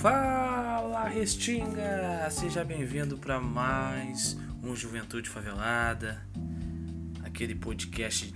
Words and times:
Fala 0.00 1.08
Restinga! 1.08 2.30
Seja 2.30 2.64
bem-vindo 2.64 3.18
para 3.18 3.40
mais 3.40 4.38
um 4.62 4.76
Juventude 4.76 5.28
Favelada, 5.28 6.24
aquele 7.24 7.52
podcast 7.56 8.32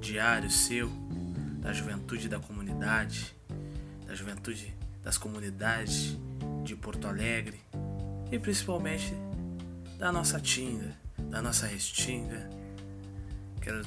diário 0.00 0.50
seu 0.50 0.90
da 1.60 1.72
juventude 1.72 2.28
da 2.28 2.40
comunidade, 2.40 3.36
da 4.04 4.16
juventude 4.16 4.74
das 5.00 5.16
comunidades 5.16 6.18
de 6.64 6.74
Porto 6.74 7.06
Alegre 7.06 7.60
e 8.32 8.36
principalmente 8.40 9.14
da 9.96 10.10
nossa 10.10 10.40
Tinga, 10.40 10.96
da 11.30 11.40
nossa 11.40 11.68
Restinga. 11.68 12.50
Quero 13.60 13.86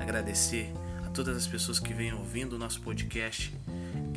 agradecer 0.00 0.72
a 1.04 1.10
todas 1.10 1.36
as 1.36 1.46
pessoas 1.46 1.78
que 1.78 1.92
vêm 1.92 2.14
ouvindo 2.14 2.54
o 2.54 2.58
nosso 2.58 2.80
podcast, 2.80 3.54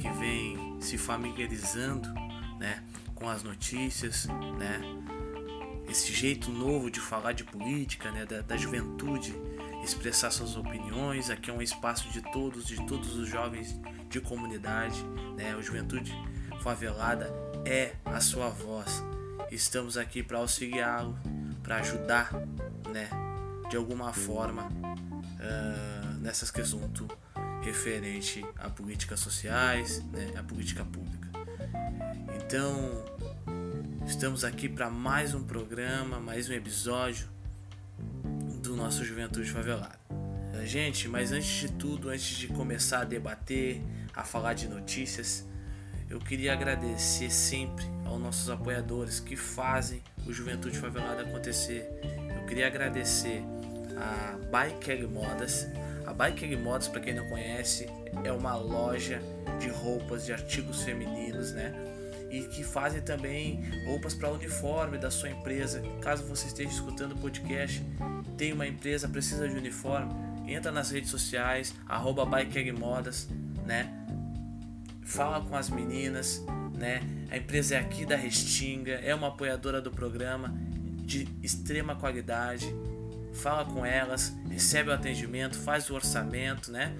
que 0.05 0.11
vêm 0.19 0.77
se 0.79 0.99
familiarizando 0.99 2.07
né, 2.59 2.83
com 3.15 3.27
as 3.27 3.41
notícias, 3.41 4.27
né, 4.59 4.79
esse 5.89 6.13
jeito 6.13 6.51
novo 6.51 6.91
de 6.91 6.99
falar 6.99 7.31
de 7.31 7.43
política, 7.43 8.11
né, 8.11 8.23
da, 8.23 8.41
da 8.41 8.55
juventude 8.55 9.33
expressar 9.83 10.29
suas 10.29 10.55
opiniões. 10.55 11.31
Aqui 11.31 11.49
é 11.49 11.53
um 11.53 11.61
espaço 11.61 12.09
de 12.09 12.21
todos, 12.31 12.67
de 12.67 12.85
todos 12.85 13.15
os 13.15 13.27
jovens 13.27 13.79
de 14.09 14.19
comunidade, 14.21 15.03
né? 15.35 15.53
A 15.53 15.61
Juventude 15.61 16.11
Favelada 16.61 17.31
é 17.65 17.95
a 18.03 18.19
sua 18.19 18.49
voz. 18.49 19.03
Estamos 19.51 19.97
aqui 19.97 20.23
para 20.23 20.39
auxiliá-lo, 20.39 21.17
para 21.61 21.77
ajudar, 21.77 22.31
né? 22.91 23.09
De 23.69 23.77
alguma 23.77 24.11
forma 24.11 24.67
uh, 24.67 26.17
nessas 26.19 26.49
questões 26.49 26.81
referente 27.65 28.45
a 28.59 28.69
políticas 28.69 29.19
sociais, 29.19 30.03
né? 30.11 30.33
A 30.37 30.43
política 30.43 30.85
pública. 30.85 31.27
Então 32.35 33.03
estamos 34.05 34.43
aqui 34.43 34.69
para 34.69 34.87
mais 34.87 35.33
um 35.33 35.43
programa, 35.43 36.19
mais 36.19 36.47
um 36.47 36.53
episódio 36.53 37.27
do 38.61 38.75
nosso 38.75 39.03
Juventude 39.03 39.49
Favelada. 39.49 39.99
Gente, 40.63 41.07
mas 41.07 41.31
antes 41.31 41.49
de 41.49 41.71
tudo, 41.71 42.09
antes 42.09 42.37
de 42.37 42.47
começar 42.47 43.01
a 43.01 43.03
debater, 43.03 43.81
a 44.15 44.23
falar 44.23 44.53
de 44.53 44.67
notícias, 44.67 45.45
eu 46.09 46.19
queria 46.19 46.53
agradecer 46.53 47.31
sempre 47.31 47.85
aos 48.05 48.19
nossos 48.19 48.49
apoiadores 48.49 49.19
que 49.19 49.35
fazem 49.35 50.01
o 50.25 50.31
Juventude 50.31 50.77
Favelada 50.77 51.23
acontecer. 51.23 51.87
Eu 52.35 52.45
queria 52.45 52.67
agradecer 52.67 53.43
a 53.97 54.37
Biker 54.37 55.07
Modas. 55.07 55.67
Biker 56.15 56.57
Modas, 56.57 56.87
para 56.87 57.01
quem 57.01 57.13
não 57.13 57.27
conhece, 57.27 57.87
é 58.23 58.31
uma 58.31 58.55
loja 58.55 59.21
de 59.59 59.69
roupas, 59.69 60.25
de 60.25 60.31
artigos 60.31 60.81
femininos, 60.81 61.51
né? 61.51 61.73
E 62.31 62.41
que 62.43 62.63
fazem 62.63 63.01
também 63.01 63.63
roupas 63.85 64.13
para 64.13 64.31
uniforme 64.31 64.97
da 64.97 65.11
sua 65.11 65.29
empresa. 65.29 65.81
Caso 66.01 66.23
você 66.23 66.47
esteja 66.47 66.69
escutando 66.69 67.13
o 67.13 67.17
podcast, 67.17 67.83
tem 68.37 68.53
uma 68.53 68.65
empresa, 68.65 69.07
precisa 69.07 69.47
de 69.47 69.55
uniforme, 69.55 70.13
entra 70.47 70.71
nas 70.71 70.91
redes 70.91 71.09
sociais, 71.09 71.73
arroba 71.87 72.25
Modas, 72.77 73.27
né? 73.65 73.93
Fala 75.03 75.41
com 75.41 75.55
as 75.55 75.69
meninas, 75.69 76.43
né? 76.73 77.01
A 77.29 77.37
empresa 77.37 77.75
é 77.75 77.79
aqui 77.79 78.05
da 78.05 78.15
Restinga, 78.15 78.93
é 78.93 79.13
uma 79.13 79.27
apoiadora 79.27 79.81
do 79.81 79.91
programa 79.91 80.53
de 81.05 81.27
extrema 81.43 81.95
qualidade. 81.95 82.73
Fala 83.35 83.65
com 83.65 83.85
elas, 83.85 84.33
recebe 84.49 84.89
o 84.89 84.93
atendimento, 84.93 85.57
faz 85.57 85.89
o 85.89 85.95
orçamento, 85.95 86.71
né? 86.71 86.95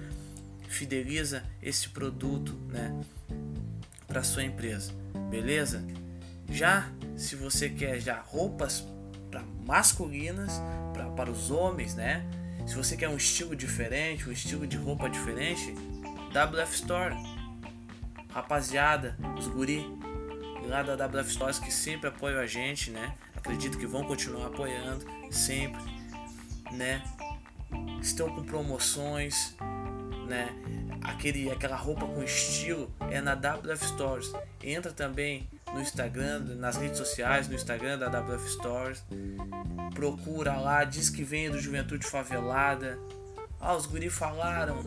Fideliza 0.68 1.42
esse 1.62 1.88
produto, 1.88 2.54
né? 2.68 2.98
Para 4.06 4.22
sua 4.22 4.44
empresa, 4.44 4.92
beleza? 5.30 5.84
Já 6.48 6.88
se 7.16 7.34
você 7.34 7.68
quer 7.68 7.98
já 8.00 8.20
roupas 8.20 8.84
para 9.30 9.42
masculinas, 9.66 10.60
pra, 10.92 11.06
para 11.10 11.30
os 11.30 11.50
homens, 11.50 11.94
né? 11.94 12.24
Se 12.66 12.74
você 12.74 12.96
quer 12.96 13.08
um 13.08 13.16
estilo 13.16 13.54
diferente, 13.54 14.28
um 14.28 14.32
estilo 14.32 14.66
de 14.66 14.76
roupa 14.76 15.08
diferente, 15.08 15.74
WF 16.30 16.74
Store. 16.74 17.14
Rapaziada, 18.30 19.16
os 19.38 19.46
guri 19.46 19.86
lá 20.66 20.82
da 20.82 21.06
WF 21.06 21.30
Stores 21.30 21.58
que 21.58 21.72
sempre 21.72 22.08
apoiam 22.08 22.40
a 22.40 22.46
gente, 22.46 22.90
né? 22.90 23.14
Acredito 23.34 23.78
que 23.78 23.86
vão 23.86 24.04
continuar 24.04 24.48
apoiando 24.48 25.06
sempre, 25.30 25.80
né? 26.72 27.02
Estão 28.00 28.28
com 28.34 28.42
promoções, 28.44 29.56
né? 30.26 30.48
Aquele, 31.02 31.50
aquela 31.50 31.76
roupa 31.76 32.06
com 32.06 32.22
estilo 32.22 32.92
é 33.10 33.20
na 33.20 33.34
WF 33.34 33.86
Stores. 33.86 34.32
Entra 34.62 34.92
também 34.92 35.48
no 35.72 35.80
Instagram, 35.80 36.40
nas 36.56 36.76
redes 36.76 36.98
sociais, 36.98 37.48
no 37.48 37.54
Instagram 37.54 37.98
da 37.98 38.08
WF 38.08 38.48
Stores. 38.50 39.04
Procura 39.94 40.56
lá, 40.56 40.84
diz 40.84 41.08
que 41.08 41.22
vem 41.22 41.50
do 41.50 41.60
Juventude 41.60 42.06
Favelada. 42.06 42.98
Ah, 43.60 43.74
os 43.74 43.86
guri 43.86 44.10
falaram 44.10 44.82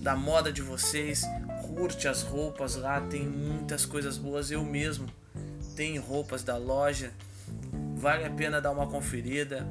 da 0.00 0.16
moda 0.16 0.52
de 0.52 0.62
vocês. 0.62 1.22
Curte 1.62 2.08
as 2.08 2.22
roupas 2.22 2.76
lá, 2.76 3.00
tem 3.00 3.26
muitas 3.26 3.84
coisas 3.84 4.16
boas. 4.16 4.50
Eu 4.50 4.64
mesmo 4.64 5.08
tenho 5.76 6.02
roupas 6.02 6.42
da 6.42 6.56
loja. 6.56 7.12
Vale 7.96 8.24
a 8.24 8.30
pena 8.30 8.60
dar 8.60 8.70
uma 8.70 8.86
conferida 8.86 9.66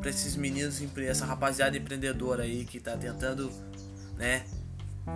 para 0.00 0.10
esses 0.10 0.34
meninos, 0.34 0.82
essa 1.06 1.26
rapaziada 1.26 1.76
empreendedora 1.76 2.42
aí 2.42 2.64
que 2.64 2.80
tá 2.80 2.96
tentando, 2.96 3.52
né, 4.16 4.44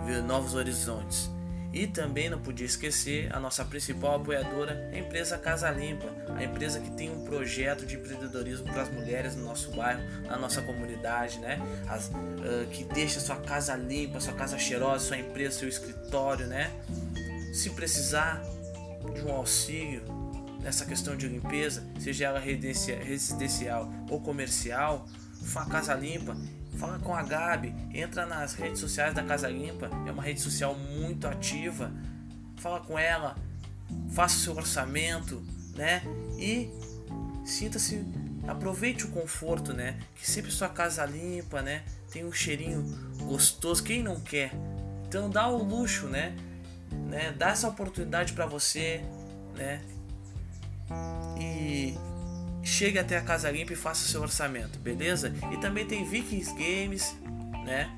ver 0.05 0.21
novos 0.21 0.53
horizontes. 0.53 1.29
E 1.73 1.87
também 1.87 2.29
não 2.29 2.39
podia 2.39 2.65
esquecer 2.65 3.35
a 3.35 3.39
nossa 3.39 3.65
principal 3.65 4.15
apoiadora, 4.15 4.89
a 4.93 4.97
empresa 4.97 5.37
Casa 5.37 5.69
Limpa, 5.71 6.07
a 6.33 6.41
empresa 6.41 6.79
que 6.79 6.89
tem 6.91 7.11
um 7.11 7.25
projeto 7.25 7.85
de 7.85 7.95
empreendedorismo 7.95 8.71
para 8.71 8.83
as 8.83 8.89
mulheres 8.89 9.35
no 9.35 9.43
nosso 9.43 9.71
bairro, 9.71 10.01
na 10.25 10.37
nossa 10.37 10.61
comunidade, 10.61 11.37
né? 11.39 11.59
As, 11.89 12.07
uh, 12.07 12.65
que 12.71 12.85
deixa 12.85 13.19
sua 13.19 13.35
casa 13.35 13.75
limpa, 13.75 14.21
sua 14.21 14.33
casa 14.33 14.57
cheirosa, 14.57 15.05
sua 15.05 15.17
empresa, 15.17 15.59
seu 15.59 15.67
escritório, 15.67 16.47
né? 16.47 16.71
Se 17.53 17.69
precisar 17.71 18.41
de 19.13 19.21
um 19.23 19.33
auxílio 19.33 20.01
nessa 20.65 20.83
questão 20.83 21.15
de 21.15 21.29
limpeza, 21.29 21.87
seja 21.99 22.25
ela 22.25 22.39
residencial 22.39 23.89
ou 24.09 24.19
comercial, 24.19 25.07
a 25.55 25.65
Casa 25.65 25.93
Limpa 25.93 26.35
Fala 26.77 26.99
com 26.99 27.15
a 27.15 27.23
Gabi, 27.23 27.73
entra 27.93 28.25
nas 28.25 28.53
redes 28.53 28.79
sociais 28.79 29.13
da 29.13 29.23
Casa 29.23 29.47
Limpa, 29.47 29.89
é 30.05 30.11
uma 30.11 30.21
rede 30.21 30.41
social 30.41 30.75
muito 30.75 31.25
ativa. 31.25 31.89
Fala 32.57 32.81
com 32.81 32.99
ela, 32.99 33.37
faça 34.11 34.35
o 34.35 34.39
seu 34.39 34.55
orçamento, 34.55 35.41
né? 35.73 36.01
E 36.37 36.69
sinta-se, 37.45 38.05
aproveite 38.45 39.05
o 39.05 39.09
conforto, 39.09 39.71
né? 39.71 39.97
Que 40.15 40.29
sempre 40.29 40.51
sua 40.51 40.67
casa 40.67 41.05
limpa, 41.05 41.61
né? 41.61 41.83
Tem 42.11 42.25
um 42.25 42.31
cheirinho 42.31 42.83
gostoso, 43.19 43.81
quem 43.81 44.03
não 44.03 44.19
quer? 44.19 44.51
Então 45.07 45.29
dá 45.29 45.47
o 45.47 45.63
luxo, 45.63 46.07
né? 46.07 46.35
né? 47.07 47.33
Dá 47.37 47.49
essa 47.51 47.69
oportunidade 47.69 48.33
para 48.33 48.45
você, 48.45 49.01
né? 49.55 49.81
E 51.39 51.97
chegue 52.63 52.99
até 52.99 53.17
a 53.17 53.21
Casa 53.21 53.49
Limpa 53.49 53.73
e 53.73 53.75
faça 53.75 54.05
o 54.05 54.07
seu 54.07 54.21
orçamento, 54.21 54.79
beleza? 54.79 55.33
E 55.51 55.57
também 55.57 55.85
tem 55.85 56.03
Vikings 56.05 56.53
Games, 56.53 57.15
né? 57.65 57.89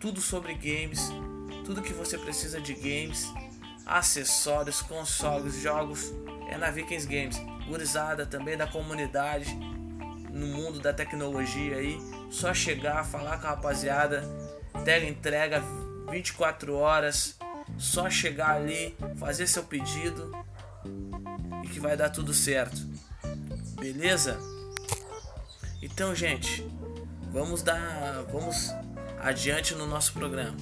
Tudo 0.00 0.20
sobre 0.20 0.54
games, 0.54 1.10
tudo 1.64 1.82
que 1.82 1.92
você 1.92 2.18
precisa 2.18 2.60
de 2.60 2.74
games, 2.74 3.32
acessórios, 3.84 4.82
consoles, 4.82 5.60
jogos, 5.60 6.12
é 6.50 6.56
na 6.56 6.70
Vikings 6.70 7.06
Games. 7.06 7.40
Gurizada 7.66 8.24
também 8.26 8.56
da 8.56 8.66
comunidade, 8.66 9.52
no 10.30 10.46
mundo 10.46 10.78
da 10.78 10.92
tecnologia 10.92 11.76
aí, 11.76 11.98
só 12.30 12.52
chegar, 12.52 13.04
falar 13.04 13.38
com 13.38 13.46
a 13.46 13.50
rapaziada, 13.50 14.22
tela 14.84 15.04
entrega 15.04 15.62
24 16.10 16.74
horas, 16.74 17.38
só 17.78 18.08
chegar 18.08 18.56
ali, 18.56 18.94
fazer 19.18 19.46
seu 19.46 19.64
pedido 19.64 20.30
que 21.76 21.80
vai 21.80 21.94
dar 21.94 22.08
tudo 22.08 22.32
certo. 22.32 22.80
Beleza? 23.78 24.38
Então, 25.82 26.14
gente, 26.14 26.66
vamos 27.30 27.62
dar, 27.62 28.24
vamos 28.32 28.72
adiante 29.20 29.74
no 29.74 29.86
nosso 29.86 30.14
programa. 30.14 30.56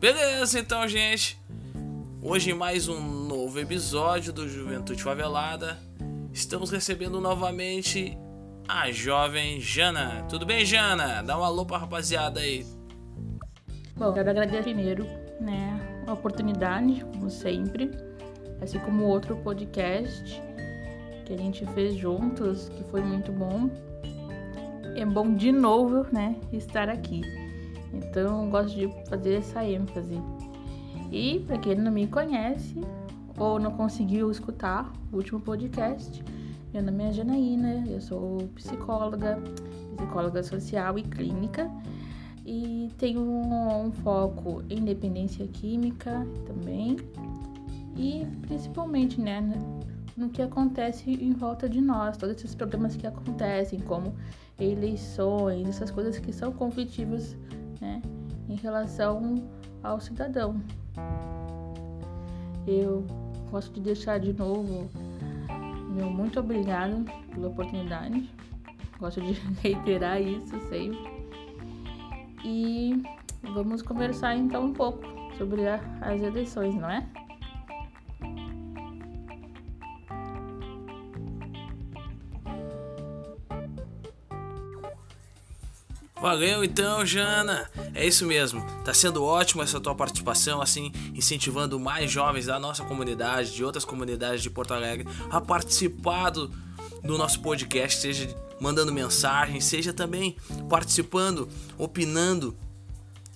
Beleza, 0.00 0.58
então, 0.58 0.88
gente. 0.88 1.40
Hoje 2.20 2.52
mais 2.52 2.88
um 2.88 3.00
novo 3.00 3.60
episódio 3.60 4.32
do 4.32 4.48
Juventude 4.48 5.04
Favelada. 5.04 5.78
Estamos 6.32 6.72
recebendo 6.72 7.20
novamente 7.20 8.18
a 8.66 8.90
jovem 8.90 9.60
Jana. 9.60 10.26
Tudo 10.28 10.44
bem, 10.44 10.64
Jana? 10.64 11.22
Dá 11.22 11.38
um 11.38 11.44
alô 11.44 11.64
pra 11.64 11.78
rapaziada 11.78 12.40
aí. 12.40 12.66
Bom, 13.96 14.12
quero 14.12 14.28
agradecer 14.30 14.64
primeiro, 14.64 15.06
né, 15.40 16.02
a 16.08 16.12
oportunidade, 16.12 17.04
como 17.12 17.30
sempre, 17.30 18.07
assim 18.60 18.78
como 18.78 19.04
outro 19.04 19.36
podcast 19.36 20.42
que 21.24 21.34
a 21.34 21.36
gente 21.36 21.66
fez 21.66 21.94
juntos, 21.94 22.68
que 22.70 22.82
foi 22.84 23.02
muito 23.02 23.30
bom. 23.30 23.70
É 24.96 25.04
bom 25.04 25.34
de 25.34 25.52
novo, 25.52 26.06
né, 26.10 26.36
estar 26.52 26.88
aqui. 26.88 27.20
Então, 27.92 28.48
gosto 28.50 28.74
de 28.74 28.88
fazer 29.08 29.34
essa 29.34 29.64
ênfase. 29.64 30.20
E 31.12 31.40
para 31.40 31.58
quem 31.58 31.74
não 31.74 31.92
me 31.92 32.06
conhece 32.06 32.74
ou 33.38 33.58
não 33.58 33.70
conseguiu 33.72 34.30
escutar 34.30 34.92
o 35.12 35.16
último 35.16 35.40
podcast, 35.40 36.24
meu 36.72 36.82
nome 36.82 37.04
é 37.04 37.12
Janaína, 37.12 37.84
eu 37.88 38.00
sou 38.00 38.38
psicóloga, 38.54 39.38
psicóloga 39.96 40.42
social 40.42 40.98
e 40.98 41.02
clínica 41.02 41.70
e 42.44 42.90
tenho 42.96 43.20
um, 43.20 43.86
um 43.86 43.92
foco 43.92 44.62
em 44.68 44.82
dependência 44.84 45.46
química 45.46 46.26
também 46.46 46.96
e 47.98 48.24
principalmente 48.42 49.20
né, 49.20 49.42
no 50.16 50.30
que 50.30 50.40
acontece 50.40 51.10
em 51.10 51.32
volta 51.32 51.68
de 51.68 51.80
nós, 51.80 52.16
todos 52.16 52.36
esses 52.36 52.54
problemas 52.54 52.96
que 52.96 53.06
acontecem, 53.06 53.80
como 53.80 54.14
eleições, 54.58 55.68
essas 55.68 55.90
coisas 55.90 56.18
que 56.18 56.32
são 56.32 56.52
conflitivas 56.52 57.36
né, 57.80 58.00
em 58.48 58.54
relação 58.56 59.34
ao 59.82 60.00
cidadão. 60.00 60.62
Eu 62.66 63.04
gosto 63.50 63.72
de 63.74 63.80
deixar 63.80 64.18
de 64.18 64.32
novo 64.32 64.88
meu 65.98 66.10
muito 66.10 66.38
obrigado 66.38 67.04
pela 67.34 67.48
oportunidade. 67.48 68.30
Gosto 69.00 69.20
de 69.20 69.32
reiterar 69.60 70.22
isso 70.22 70.56
sempre. 70.68 70.98
E 72.44 73.02
vamos 73.52 73.82
conversar 73.82 74.36
então 74.36 74.66
um 74.66 74.72
pouco 74.72 75.02
sobre 75.36 75.66
a, 75.66 75.80
as 76.00 76.22
eleições, 76.22 76.76
não 76.76 76.88
é? 76.88 77.04
Valeu 86.20 86.64
então, 86.64 87.06
Jana. 87.06 87.70
É 87.94 88.04
isso 88.06 88.26
mesmo. 88.26 88.64
Tá 88.84 88.92
sendo 88.92 89.22
ótimo 89.22 89.62
essa 89.62 89.80
tua 89.80 89.94
participação, 89.94 90.60
assim, 90.60 90.92
incentivando 91.14 91.78
mais 91.78 92.10
jovens 92.10 92.46
da 92.46 92.58
nossa 92.58 92.84
comunidade, 92.84 93.54
de 93.54 93.64
outras 93.64 93.84
comunidades 93.84 94.42
de 94.42 94.50
Porto 94.50 94.74
Alegre, 94.74 95.06
a 95.30 95.40
participar 95.40 96.30
do, 96.30 96.48
do 97.04 97.16
nosso 97.16 97.40
podcast, 97.40 98.00
seja 98.00 98.28
mandando 98.60 98.92
mensagem, 98.92 99.60
seja 99.60 99.92
também 99.92 100.36
participando, 100.68 101.48
opinando 101.78 102.56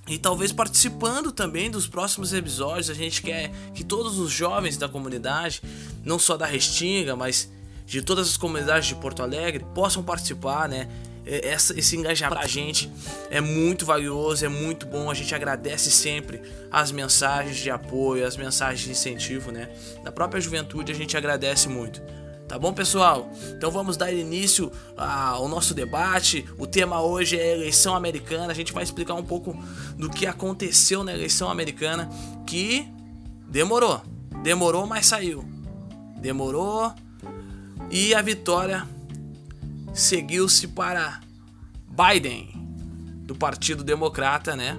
e 0.08 0.18
talvez 0.18 0.50
participando 0.50 1.30
também 1.30 1.70
dos 1.70 1.86
próximos 1.86 2.32
episódios. 2.32 2.90
A 2.90 2.94
gente 2.94 3.22
quer 3.22 3.52
que 3.72 3.84
todos 3.84 4.18
os 4.18 4.32
jovens 4.32 4.76
da 4.76 4.88
comunidade, 4.88 5.62
não 6.04 6.18
só 6.18 6.36
da 6.36 6.46
Restinga, 6.46 7.14
mas 7.14 7.48
de 7.86 8.02
todas 8.02 8.28
as 8.28 8.36
comunidades 8.36 8.88
de 8.88 8.96
Porto 8.96 9.22
Alegre, 9.22 9.64
possam 9.72 10.02
participar, 10.02 10.68
né? 10.68 10.88
É, 11.24 11.48
essa, 11.48 11.78
esse 11.78 11.96
engajamento 11.96 12.38
pra 12.38 12.48
gente 12.48 12.90
é 13.30 13.40
muito 13.40 13.86
valioso, 13.86 14.44
é 14.44 14.48
muito 14.48 14.86
bom. 14.86 15.10
A 15.10 15.14
gente 15.14 15.34
agradece 15.34 15.90
sempre 15.90 16.42
as 16.70 16.90
mensagens 16.90 17.56
de 17.56 17.70
apoio, 17.70 18.26
as 18.26 18.36
mensagens 18.36 18.80
de 18.80 18.90
incentivo, 18.90 19.50
né? 19.50 19.68
Da 20.02 20.10
própria 20.10 20.40
juventude 20.40 20.92
a 20.92 20.94
gente 20.94 21.16
agradece 21.16 21.68
muito. 21.68 22.02
Tá 22.48 22.58
bom, 22.58 22.72
pessoal? 22.72 23.30
Então 23.56 23.70
vamos 23.70 23.96
dar 23.96 24.12
início 24.12 24.70
ao 24.96 25.48
nosso 25.48 25.72
debate. 25.72 26.44
O 26.58 26.66
tema 26.66 27.00
hoje 27.00 27.38
é 27.38 27.52
eleição 27.52 27.94
americana. 27.94 28.52
A 28.52 28.54
gente 28.54 28.74
vai 28.74 28.82
explicar 28.82 29.14
um 29.14 29.24
pouco 29.24 29.56
do 29.96 30.10
que 30.10 30.26
aconteceu 30.26 31.02
na 31.02 31.14
eleição 31.14 31.48
americana, 31.48 32.10
que 32.46 32.86
demorou. 33.48 34.02
Demorou, 34.42 34.86
mas 34.86 35.06
saiu. 35.06 35.44
Demorou. 36.18 36.92
E 37.90 38.14
a 38.14 38.20
vitória 38.20 38.86
seguiu-se 39.92 40.68
para 40.68 41.20
Biden, 41.88 42.52
do 43.24 43.34
Partido 43.34 43.84
Democrata, 43.84 44.56
né? 44.56 44.78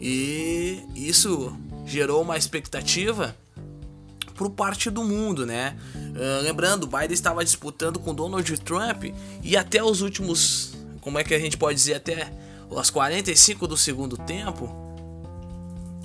E 0.00 0.82
isso 0.94 1.56
gerou 1.86 2.22
uma 2.22 2.36
expectativa 2.36 3.36
por 4.34 4.50
parte 4.50 4.90
do 4.90 5.02
mundo, 5.02 5.46
né? 5.46 5.76
Uh, 5.94 6.42
lembrando, 6.42 6.86
Biden 6.86 7.12
estava 7.12 7.44
disputando 7.44 7.98
com 7.98 8.14
Donald 8.14 8.60
Trump 8.60 9.04
e 9.42 9.56
até 9.56 9.82
os 9.82 10.02
últimos, 10.02 10.74
como 11.00 11.18
é 11.18 11.24
que 11.24 11.34
a 11.34 11.38
gente 11.38 11.56
pode 11.56 11.76
dizer, 11.76 11.94
até 11.94 12.32
as 12.76 12.90
45 12.90 13.66
do 13.66 13.76
segundo 13.76 14.16
tempo, 14.16 14.68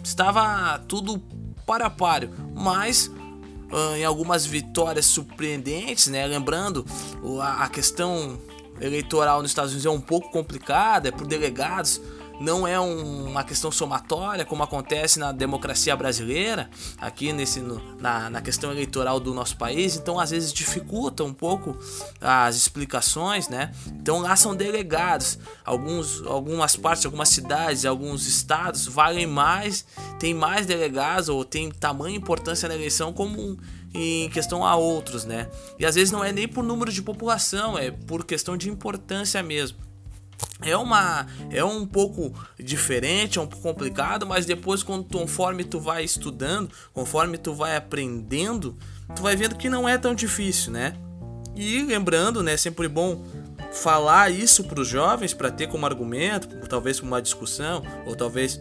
estava 0.04 0.80
tudo 0.88 1.22
para 1.66 1.90
páreo, 1.90 2.32
mas 2.56 3.12
uh, 3.72 3.96
em 3.96 4.04
algumas 4.04 4.46
vitórias 4.46 5.06
surpreendentes, 5.06 6.08
né? 6.08 6.26
Lembrando, 6.26 6.86
a, 7.42 7.66
a 7.66 7.70
questão 7.70 8.40
eleitoral 8.80 9.42
nos 9.42 9.52
Estados 9.52 9.72
Unidos 9.72 9.86
é 9.86 9.90
um 9.90 10.02
pouco 10.02 10.30
complicada, 10.32 11.10
é 11.10 11.12
por 11.12 11.28
delegados, 11.28 12.02
não 12.42 12.68
é 12.68 12.80
um, 12.80 13.28
uma 13.28 13.44
questão 13.44 13.72
somatória 13.72 14.44
como 14.44 14.64
acontece 14.64 15.20
na 15.20 15.32
democracia 15.32 15.96
brasileira, 15.96 16.70
aqui 16.98 17.32
nesse, 17.32 17.60
no, 17.60 17.80
na, 18.00 18.32
na 18.32 18.42
questão 18.42 18.72
eleitoral 18.72 19.20
do 19.20 19.32
nosso 19.32 19.56
país, 19.56 19.96
então 19.96 20.20
às 20.20 20.32
vezes 20.32 20.52
dificulta 20.52 21.24
um 21.24 21.34
pouco 21.34 21.78
as 22.20 22.56
explicações, 22.56 23.48
né? 23.48 23.72
Então 23.88 24.20
lá 24.20 24.36
são 24.36 24.56
delegados, 24.56 25.38
alguns, 25.64 26.26
algumas 26.26 26.76
partes, 26.76 27.06
algumas 27.06 27.30
cidades, 27.30 27.86
alguns 27.86 28.26
estados 28.26 28.88
valem 28.88 29.28
mais, 29.28 29.86
tem 30.20 30.34
mais 30.34 30.66
delegados 30.66 31.30
ou 31.30 31.46
tem 31.46 31.70
tamanha 31.70 32.18
importância 32.18 32.68
na 32.68 32.74
eleição 32.74 33.14
como 33.14 33.40
um, 33.40 33.58
em 33.94 34.30
questão 34.32 34.66
a 34.66 34.76
outros, 34.76 35.26
né? 35.26 35.48
E 35.78 35.86
às 35.86 35.94
vezes 35.94 36.12
não 36.12 36.24
é 36.24 36.32
nem 36.32 36.48
por 36.48 36.64
número 36.64 36.92
de 36.92 37.04
população, 37.04 37.78
é 37.78 37.92
por 37.92 38.26
questão 38.26 38.58
de 38.58 38.68
importância 38.68 39.44
mesmo 39.44 39.91
é 40.62 40.76
uma 40.78 41.26
é 41.50 41.64
um 41.64 41.86
pouco 41.86 42.34
diferente, 42.60 43.40
é 43.40 43.42
um 43.42 43.48
pouco 43.48 43.64
complicado, 43.64 44.26
mas 44.26 44.46
depois 44.46 44.84
quando 44.84 45.06
conforme 45.06 45.64
tu 45.64 45.80
vai 45.80 46.04
estudando, 46.04 46.70
conforme 46.94 47.38
tu 47.38 47.54
vai 47.54 47.76
aprendendo, 47.76 48.78
tu 49.16 49.22
vai 49.22 49.36
vendo 49.36 49.56
que 49.56 49.70
não 49.70 49.88
é 49.88 49.98
tão 49.98 50.14
difícil, 50.14 50.72
né? 50.72 50.96
E 51.56 51.82
lembrando, 51.82 52.42
né, 52.42 52.54
é 52.54 52.58
sempre 52.58 52.88
bom 52.88 53.24
falar 53.72 54.32
isso 54.32 54.64
para 54.64 54.80
os 54.80 54.88
jovens 54.88 55.34
para 55.34 55.52
ter 55.52 55.68
como 55.68 55.86
argumento, 55.86 56.48
talvez 56.68 57.00
uma 57.00 57.22
discussão 57.22 57.84
ou 58.06 58.16
talvez 58.16 58.60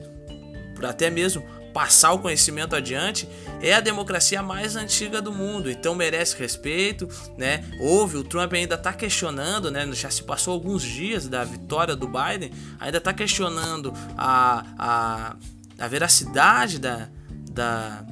até 0.82 1.10
mesmo 1.10 1.44
passar 1.72 2.12
o 2.12 2.18
conhecimento 2.18 2.74
adiante, 2.74 3.28
é 3.60 3.74
a 3.74 3.80
democracia 3.80 4.42
mais 4.42 4.76
antiga 4.76 5.20
do 5.20 5.32
mundo, 5.32 5.70
então 5.70 5.94
merece 5.94 6.36
respeito, 6.36 7.08
né? 7.36 7.64
Houve, 7.80 8.16
o 8.16 8.24
Trump 8.24 8.52
ainda 8.52 8.74
está 8.74 8.92
questionando, 8.92 9.70
né? 9.70 9.90
Já 9.92 10.10
se 10.10 10.22
passou 10.22 10.54
alguns 10.54 10.82
dias 10.82 11.28
da 11.28 11.44
vitória 11.44 11.94
do 11.94 12.06
Biden, 12.06 12.52
ainda 12.78 12.98
está 12.98 13.12
questionando 13.12 13.92
a, 14.16 14.64
a, 14.78 15.36
a 15.78 15.88
veracidade 15.88 16.78
da, 16.78 17.08
da, 17.50 18.04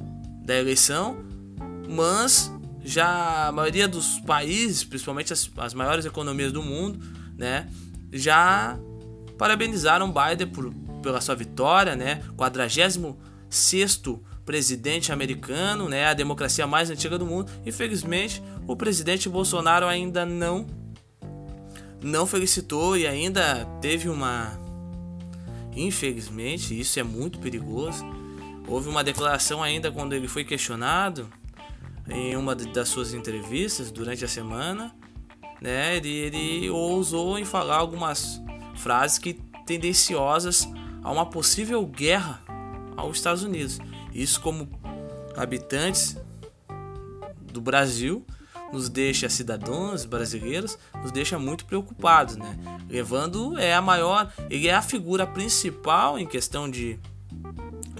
da 0.43 0.55
eleição, 0.55 1.17
mas 1.87 2.51
já 2.83 3.47
a 3.47 3.51
maioria 3.51 3.87
dos 3.87 4.19
países, 4.19 4.83
principalmente 4.83 5.33
as, 5.33 5.49
as 5.57 5.73
maiores 5.73 6.05
economias 6.05 6.51
do 6.51 6.63
mundo, 6.63 6.99
né? 7.37 7.67
Já 8.11 8.77
parabenizaram 9.37 10.11
Biden 10.11 10.47
por, 10.47 10.73
pela 11.01 11.21
sua 11.21 11.35
vitória, 11.35 11.95
né? 11.95 12.21
40 12.35 12.67
sexto 13.49 14.23
presidente 14.45 15.11
americano, 15.11 15.87
né, 15.87 16.05
a 16.05 16.13
democracia 16.13 16.65
mais 16.65 16.89
antiga 16.89 17.17
do 17.17 17.25
mundo. 17.25 17.51
Infelizmente, 17.65 18.41
o 18.67 18.75
presidente 18.75 19.29
Bolsonaro 19.29 19.85
ainda 19.85 20.25
não 20.25 20.65
não 22.01 22.25
felicitou 22.25 22.97
e 22.97 23.05
ainda 23.05 23.65
teve 23.81 24.09
uma 24.09 24.59
infelizmente, 25.75 26.77
isso 26.79 26.99
é 26.99 27.03
muito 27.03 27.39
perigoso. 27.39 28.03
Houve 28.67 28.89
uma 28.89 29.03
declaração 29.03 29.63
ainda 29.63 29.91
quando 29.91 30.13
ele 30.13 30.27
foi 30.27 30.43
questionado 30.43 31.29
em 32.07 32.35
uma 32.35 32.55
das 32.55 32.89
suas 32.89 33.13
entrevistas 33.13 33.91
durante 33.91 34.25
a 34.25 34.27
semana, 34.27 34.95
né? 35.61 35.95
Ele, 35.95 36.09
ele 36.09 36.69
ousou 36.69 37.37
em 37.37 37.45
falar 37.45 37.77
algumas 37.77 38.41
frases 38.75 39.19
que 39.19 39.33
tendenciosas 39.65 40.67
a 41.03 41.11
uma 41.11 41.25
possível 41.25 41.85
guerra 41.85 42.43
aos 42.99 43.17
Estados 43.17 43.43
Unidos. 43.43 43.79
Isso, 44.13 44.39
como 44.41 44.69
habitantes 45.35 46.17
do 47.51 47.61
Brasil, 47.61 48.25
nos 48.71 48.89
deixa 48.89 49.29
cidadãos 49.29 50.05
brasileiros, 50.05 50.77
nos 51.01 51.11
deixa 51.11 51.39
muito 51.39 51.65
preocupados, 51.65 52.35
né? 52.35 52.57
Levando 52.87 53.57
é 53.57 53.73
a 53.73 53.81
maior, 53.81 54.31
ele 54.49 54.67
é 54.67 54.73
a 54.73 54.81
figura 54.81 55.25
principal 55.25 56.19
em 56.19 56.27
questão 56.27 56.69
de, 56.69 56.99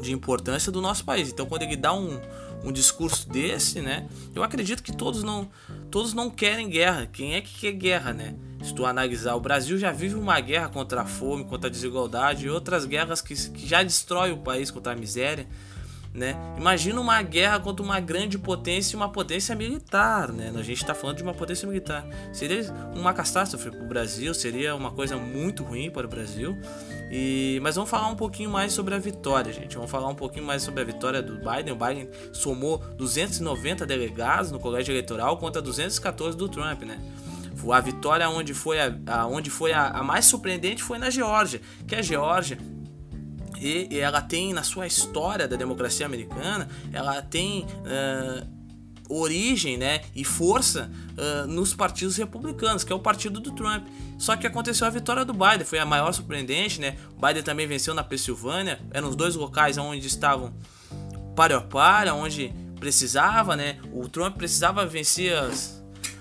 de 0.02 0.12
importância 0.12 0.72
do 0.72 0.82
nosso 0.82 1.04
país. 1.04 1.30
Então, 1.30 1.46
quando 1.46 1.64
ele 1.64 1.76
dá 1.76 1.94
um, 1.94 2.20
um 2.64 2.72
discurso 2.72 3.28
desse, 3.30 3.82
né? 3.82 4.08
Eu 4.36 4.44
acredito 4.44 4.84
que 4.84 4.96
todos 4.96 5.24
não, 5.24 5.50
todos 5.90 6.14
não 6.14 6.30
querem 6.30 6.70
guerra. 6.70 7.08
Quem 7.08 7.36
é 7.36 7.42
que 7.42 7.60
quer 7.60 7.72
guerra, 7.72 8.14
né? 8.14 8.36
Se 8.62 8.74
tu 8.74 8.86
analisar, 8.86 9.36
o 9.36 9.40
Brasil 9.40 9.78
já 9.78 9.92
vive 9.92 10.16
uma 10.16 10.40
guerra 10.40 10.70
contra 10.70 11.02
a 11.02 11.06
fome, 11.06 11.46
contra 11.46 11.70
a 11.70 11.72
desigualdade 11.72 12.46
e 12.46 12.50
outras 12.50 12.86
guerras 12.86 13.22
que, 13.22 13.34
que 13.52 13.66
já 13.66 13.82
destrói 13.84 14.32
o 14.32 14.38
país 14.38 14.70
contra 14.70 14.94
a 14.94 14.96
miséria. 14.96 15.48
né? 16.14 16.36
Imagina 16.58 17.00
uma 17.00 17.22
guerra 17.22 17.60
contra 17.60 17.84
uma 17.84 18.00
grande 18.00 18.38
potência 18.38 18.96
e 18.96 18.98
uma 18.98 19.10
potência 19.10 19.56
militar, 19.56 20.32
né? 20.34 20.52
A 20.56 20.62
gente 20.64 20.82
está 20.82 20.94
falando 20.94 21.18
de 21.18 21.24
uma 21.24 21.34
potência 21.34 21.68
militar. 21.68 22.06
Seria 22.34 22.64
uma 22.96 23.14
catástrofe 23.14 23.70
para 23.72 23.84
o 23.84 23.88
Brasil, 23.88 24.34
seria 24.34 24.76
uma 24.76 24.92
coisa 24.92 25.16
muito 25.16 25.64
ruim 25.64 25.90
para 25.90 26.06
o 26.06 26.10
Brasil. 26.10 26.58
E, 27.12 27.60
mas 27.62 27.76
vamos 27.76 27.90
falar 27.90 28.08
um 28.08 28.16
pouquinho 28.16 28.50
mais 28.50 28.74
sobre 28.74 28.94
a 28.94 29.00
vitória, 29.00 29.54
gente. 29.54 29.76
Vamos 29.76 29.90
falar 29.90 30.08
um 30.10 30.16
pouquinho 30.16 30.46
mais 30.46 30.64
sobre 30.64 30.82
a 30.82 30.84
vitória 30.84 31.22
do 31.22 31.36
Biden. 31.38 31.74
O 31.74 31.76
Biden 31.76 32.10
somou 32.34 32.80
290 32.98 33.86
delegados 33.86 34.52
no 34.52 34.60
colégio 34.60 34.92
eleitoral 34.92 35.38
contra 35.38 35.62
214 35.62 36.36
do 36.36 36.50
Trump, 36.50 36.84
né? 36.84 37.00
A 37.72 37.80
vitória 37.82 38.30
onde 38.30 38.54
foi 38.54 38.80
a, 38.80 38.94
a 39.08 39.28
onde 39.28 39.50
foi 39.50 39.74
a, 39.74 39.88
a 39.88 40.04
mais 40.04 40.26
surpreendente 40.26 40.82
foi 40.82 40.98
na 40.98 41.10
Geórgia, 41.10 41.62
que 41.88 41.96
a 41.96 42.02
Geórgia 42.02 42.58
e 43.62 44.00
ela 44.00 44.22
tem 44.22 44.54
na 44.54 44.64
sua 44.64 44.88
história 44.88 45.48
da 45.48 45.58
democracia 45.58 46.06
americana, 46.06 46.70
ela 46.94 47.22
tem 47.22 47.66
uh, 47.66 48.48
origem 49.10 49.78
né, 49.78 50.02
e 50.16 50.24
força 50.24 50.90
uh, 51.18 51.48
nos 51.48 51.74
partidos 51.74 52.16
republicanos, 52.16 52.84
que 52.84 52.94
é 52.94 52.96
o 52.96 53.00
partido 53.00 53.40
do 53.40 53.52
Trump. 53.52 53.86
Só 54.18 54.38
que 54.38 54.48
aconteceu 54.48 54.88
a 54.88 54.90
vitória 54.90 55.26
do 55.26 55.34
Biden, 55.34 55.66
foi 55.66 55.80
a 55.80 55.86
maior 55.86 56.14
surpreendente, 56.14 56.80
né? 56.80 56.98
O 57.18 57.26
Biden 57.26 57.42
também 57.42 57.68
venceu 57.68 57.94
na 57.94 58.04
Pensilvânia, 58.04 58.80
eram 58.92 59.10
os 59.10 59.16
dois 59.16 59.36
locais 59.36 59.78
onde 59.78 60.06
estavam 60.06 60.54
para 61.36 62.10
a 62.10 62.14
onde 62.14 62.54
precisava, 62.80 63.56
né? 63.56 63.78
O 63.94 64.08
Trump 64.08 64.36
precisava 64.36 64.86
vencer 64.86 65.38
as, 65.38 65.79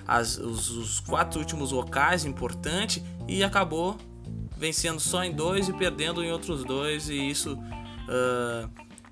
as, 0.09 0.39
os, 0.39 0.71
os 0.71 1.01
quatro 1.01 1.39
últimos 1.39 1.71
locais 1.71 2.25
importantes 2.25 3.03
e 3.29 3.45
acabou 3.45 3.99
vencendo 4.57 4.99
só 4.99 5.23
em 5.23 5.33
dois 5.33 5.69
e 5.69 5.73
perdendo 5.73 6.25
em 6.25 6.33
outros 6.33 6.65
dois, 6.65 7.09
e 7.09 7.29
isso 7.29 7.55
uh, 7.55 8.69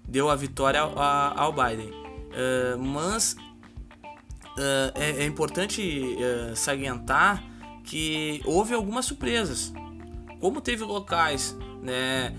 deu 0.09 0.31
a 0.31 0.35
vitória 0.35 0.81
ao, 0.81 0.99
ao 0.99 1.53
Biden. 1.53 1.91
Uh, 1.91 2.79
mas 2.79 3.35
uh, 3.35 4.93
é, 4.95 5.23
é, 5.23 5.27
importante 5.27 6.17
salientar 6.57 7.45
que 7.85 8.43
houve 8.45 8.75
algumas 8.75 9.05
surpresas. 9.05 9.73
Como 10.41 10.61
teve 10.61 10.85
locais, 10.85 11.57
né, 11.81 12.35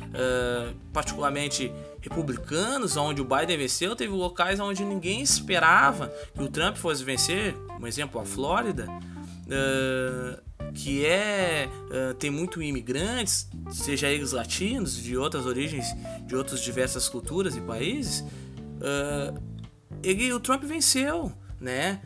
particularmente 0.93 1.71
republicanos, 2.07 2.97
onde 2.97 3.21
o 3.21 3.25
Biden 3.25 3.57
venceu, 3.57 3.95
teve 3.95 4.13
locais 4.13 4.59
onde 4.59 4.83
ninguém 4.83 5.21
esperava 5.21 6.11
que 6.33 6.41
o 6.41 6.47
Trump 6.47 6.77
fosse 6.77 7.03
vencer, 7.03 7.55
um 7.79 7.85
exemplo, 7.85 8.19
a 8.19 8.25
Flórida. 8.25 8.87
Uh, 9.47 10.47
que 10.73 11.05
é 11.05 11.69
uh, 11.85 12.13
tem 12.15 12.29
muito 12.29 12.61
imigrantes, 12.61 13.49
seja 13.71 14.07
eles 14.09 14.31
latinos, 14.31 15.01
de 15.01 15.17
outras 15.17 15.45
origens, 15.45 15.87
de 16.25 16.35
outras 16.35 16.61
diversas 16.61 17.07
culturas 17.07 17.55
e 17.55 17.61
países, 17.61 18.19
uh, 18.19 19.41
ele, 20.03 20.31
o 20.33 20.39
Trump 20.39 20.63
venceu, 20.63 21.31
né? 21.59 22.01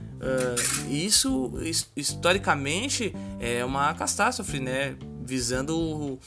Isso 0.88 1.52
historicamente 1.96 3.14
é 3.40 3.66
uma 3.66 3.92
catástrofe, 3.96 4.60
né? 4.60 4.96
Visando 5.32 5.78
uh, 5.78 6.20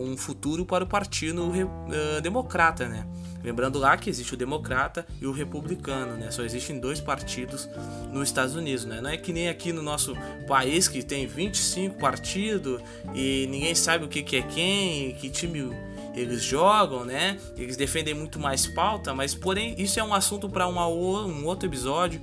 um 0.00 0.16
futuro 0.16 0.64
para 0.64 0.82
o 0.82 0.86
partido 0.86 1.44
uh, 1.44 2.20
democrata, 2.22 2.88
né? 2.88 3.06
Lembrando 3.42 3.78
lá 3.78 3.98
que 3.98 4.08
existe 4.08 4.32
o 4.32 4.36
democrata 4.38 5.06
e 5.20 5.26
o 5.26 5.30
republicano, 5.30 6.16
né? 6.16 6.30
Só 6.30 6.42
existem 6.42 6.80
dois 6.80 7.02
partidos 7.02 7.68
nos 8.10 8.26
Estados 8.26 8.54
Unidos, 8.54 8.86
né? 8.86 9.02
Não 9.02 9.10
é 9.10 9.18
que 9.18 9.30
nem 9.30 9.50
aqui 9.50 9.74
no 9.74 9.82
nosso 9.82 10.16
país 10.48 10.88
que 10.88 11.02
tem 11.02 11.26
25 11.26 11.98
partidos 11.98 12.80
e 13.14 13.46
ninguém 13.50 13.74
sabe 13.74 14.06
o 14.06 14.08
que, 14.08 14.22
que 14.22 14.36
é 14.36 14.42
quem, 14.42 15.14
que 15.16 15.28
time 15.28 15.70
eles 16.14 16.42
jogam, 16.42 17.04
né? 17.04 17.38
Eles 17.58 17.76
defendem 17.76 18.14
muito 18.14 18.38
mais 18.38 18.66
pauta, 18.66 19.12
mas 19.12 19.34
porém 19.34 19.74
isso 19.76 20.00
é 20.00 20.02
um 20.02 20.14
assunto 20.14 20.48
para 20.48 20.66
um 20.66 21.44
outro 21.44 21.68
episódio, 21.68 22.22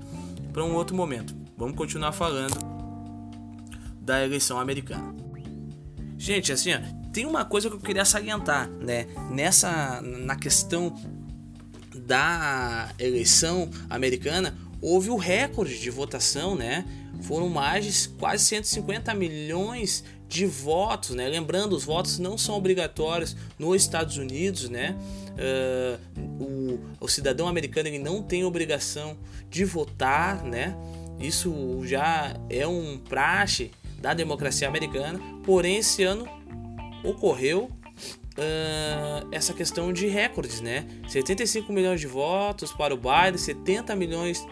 para 0.51 0.63
um 0.63 0.73
outro 0.73 0.95
momento. 0.95 1.35
Vamos 1.55 1.75
continuar 1.75 2.11
falando 2.11 2.57
da 4.01 4.25
eleição 4.25 4.59
americana. 4.59 5.20
Gente, 6.21 6.51
assim, 6.51 6.71
ó, 6.71 6.77
tem 7.11 7.25
uma 7.25 7.43
coisa 7.43 7.67
que 7.67 7.75
eu 7.75 7.79
queria 7.79 8.05
salientar, 8.05 8.69
né? 8.69 9.07
Nessa 9.31 9.99
na 10.03 10.35
questão 10.35 10.95
da 11.95 12.93
eleição 12.99 13.67
americana, 13.89 14.55
houve 14.79 15.09
o 15.09 15.15
recorde 15.15 15.79
de 15.79 15.89
votação, 15.89 16.53
né? 16.53 16.85
Foram 17.23 17.49
mais 17.49 17.85
de 17.85 18.09
quase 18.09 18.45
150 18.45 19.15
milhões 19.15 20.03
de 20.27 20.45
votos, 20.45 21.15
né? 21.15 21.27
Lembrando, 21.27 21.75
os 21.75 21.85
votos 21.85 22.19
não 22.19 22.37
são 22.37 22.53
obrigatórios 22.53 23.35
nos 23.57 23.81
Estados 23.81 24.17
Unidos, 24.17 24.69
né? 24.69 24.95
Uh, 25.31 26.43
o, 26.43 26.79
o, 26.99 27.07
cidadão 27.07 27.47
americano 27.47 27.87
ele 27.87 27.97
não 27.97 28.21
tem 28.21 28.45
obrigação 28.45 29.17
de 29.49 29.65
votar, 29.65 30.43
né? 30.43 30.77
Isso 31.19 31.81
já 31.83 32.39
é 32.47 32.67
um 32.67 32.99
praxe 32.99 33.71
da 34.01 34.13
democracia 34.13 34.67
americana. 34.67 35.19
Porém, 35.43 35.77
esse 35.77 36.03
ano 36.03 36.27
ocorreu 37.03 37.69
uh, 38.37 39.27
essa 39.31 39.53
questão 39.53 39.93
de 39.93 40.07
recordes, 40.07 40.61
né? 40.61 40.85
75 41.07 41.71
milhões 41.71 41.99
de 41.99 42.07
votos 42.07 42.71
para 42.71 42.93
o 42.93 42.97
Biden, 42.97 43.37
70 43.37 43.95
milhões 43.95 44.45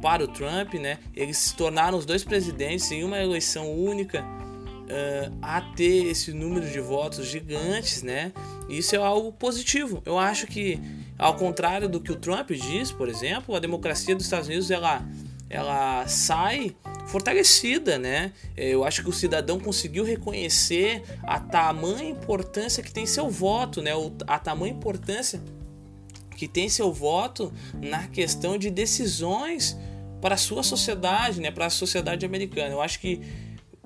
para 0.00 0.24
o 0.24 0.28
Trump, 0.28 0.74
né? 0.74 0.98
Eles 1.14 1.38
se 1.38 1.56
tornaram 1.56 1.98
os 1.98 2.06
dois 2.06 2.24
presidentes 2.24 2.90
em 2.90 3.04
uma 3.04 3.18
eleição 3.18 3.72
única 3.72 4.22
uh, 4.22 5.36
a 5.42 5.60
ter 5.60 6.06
esse 6.06 6.32
número 6.32 6.68
de 6.68 6.80
votos 6.80 7.26
gigantes, 7.26 8.02
né? 8.02 8.32
Isso 8.68 8.94
é 8.94 8.98
algo 8.98 9.32
positivo. 9.32 10.02
Eu 10.04 10.18
acho 10.18 10.46
que, 10.46 10.80
ao 11.18 11.34
contrário 11.34 11.88
do 11.88 12.00
que 12.00 12.12
o 12.12 12.16
Trump 12.16 12.50
diz, 12.50 12.92
por 12.92 13.08
exemplo, 13.08 13.54
a 13.54 13.58
democracia 13.58 14.14
dos 14.14 14.24
Estados 14.24 14.48
Unidos 14.48 14.70
ela, 14.70 15.02
ela 15.50 16.06
sai 16.06 16.76
fortalecida, 17.06 17.98
né? 17.98 18.32
Eu 18.56 18.84
acho 18.84 19.02
que 19.02 19.08
o 19.08 19.12
cidadão 19.12 19.58
conseguiu 19.58 20.04
reconhecer 20.04 21.02
a 21.22 21.40
tamanha 21.40 22.10
importância 22.10 22.82
que 22.82 22.92
tem 22.92 23.06
seu 23.06 23.30
voto, 23.30 23.80
né? 23.80 23.92
A 24.26 24.38
tamanha 24.38 24.72
importância 24.72 25.40
que 26.36 26.46
tem 26.46 26.68
seu 26.68 26.92
voto 26.92 27.52
na 27.80 28.06
questão 28.08 28.58
de 28.58 28.70
decisões 28.70 29.76
para 30.20 30.34
a 30.34 30.38
sua 30.38 30.62
sociedade, 30.62 31.40
né? 31.40 31.50
Para 31.50 31.66
a 31.66 31.70
sociedade 31.70 32.26
americana. 32.26 32.74
Eu 32.74 32.80
acho 32.80 33.00
que 33.00 33.20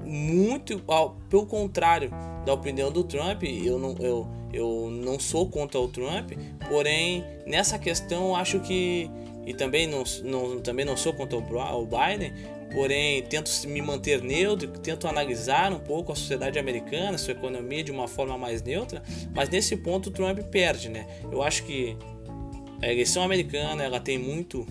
muito 0.04 0.82
ao, 0.88 1.10
pelo 1.30 1.46
contrário 1.46 2.10
da 2.44 2.52
opinião 2.52 2.90
do 2.90 3.04
Trump, 3.04 3.44
eu 3.44 3.78
não, 3.78 3.96
eu, 4.00 4.28
eu 4.52 4.90
não 4.90 5.18
sou 5.18 5.48
contra 5.48 5.78
o 5.78 5.86
Trump, 5.86 6.32
porém 6.68 7.24
nessa 7.46 7.78
questão 7.78 8.34
acho 8.34 8.58
que 8.60 9.08
e 9.46 9.52
também 9.52 9.86
não, 9.86 10.04
não, 10.24 10.60
também 10.60 10.84
não 10.84 10.96
sou 10.96 11.12
contra 11.12 11.36
o 11.38 11.86
Biden, 11.86 12.32
porém 12.72 13.22
tento 13.22 13.50
me 13.66 13.82
manter 13.82 14.22
neutro, 14.22 14.68
tento 14.68 15.06
analisar 15.06 15.72
um 15.72 15.78
pouco 15.78 16.12
a 16.12 16.14
sociedade 16.14 16.58
americana, 16.58 17.18
sua 17.18 17.32
economia 17.32 17.84
de 17.84 17.90
uma 17.90 18.08
forma 18.08 18.38
mais 18.38 18.62
neutra, 18.62 19.02
mas 19.34 19.48
nesse 19.48 19.76
ponto 19.76 20.08
o 20.08 20.12
Trump 20.12 20.38
perde, 20.50 20.88
né? 20.88 21.06
Eu 21.30 21.42
acho 21.42 21.64
que 21.64 21.96
a 22.80 22.90
eleição 22.90 23.22
americana 23.22 23.82
ela 23.82 24.00
tem 24.00 24.18
muito, 24.18 24.66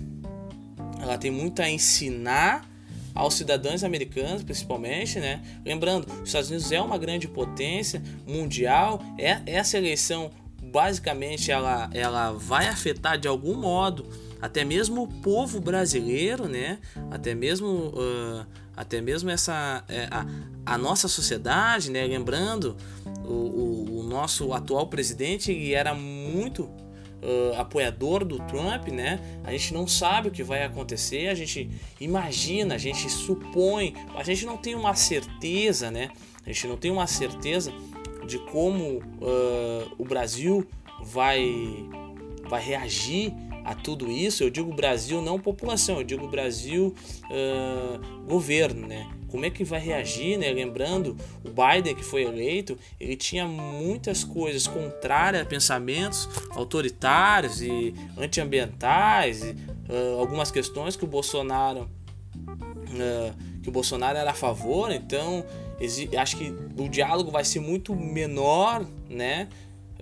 ela 1.02 1.18
tem 1.18 1.32
muito 1.32 1.62
a 1.62 1.70
ensinar 1.70 2.70
aos 3.14 3.36
cidadãos 3.36 3.84
americanos, 3.84 4.44
principalmente, 4.44 5.20
né? 5.20 5.42
Lembrando, 5.66 6.08
os 6.22 6.30
Estados 6.30 6.50
Unidos 6.50 6.72
é 6.72 6.82
uma 6.82 6.98
grande 6.98 7.28
potência 7.28 8.02
mundial, 8.26 9.02
é 9.18 9.42
essa 9.46 9.78
eleição 9.78 10.32
basicamente 10.72 11.52
ela, 11.52 11.90
ela 11.94 12.32
vai 12.32 12.68
afetar 12.68 13.18
de 13.18 13.28
algum 13.28 13.56
modo 13.56 14.08
até 14.42 14.64
mesmo 14.64 15.04
o 15.04 15.08
povo 15.08 15.60
brasileiro, 15.60 16.48
né? 16.48 16.80
Até 17.12 17.36
mesmo, 17.36 17.68
uh, 17.68 18.46
até 18.76 19.00
mesmo 19.00 19.30
essa 19.30 19.84
é, 19.88 20.08
a, 20.10 20.26
a, 20.66 20.78
nossa 20.78 21.08
sociedade, 21.08 21.92
né? 21.92 22.04
Lembrando 22.08 22.76
o, 23.24 23.34
o, 23.34 24.00
o 24.00 24.04
nosso 24.04 24.52
atual 24.54 24.88
presidente 24.88 25.52
ele 25.52 25.74
era 25.74 25.94
muito 25.94 26.64
uh, 26.64 27.56
apoiador 27.58 28.26
do 28.26 28.40
Trump, 28.40 28.88
né? 28.88 29.20
A 29.44 29.52
gente 29.52 29.74
não 29.74 29.86
sabe 29.86 30.30
o 30.30 30.32
que 30.32 30.42
vai 30.42 30.64
acontecer, 30.64 31.28
a 31.28 31.36
gente 31.36 31.70
imagina, 32.00 32.76
a 32.76 32.80
gente 32.80 33.10
supõe, 33.10 33.94
a 34.16 34.24
gente 34.24 34.46
não 34.46 34.58
tem 34.58 34.74
uma 34.74 34.96
certeza, 34.96 35.92
né? 35.92 36.10
A 36.44 36.52
gente 36.52 36.66
não 36.66 36.78
tem 36.78 36.90
uma 36.90 37.06
certeza 37.06 37.72
de 38.32 38.40
como 38.40 39.00
uh, 39.00 39.92
o 39.98 40.06
Brasil 40.06 40.66
vai 41.04 41.46
vai 42.50 42.64
reagir 42.64 43.34
a 43.64 43.76
tudo 43.76 44.10
isso, 44.10 44.44
eu 44.44 44.50
digo 44.50 44.74
Brasil, 44.74 45.22
não 45.22 45.40
população, 45.40 45.98
eu 45.98 46.04
digo 46.04 46.28
Brasil 46.28 46.96
uh, 47.26 48.26
governo, 48.26 48.88
né? 48.88 49.08
Como 49.28 49.46
é 49.46 49.50
que 49.50 49.64
vai 49.64 49.80
reagir, 49.80 50.38
né? 50.38 50.52
Lembrando, 50.52 51.16
o 51.46 51.50
Biden 51.50 51.94
que 51.94 52.04
foi 52.04 52.24
eleito, 52.24 52.78
ele 53.00 53.16
tinha 53.16 53.46
muias 53.48 54.24
coisas 54.24 54.66
contrárias 54.66 55.44
a 55.44 55.46
pensamentos 55.46 56.28
autoritários 56.52 57.62
e 57.62 57.94
antiambientais, 58.18 59.44
e, 59.44 59.52
uh, 59.52 60.20
algumas 60.20 60.50
questões 60.50 60.96
que 60.96 61.04
o 61.04 61.08
Bolsonaro 61.08 61.88
uh, 62.42 63.62
que 63.62 63.70
o 63.70 63.72
Bolsonaro 63.72 64.18
era 64.18 64.32
a 64.32 64.34
favor, 64.34 64.92
então 64.92 65.46
acho 66.18 66.38
que 66.38 66.54
o 66.78 66.88
diálogo 66.90 67.32
vai 67.32 67.44
ser 67.44 67.60
muito 67.60 67.96
menor, 67.96 68.86
né? 69.10 69.48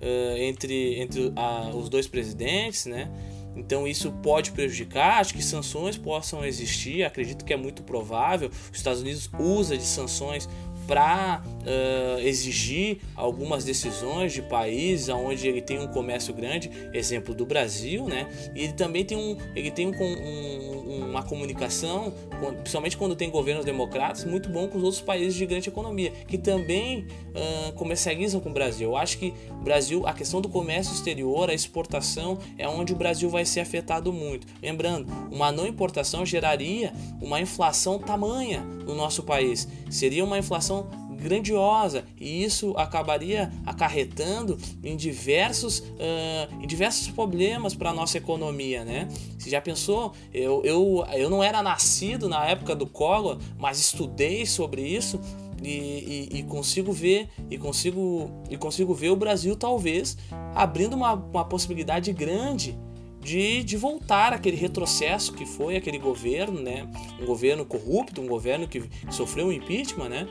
uh, 0.00 0.36
entre, 0.38 1.00
entre 1.00 1.32
os 1.74 1.88
dois 1.88 2.08
presidentes, 2.08 2.86
né? 2.86 3.10
Então 3.56 3.86
isso 3.86 4.12
pode 4.22 4.52
prejudicar. 4.52 5.20
Acho 5.20 5.34
que 5.34 5.42
sanções 5.42 5.96
possam 5.96 6.44
existir. 6.44 7.04
Acredito 7.04 7.44
que 7.44 7.52
é 7.52 7.56
muito 7.56 7.82
provável. 7.82 8.50
Os 8.70 8.78
Estados 8.78 9.00
Unidos 9.00 9.28
usa 9.38 9.76
de 9.76 9.84
sanções 9.84 10.48
para 10.86 11.42
uh, 11.60 12.18
exigir 12.20 12.98
algumas 13.14 13.64
decisões 13.64 14.32
de 14.32 14.42
países 14.42 15.08
onde 15.08 15.46
ele 15.46 15.60
tem 15.60 15.78
um 15.78 15.86
comércio 15.86 16.32
grande, 16.34 16.70
exemplo 16.92 17.34
do 17.34 17.44
Brasil, 17.44 18.06
né? 18.06 18.28
E 18.54 18.64
ele 18.64 18.72
também 18.72 19.04
tem, 19.04 19.16
um, 19.16 19.36
ele 19.54 19.70
tem 19.70 19.86
um, 19.86 19.92
um, 19.92 21.06
uma 21.10 21.22
comunicação, 21.22 22.12
principalmente 22.60 22.96
quando 22.96 23.14
tem 23.14 23.30
governos 23.30 23.64
democratas, 23.64 24.24
muito 24.24 24.48
bom 24.48 24.68
com 24.68 24.78
os 24.78 24.84
outros 24.84 25.02
países 25.02 25.34
de 25.34 25.46
grande 25.46 25.68
economia, 25.68 26.10
que 26.26 26.38
também 26.38 27.06
uh, 27.30 27.72
comercializam 27.74 28.40
com 28.40 28.50
o 28.50 28.52
Brasil. 28.52 28.90
Eu 28.90 28.96
acho 28.96 29.18
que 29.18 29.34
Brasil, 29.62 30.06
a 30.06 30.12
questão 30.12 30.40
do 30.40 30.48
comércio 30.48 30.92
exterior, 30.92 31.50
a 31.50 31.54
exportação, 31.54 32.38
é 32.58 32.68
onde 32.68 32.92
o 32.92 32.96
Brasil 32.96 33.28
vai 33.28 33.44
ser 33.44 33.60
afetado 33.60 34.12
muito. 34.12 34.46
Lembrando, 34.62 35.06
uma 35.30 35.52
não 35.52 35.66
importação 35.66 36.24
geraria 36.24 36.92
uma 37.20 37.40
inflação 37.40 37.98
tamanha 37.98 38.60
no 38.60 38.94
nosso 38.94 39.22
país. 39.22 39.68
Seria 39.90 40.24
uma 40.24 40.38
inflação 40.38 40.88
grandiosa 41.20 42.04
e 42.18 42.42
isso 42.42 42.74
acabaria 42.76 43.52
acarretando 43.64 44.58
em 44.82 44.96
diversos, 44.96 45.78
uh, 45.80 46.62
em 46.62 46.66
diversos 46.66 47.08
problemas 47.08 47.74
para 47.74 47.90
a 47.90 47.94
nossa 47.94 48.18
economia, 48.18 48.84
né? 48.84 49.08
Você 49.38 49.50
já 49.50 49.60
pensou? 49.60 50.12
Eu, 50.32 50.62
eu, 50.64 51.04
eu 51.12 51.30
não 51.30 51.42
era 51.42 51.62
nascido 51.62 52.28
na 52.28 52.44
época 52.46 52.74
do 52.74 52.86
Collor, 52.86 53.38
mas 53.58 53.78
estudei 53.78 54.44
sobre 54.46 54.82
isso 54.82 55.20
e, 55.62 56.28
e, 56.32 56.38
e, 56.38 56.42
consigo 56.42 56.90
ver 56.90 57.28
e 57.50 57.58
consigo 57.58 58.30
e 58.48 58.56
consigo 58.56 58.94
ver 58.94 59.10
o 59.10 59.16
Brasil 59.16 59.54
talvez 59.54 60.16
abrindo 60.54 60.94
uma, 60.94 61.12
uma 61.12 61.44
possibilidade 61.44 62.12
grande 62.12 62.78
de, 63.20 63.62
de 63.62 63.76
voltar 63.76 64.32
aquele 64.32 64.56
retrocesso 64.56 65.32
que 65.34 65.44
foi 65.44 65.76
aquele 65.76 65.98
governo, 65.98 66.60
né? 66.60 66.88
Um 67.20 67.26
governo 67.26 67.64
corrupto, 67.66 68.20
um 68.20 68.26
governo 68.26 68.66
que 68.66 68.82
sofreu 69.10 69.48
um 69.48 69.52
impeachment, 69.52 70.08
né? 70.08 70.26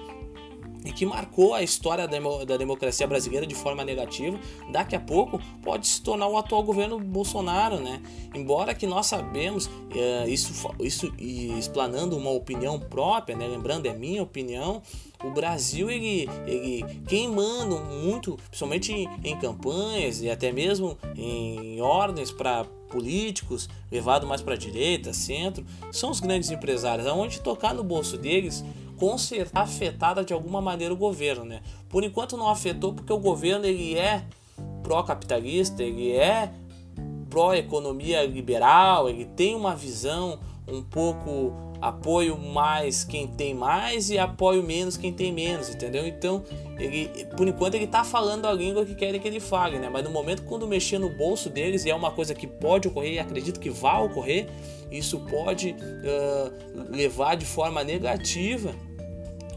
E 0.86 0.92
que 0.92 1.06
marcou 1.06 1.54
a 1.54 1.62
história 1.62 2.08
da 2.08 2.58
democracia 2.58 3.06
brasileira 3.06 3.46
de 3.46 3.56
forma 3.56 3.84
negativa, 3.84 4.40
daqui 4.72 4.96
a 4.96 5.00
pouco 5.00 5.40
pode 5.62 5.88
se 5.88 6.02
tornar 6.02 6.28
o 6.28 6.38
atual 6.38 6.64
governo 6.64 7.00
Bolsonaro, 7.00 7.80
né? 7.80 8.02
Embora 8.34 8.74
que 8.74 8.88
nós 8.88 9.08
sabemos, 9.08 9.70
é, 9.94 10.28
isso, 10.30 10.72
isso 10.80 11.14
explanando 11.20 12.18
uma 12.18 12.32
opinião 12.32 12.80
própria, 12.80 13.36
né? 13.36 13.48
lembrando, 13.48 13.88
é 13.88 13.94
minha 13.94 14.24
opinião, 14.24 14.82
o 15.24 15.32
Brasil, 15.32 15.90
ele, 15.90 16.30
ele 16.48 16.84
quem 17.08 17.28
manda 17.28 17.76
muito, 17.76 18.38
principalmente 18.48 18.94
em, 19.24 19.38
campanhas 19.38 20.22
e 20.22 20.30
até 20.30 20.52
mesmo 20.52 20.98
em 21.16 21.82
ordens 21.82 22.32
para 22.32 22.64
políticos, 22.90 23.70
levado 23.92 24.26
mais 24.26 24.42
para 24.42 24.54
a 24.54 24.58
direita, 24.58 25.14
centro, 25.14 25.66
são 25.92 26.10
os 26.10 26.20
grandes 26.20 26.50
empresários, 26.50 27.06
aonde 27.06 27.42
tocar 27.42 27.74
no 27.74 27.84
bolso 27.84 28.18
deles, 28.18 28.64
afetada 29.54 30.24
de 30.24 30.34
alguma 30.34 30.62
maneira 30.62 30.94
o 30.94 30.98
governo, 30.98 31.46
né? 31.46 31.62
Por 31.88 32.04
enquanto 32.04 32.38
não 32.38 32.50
afetou 32.50 32.94
porque 32.94 33.14
o 33.14 33.20
governo 33.20 33.66
ele 33.66 33.98
é 33.98 34.24
pró-capitalista, 34.84 35.84
ele 35.84 36.12
é 36.12 36.52
pró-economia 37.30 38.26
liberal, 38.26 39.10
ele 39.10 39.26
tem 39.26 39.56
uma 39.56 39.76
visão 39.76 40.40
um 40.68 40.82
pouco 40.82 41.54
apoio 41.82 42.38
mais 42.38 43.04
quem 43.04 43.26
tem 43.26 43.54
mais 43.54 44.10
e 44.10 44.18
apoio 44.18 44.62
menos 44.62 44.98
quem 44.98 45.14
tem 45.14 45.32
menos, 45.32 45.70
entendeu? 45.70 46.06
Então, 46.06 46.44
ele, 46.78 47.10
por 47.38 47.48
enquanto 47.48 47.76
ele 47.76 47.88
tá 47.88 48.04
falando 48.04 48.46
a 48.46 48.54
língua 48.54 48.86
que 48.86 48.96
querem 48.96 49.20
que 49.20 49.28
ele 49.28 49.40
fale, 49.40 49.80
né? 49.80 49.90
Mas 49.90 50.04
no 50.04 50.12
momento 50.12 50.44
quando 50.44 50.68
mexer 50.68 51.00
no 51.00 51.10
bolso 51.10 51.50
deles, 51.50 51.86
e 51.86 51.90
é 51.90 51.96
uma 51.96 52.12
coisa 52.12 52.34
que 52.34 52.48
pode 52.48 52.88
ocorrer 52.88 53.14
e 53.14 53.20
acredito 53.20 53.60
que 53.60 53.70
vai 53.70 54.04
ocorrer, 54.04 54.50
isso 54.92 55.20
pode 55.20 55.72
uh, 55.72 56.92
levar 56.92 57.36
de 57.36 57.46
forma 57.46 57.84
negativa 57.84 58.74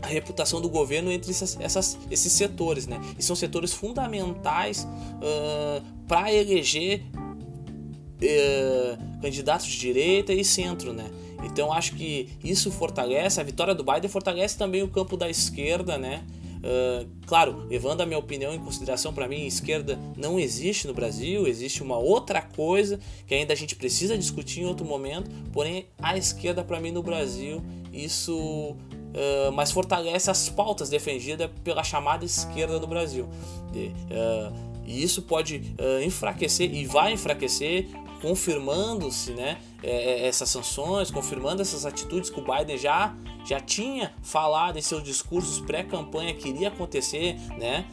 a 0.02 0.08
reputação 0.08 0.60
do 0.60 0.68
governo 0.68 1.10
entre 1.10 1.30
essas, 1.30 1.58
essas, 1.60 1.98
esses 2.10 2.32
setores, 2.32 2.86
né? 2.86 3.00
E 3.16 3.22
são 3.22 3.36
setores 3.36 3.72
fundamentais 3.72 4.84
uh, 4.84 5.82
para 6.06 6.32
eleger 6.32 7.02
uh, 7.14 9.20
candidatos 9.22 9.68
de 9.68 9.78
direita 9.78 10.32
e 10.32 10.44
centro, 10.44 10.92
né? 10.92 11.08
Então 11.44 11.72
acho 11.72 11.94
que 11.94 12.30
isso 12.42 12.70
fortalece, 12.70 13.40
a 13.40 13.44
vitória 13.44 13.74
do 13.74 13.84
Biden 13.84 14.08
fortalece 14.08 14.58
também 14.58 14.82
o 14.82 14.88
campo 14.88 15.16
da 15.16 15.30
esquerda, 15.30 15.96
né? 15.96 16.24
Uh, 16.62 17.08
claro, 17.26 17.66
levando 17.68 18.02
a 18.02 18.06
minha 18.06 18.18
opinião 18.18 18.54
em 18.54 18.58
consideração, 18.58 19.12
para 19.12 19.26
mim, 19.26 19.46
esquerda 19.46 19.98
não 20.16 20.38
existe 20.38 20.86
no 20.86 20.94
Brasil, 20.94 21.48
existe 21.48 21.82
uma 21.82 21.98
outra 21.98 22.40
coisa 22.40 23.00
que 23.26 23.34
ainda 23.34 23.52
a 23.52 23.56
gente 23.56 23.74
precisa 23.74 24.16
discutir 24.16 24.60
em 24.60 24.66
outro 24.66 24.86
momento, 24.86 25.28
porém, 25.52 25.86
a 25.98 26.16
esquerda, 26.16 26.62
para 26.62 26.78
mim, 26.78 26.92
no 26.92 27.02
Brasil, 27.02 27.60
isso 27.92 28.76
uh, 29.12 29.52
mais 29.52 29.70
fortalece 29.70 30.30
as 30.30 30.48
pautas 30.48 30.88
defendidas 30.88 31.50
pela 31.62 31.82
chamada 31.82 32.24
esquerda 32.24 32.78
no 32.78 32.86
Brasil. 32.86 33.24
Uh, 33.24 34.72
e 34.84 35.02
isso 35.02 35.22
pode 35.22 35.74
enfraquecer 36.04 36.74
e 36.74 36.84
vai 36.84 37.12
enfraquecer 37.12 37.86
confirmando-se 38.22 39.32
né, 39.32 39.58
é, 39.82 39.90
é, 39.90 40.28
essas 40.28 40.48
sanções, 40.48 41.10
confirmando 41.10 41.60
essas 41.60 41.84
atitudes 41.84 42.30
que 42.30 42.40
o 42.40 42.44
Biden 42.44 42.78
já, 42.78 43.14
já 43.44 43.58
tinha 43.58 44.14
falado 44.22 44.78
em 44.78 44.80
seus 44.80 45.02
discursos 45.02 45.60
pré-campanha 45.60 46.32
que 46.32 46.48
iria 46.48 46.68
acontecer, 46.68 47.34
né, 47.58 47.84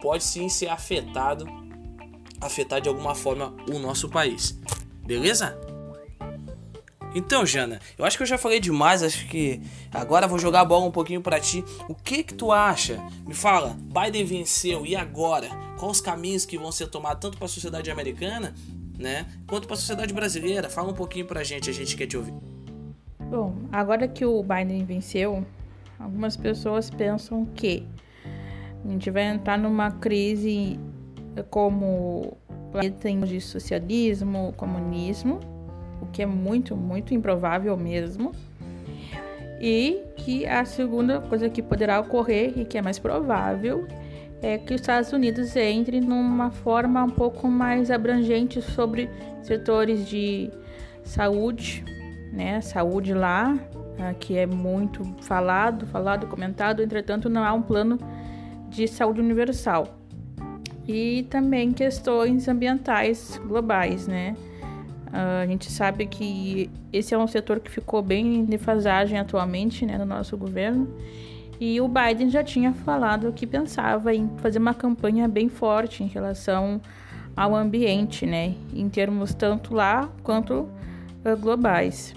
pode 0.00 0.24
sim 0.24 0.48
ser 0.48 0.68
afetado, 0.68 1.46
afetar 2.40 2.80
de 2.80 2.88
alguma 2.88 3.14
forma 3.14 3.54
o 3.70 3.78
nosso 3.78 4.08
país. 4.08 4.58
Beleza? 5.04 5.58
Então, 7.14 7.44
Jana, 7.44 7.78
eu 7.98 8.04
acho 8.04 8.16
que 8.16 8.22
eu 8.22 8.26
já 8.26 8.38
falei 8.38 8.58
demais, 8.58 9.02
acho 9.02 9.26
que 9.28 9.60
agora 9.92 10.26
vou 10.26 10.38
jogar 10.38 10.60
a 10.60 10.64
bola 10.64 10.86
um 10.86 10.90
pouquinho 10.90 11.20
para 11.20 11.38
ti. 11.38 11.64
O 11.88 11.94
que 11.94 12.24
que 12.24 12.34
tu 12.34 12.50
acha? 12.50 12.98
Me 13.26 13.34
fala, 13.34 13.76
Biden 13.78 14.24
venceu 14.24 14.86
e 14.86 14.96
agora? 14.96 15.48
Quais 15.78 15.96
os 15.96 16.00
caminhos 16.00 16.46
que 16.46 16.56
vão 16.56 16.72
ser 16.72 16.86
tomados 16.88 17.20
tanto 17.20 17.36
para 17.36 17.46
a 17.46 17.48
sociedade 17.48 17.90
americana 17.90 18.54
né? 18.98 19.26
Quanto 19.46 19.66
para 19.66 19.74
a 19.74 19.78
sociedade 19.78 20.14
brasileira, 20.14 20.70
fala 20.70 20.90
um 20.90 20.94
pouquinho 20.94 21.26
para 21.26 21.40
a 21.40 21.44
gente, 21.44 21.68
a 21.68 21.72
gente 21.72 21.96
quer 21.96 22.06
te 22.06 22.16
ouvir. 22.16 22.34
Bom, 23.18 23.54
agora 23.70 24.06
que 24.06 24.24
o 24.24 24.42
Biden 24.42 24.84
venceu, 24.84 25.44
algumas 25.98 26.36
pessoas 26.36 26.88
pensam 26.88 27.44
que 27.46 27.86
a 28.84 28.88
gente 28.88 29.10
vai 29.10 29.24
entrar 29.24 29.58
numa 29.58 29.90
crise 29.90 30.78
como 31.50 32.36
planeta 32.70 33.10
de 33.26 33.40
socialismo, 33.40 34.52
comunismo, 34.56 35.40
o 36.02 36.06
que 36.06 36.22
é 36.22 36.26
muito, 36.26 36.76
muito 36.76 37.14
improvável 37.14 37.76
mesmo. 37.76 38.32
E 39.60 40.02
que 40.16 40.44
a 40.44 40.64
segunda 40.64 41.20
coisa 41.20 41.48
que 41.48 41.62
poderá 41.62 42.00
ocorrer 42.00 42.52
e 42.58 42.64
que 42.64 42.76
é 42.76 42.82
mais 42.82 42.98
provável 42.98 43.86
é 44.42 44.58
que 44.58 44.74
os 44.74 44.80
Estados 44.80 45.12
Unidos 45.12 45.54
entre 45.54 46.00
numa 46.00 46.50
forma 46.50 47.04
um 47.04 47.10
pouco 47.10 47.46
mais 47.46 47.90
abrangente 47.92 48.60
sobre 48.60 49.08
setores 49.40 50.04
de 50.08 50.50
saúde, 51.04 51.84
né? 52.32 52.60
Saúde 52.60 53.14
lá, 53.14 53.56
ah, 54.00 54.14
que 54.14 54.36
é 54.36 54.46
muito 54.46 55.04
falado, 55.22 55.86
falado, 55.86 56.26
comentado, 56.26 56.82
entretanto 56.82 57.28
não 57.28 57.44
há 57.44 57.52
um 57.52 57.62
plano 57.62 57.98
de 58.68 58.88
saúde 58.88 59.20
universal. 59.20 59.86
E 60.88 61.24
também 61.30 61.70
questões 61.70 62.48
ambientais 62.48 63.40
globais, 63.46 64.08
né? 64.08 64.34
Uh, 65.12 65.42
a 65.42 65.46
gente 65.46 65.70
sabe 65.70 66.06
que 66.06 66.70
esse 66.90 67.12
é 67.12 67.18
um 67.18 67.26
setor 67.26 67.60
que 67.60 67.70
ficou 67.70 68.00
bem 68.00 68.36
em 68.36 68.44
defasagem 68.46 69.18
atualmente 69.18 69.84
né, 69.84 69.98
no 69.98 70.06
nosso 70.06 70.38
governo 70.38 70.88
e 71.64 71.80
o 71.80 71.86
Biden 71.86 72.28
já 72.28 72.42
tinha 72.42 72.72
falado 72.72 73.32
que 73.32 73.46
pensava 73.46 74.12
em 74.12 74.28
fazer 74.38 74.58
uma 74.58 74.74
campanha 74.74 75.28
bem 75.28 75.48
forte 75.48 76.02
em 76.02 76.08
relação 76.08 76.80
ao 77.36 77.54
ambiente, 77.54 78.26
né? 78.26 78.56
Em 78.74 78.88
termos 78.88 79.32
tanto 79.32 79.72
lá 79.72 80.10
quanto 80.24 80.54
uh, 80.54 81.36
globais. 81.38 82.16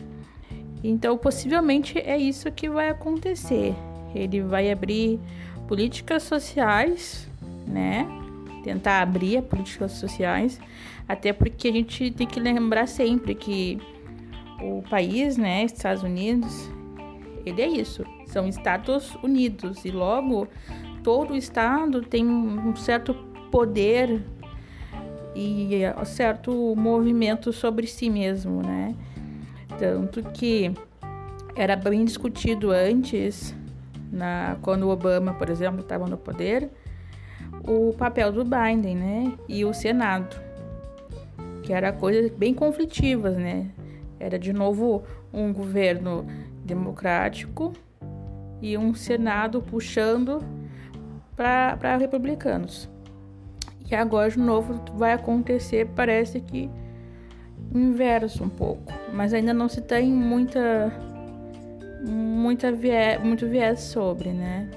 Então, 0.84 1.16
possivelmente 1.16 2.00
é 2.00 2.18
isso 2.18 2.52
que 2.52 2.68
vai 2.68 2.90
acontecer. 2.90 3.76
Ele 4.16 4.42
vai 4.42 4.72
abrir 4.72 5.20
políticas 5.68 6.24
sociais, 6.24 7.30
né? 7.68 8.08
Tentar 8.66 9.04
abrir 9.04 9.44
políticas 9.44 9.92
sociais, 9.92 10.60
até 11.08 11.32
porque 11.32 11.68
a 11.68 11.72
gente 11.72 12.10
tem 12.10 12.26
que 12.26 12.40
lembrar 12.40 12.88
sempre 12.88 13.36
que 13.36 13.80
o 14.60 14.82
país, 14.90 15.38
né, 15.38 15.64
Estados 15.66 16.02
Unidos, 16.02 16.68
ele 17.46 17.62
é 17.62 17.68
isso, 17.68 18.04
são 18.26 18.48
Estados 18.48 19.14
Unidos 19.22 19.86
e 19.86 19.92
logo 19.92 20.48
todo 21.04 21.36
estado 21.36 22.02
tem 22.02 22.26
um 22.26 22.76
certo 22.76 23.14
poder 23.52 24.24
e 25.36 25.70
um 26.02 26.06
certo 26.06 26.74
movimento 26.76 27.54
sobre 27.54 27.86
si 27.86 28.10
mesmo, 28.10 28.64
né? 28.64 28.96
Tanto 29.78 30.24
que 30.32 30.74
era 31.56 31.76
bem 31.76 32.04
discutido 32.04 32.72
antes, 32.72 33.56
na, 34.12 34.58
quando 34.64 34.88
o 34.88 34.90
Obama, 34.90 35.36
por 35.36 35.52
exemplo, 35.52 35.82
estava 35.82 36.08
no 36.08 36.18
poder, 36.18 36.72
o 37.68 37.94
papel 37.94 38.32
do 38.32 38.44
Biden, 38.44 38.96
né? 38.96 39.34
E 39.48 39.66
o 39.66 39.74
Senado, 39.74 40.36
que 41.64 41.74
era 41.74 41.92
coisas 41.92 42.32
bem 42.32 42.54
conflitivas, 42.54 43.36
né? 43.36 43.68
Era 44.20 44.38
de 44.38 44.54
novo 44.54 45.04
um 45.34 45.52
governo 45.52 46.26
democrático 46.64 47.74
e 48.62 48.78
um 48.78 48.94
Senado 48.94 49.62
puxando 49.62 50.44
para 51.36 51.98
republicanos. 51.98 52.90
E 53.90 53.94
agora 53.94 54.30
de 54.30 54.40
novo 54.40 54.82
vai 54.98 55.14
acontecer, 55.14 55.88
parece 55.96 56.40
que 56.40 56.70
inverso 57.74 58.44
um 58.44 58.50
pouco, 58.50 58.94
mas 59.14 59.34
ainda 59.34 59.54
não 59.54 59.68
se 59.68 59.82
tem 59.82 60.12
muita 60.12 60.92
muita 62.08 62.72
muito 63.24 63.48
viés 63.48 63.82
sobre, 63.82 64.30
né? 64.32 64.70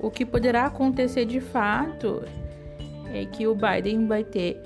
O 0.00 0.10
que 0.10 0.24
poderá 0.24 0.66
acontecer 0.66 1.24
de 1.26 1.40
fato 1.40 2.22
é 3.12 3.24
que 3.26 3.46
o 3.46 3.54
Biden 3.54 4.06
vai 4.06 4.24
ter 4.24 4.60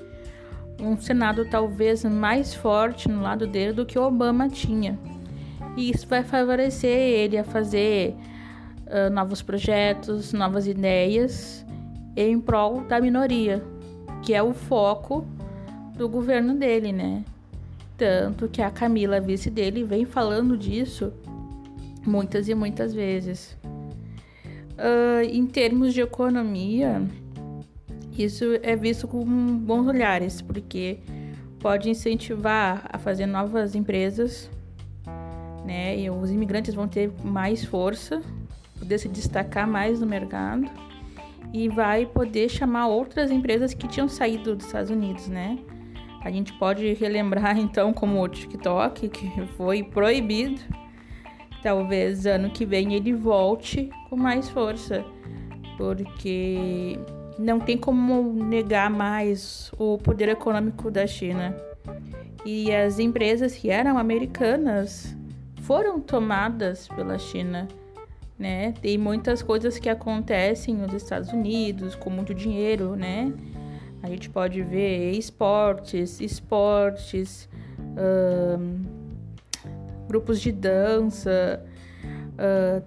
um 0.81 0.97
Senado 0.97 1.45
talvez 1.49 2.05
mais 2.05 2.55
forte 2.55 3.09
no 3.09 3.23
lado 3.23 3.47
dele 3.47 3.73
do 3.73 3.87
que 3.87 3.99
o 3.99 4.03
Obama 4.03 4.49
tinha. 4.49 4.99
E 5.77 5.91
isso 5.91 6.07
vai 6.07 6.23
favorecer 6.23 6.97
ele 6.97 7.37
a 7.37 7.45
fazer 7.45 8.15
uh, 8.87 9.13
novos 9.13 9.43
projetos, 9.43 10.33
novas 10.33 10.67
ideias 10.67 11.65
em 12.17 12.39
prol 12.39 12.83
da 12.83 13.01
minoria, 13.01 13.63
que 14.23 14.35
é 14.35 14.43
o 14.43 14.55
foco 14.55 15.27
do 15.97 16.09
governo 16.09 16.55
dele, 16.55 16.93
né? 16.93 17.25
Tanto 17.97 18.49
que 18.49 18.63
a 18.63 18.71
Camila, 18.71 19.21
vice 19.21 19.51
dele, 19.51 19.85
vem 19.85 20.05
falando 20.05 20.57
disso 20.57 21.13
muitas 22.05 22.49
e 22.49 22.55
muitas 22.55 22.93
vezes. 22.93 23.57
Uh, 24.75 25.23
em 25.31 25.47
termos 25.47 25.95
de 25.95 26.01
economia, 26.01 27.03
isso 28.19 28.45
é 28.63 28.75
visto 28.75 29.07
com 29.07 29.25
bons 29.25 29.87
olhares, 29.87 30.41
porque 30.43 30.99
pode 31.59 31.89
incentivar 31.89 32.89
a 32.93 32.99
fazer 32.99 33.27
novas 33.27 33.75
empresas, 33.75 34.51
né? 35.65 35.99
E 35.99 36.11
os 36.11 36.31
imigrantes 36.31 36.75
vão 36.75 36.87
ter 36.87 37.11
mais 37.25 37.65
força, 37.65 38.23
poder 38.79 38.99
se 38.99 39.09
destacar 39.09 39.67
mais 39.67 40.01
no 40.01 40.07
mercado 40.07 40.69
e 41.53 41.69
vai 41.69 42.05
poder 42.05 42.49
chamar 42.49 42.89
outras 42.89 43.31
empresas 43.31 43.73
que 43.73 43.87
tinham 43.87 44.09
saído 44.09 44.57
dos 44.57 44.67
Estados 44.67 44.91
Unidos, 44.91 45.29
né? 45.29 45.59
A 46.23 46.31
gente 46.31 46.53
pode 46.55 46.93
relembrar 46.95 47.57
então 47.61 47.93
como 47.93 48.23
o 48.23 48.29
TikTok, 48.29 49.09
que 49.09 49.47
foi 49.57 49.83
proibido. 49.83 50.61
Talvez 51.65 52.27
ano 52.27 52.51
que 52.51 52.67
vem 52.67 52.93
ele 52.93 53.15
volte 53.15 53.89
com 54.11 54.17
mais 54.17 54.51
força, 54.51 55.03
porque 55.79 56.99
não 57.39 57.59
tem 57.59 57.79
como 57.79 58.35
negar 58.35 58.91
mais 58.91 59.73
o 59.79 59.97
poder 59.97 60.29
econômico 60.29 60.91
da 60.91 61.07
China. 61.07 61.57
E 62.45 62.71
as 62.71 62.99
empresas 62.99 63.57
que 63.57 63.71
eram 63.71 63.97
americanas 63.97 65.17
foram 65.63 66.01
tomadas 66.01 66.87
pela 66.89 67.19
China. 67.19 67.67
Né? 68.39 68.73
Tem 68.83 68.99
muitas 68.99 69.43
coisas 69.43 69.79
que 69.79 69.89
acontecem 69.89 70.75
nos 70.75 70.93
Estados 70.93 71.33
Unidos 71.33 71.95
com 71.95 72.11
muito 72.11 72.35
dinheiro, 72.35 72.95
né? 72.95 73.33
A 74.03 74.09
gente 74.11 74.29
pode 74.29 74.61
ver 74.61 75.13
esportes, 75.13 76.21
esportes, 76.21 77.49
grupos 80.07 80.41
de 80.41 80.53
dança, 80.53 81.65
uh, 82.35 82.83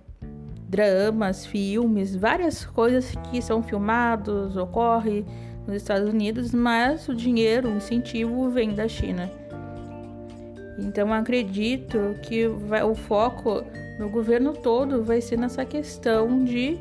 dramas, 0.67 1.45
filmes, 1.45 2.15
várias 2.15 2.65
coisas 2.65 3.13
que 3.30 3.41
são 3.41 3.63
filmados, 3.63 4.58
ocorre 4.58 5.25
nos 5.65 5.75
Estados 5.77 6.10
Unidos, 6.10 6.53
mas 6.53 7.08
o 7.08 7.15
dinheiro, 7.15 7.69
o 7.69 7.77
incentivo 7.77 8.49
vem 8.49 8.73
da 8.73 8.88
China. 8.88 9.30
Então 10.80 11.13
acredito 11.13 12.15
que 12.21 12.47
vai, 12.47 12.84
o 12.84 12.93
foco 12.93 13.63
no 13.99 14.10
governo 14.10 14.53
todo 14.53 15.03
vai 15.03 15.21
ser 15.21 15.38
nessa 15.38 15.65
questão 15.65 16.43
de 16.43 16.80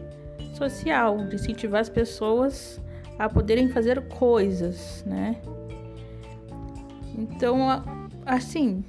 social, 0.55 1.27
de 1.27 1.37
incentivar 1.37 1.81
as 1.81 1.89
pessoas 1.89 2.81
a 3.19 3.29
poderem 3.29 3.69
fazer 3.69 4.07
coisas, 4.09 5.03
né? 5.07 5.37
Então, 7.17 7.83
assim, 8.27 8.85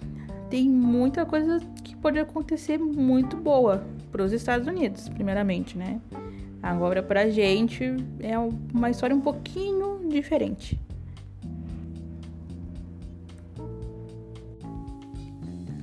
tem 0.50 0.70
muita 0.70 1.26
coisa 1.26 1.60
que 1.84 1.96
pode 1.96 2.20
acontecer 2.20 2.78
muito 2.78 3.38
boa 3.38 3.86
para 4.12 4.24
os 4.24 4.32
Estados 4.32 4.68
Unidos, 4.68 5.10
primeiramente, 5.10 5.78
né? 5.78 6.00
Agora, 6.62 7.04
para 7.04 7.22
a 7.22 7.30
gente, 7.30 7.84
é 8.20 8.38
uma 8.38 8.90
história 8.90 9.16
um 9.16 9.22
pouquinho 9.22 10.08
diferente. 10.10 10.80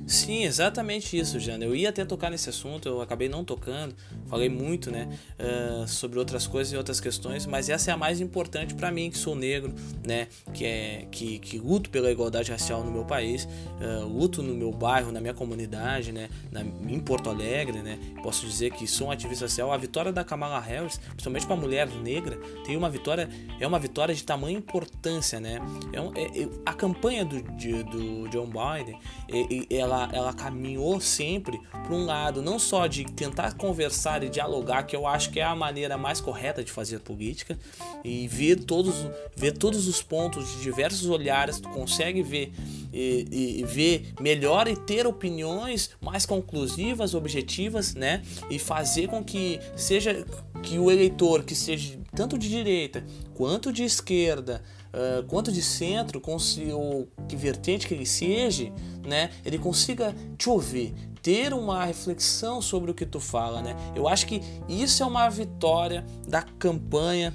Sim, 0.06 0.44
exatamente 0.44 1.18
isso, 1.18 1.40
Jana. 1.40 1.64
Eu 1.64 1.74
ia 1.74 1.88
até 1.88 2.04
tocar 2.04 2.30
nesse 2.30 2.50
assunto, 2.50 2.88
eu 2.88 3.00
acabei 3.00 3.28
não 3.28 3.42
tocando, 3.42 3.94
falei 4.26 4.48
muito, 4.48 4.90
né, 4.90 5.08
uh, 5.38 5.88
sobre 5.88 6.18
outras 6.18 6.46
coisas 6.46 6.72
e 6.72 6.76
outras 6.76 7.00
questões, 7.00 7.46
mas 7.46 7.70
essa 7.70 7.90
é 7.90 7.94
a 7.94 7.96
mais 7.96 8.20
importante 8.20 8.74
para 8.74 8.90
mim, 8.90 9.10
que 9.10 9.16
sou 9.16 9.34
negro, 9.34 9.74
né, 10.06 10.28
que 10.52 10.64
é 10.64 11.06
que, 11.10 11.38
que 11.38 11.58
luto 11.58 11.88
pela 11.88 12.10
igualdade 12.10 12.50
racial 12.50 12.84
no 12.84 12.90
meu 12.90 13.04
país, 13.04 13.44
uh, 13.44 14.06
luto 14.06 14.42
no 14.42 14.54
meu 14.54 14.70
bairro, 14.70 15.10
na 15.10 15.20
minha 15.20 15.32
comunidade, 15.32 16.12
né, 16.12 16.28
na, 16.52 16.60
em 16.60 17.00
Porto 17.00 17.30
Alegre, 17.30 17.80
né. 17.80 17.98
Posso 18.22 18.46
dizer 18.46 18.72
que 18.72 18.86
sou 18.86 19.08
um 19.08 19.10
ativista 19.10 19.48
social. 19.48 19.72
A 19.72 19.76
vitória 19.76 20.12
da 20.12 20.22
Kamala 20.22 20.60
Harris, 20.60 20.98
principalmente 20.98 21.46
para 21.46 21.56
mulher 21.56 21.88
negra, 21.88 22.38
tem 22.64 22.76
uma 22.76 22.90
vitória, 22.90 23.28
é 23.58 23.66
uma 23.66 23.78
vitória 23.78 24.14
de 24.14 24.22
tamanha 24.22 24.58
importância, 24.58 25.40
né. 25.40 25.60
É, 25.92 26.00
um, 26.00 26.12
é, 26.14 26.42
é 26.42 26.48
a 26.66 26.74
campanha 26.74 27.24
do, 27.24 27.40
de, 27.56 27.82
do 27.84 28.28
John 28.28 28.46
Biden, 28.46 28.98
é, 29.30 29.74
ela 29.74 29.93
ela, 30.12 30.32
caminhou 30.32 31.00
sempre 31.00 31.60
para 31.70 31.94
um 31.94 32.04
lado 32.04 32.42
não 32.42 32.58
só 32.58 32.86
de 32.86 33.04
tentar 33.04 33.54
conversar 33.54 34.22
e 34.22 34.28
dialogar, 34.28 34.84
que 34.84 34.96
eu 34.96 35.06
acho 35.06 35.30
que 35.30 35.40
é 35.40 35.44
a 35.44 35.54
maneira 35.54 35.96
mais 35.96 36.20
correta 36.20 36.62
de 36.62 36.70
fazer 36.70 37.00
política, 37.00 37.58
e 38.04 38.28
ver 38.28 38.64
todos, 38.64 38.94
ver 39.36 39.52
todos 39.52 39.88
os 39.88 40.02
pontos 40.02 40.48
de 40.52 40.62
diversos 40.62 41.08
olhares, 41.08 41.60
tu 41.60 41.68
consegue 41.68 42.22
ver 42.22 42.52
e, 42.92 43.26
e, 43.30 43.60
e 43.60 43.64
ver 43.64 44.12
melhor 44.20 44.68
e 44.68 44.76
ter 44.76 45.06
opiniões 45.06 45.90
mais 46.00 46.24
conclusivas, 46.24 47.14
objetivas, 47.14 47.94
né? 47.94 48.22
E 48.50 48.58
fazer 48.58 49.08
com 49.08 49.22
que 49.22 49.58
seja 49.76 50.24
que 50.62 50.78
o 50.78 50.90
eleitor 50.90 51.42
que 51.42 51.54
seja 51.54 51.98
tanto 52.14 52.38
de 52.38 52.48
direita 52.48 53.04
quanto 53.34 53.72
de 53.72 53.82
esquerda 53.82 54.62
uh, 54.94 55.22
quanto 55.24 55.52
de 55.52 55.62
centro, 55.62 56.22
o 56.22 57.06
que 57.28 57.36
vertente 57.36 57.86
que 57.86 57.94
ele 57.94 58.06
seja, 58.06 58.72
né, 59.04 59.30
ele 59.44 59.58
consiga 59.58 60.14
te 60.38 60.48
ouvir, 60.48 60.94
ter 61.22 61.52
uma 61.52 61.84
reflexão 61.84 62.62
sobre 62.62 62.90
o 62.90 62.94
que 62.94 63.06
tu 63.06 63.18
fala, 63.18 63.62
né? 63.62 63.74
Eu 63.94 64.06
acho 64.06 64.26
que 64.26 64.42
isso 64.68 65.02
é 65.02 65.06
uma 65.06 65.28
vitória 65.28 66.04
da 66.28 66.42
campanha 66.42 67.34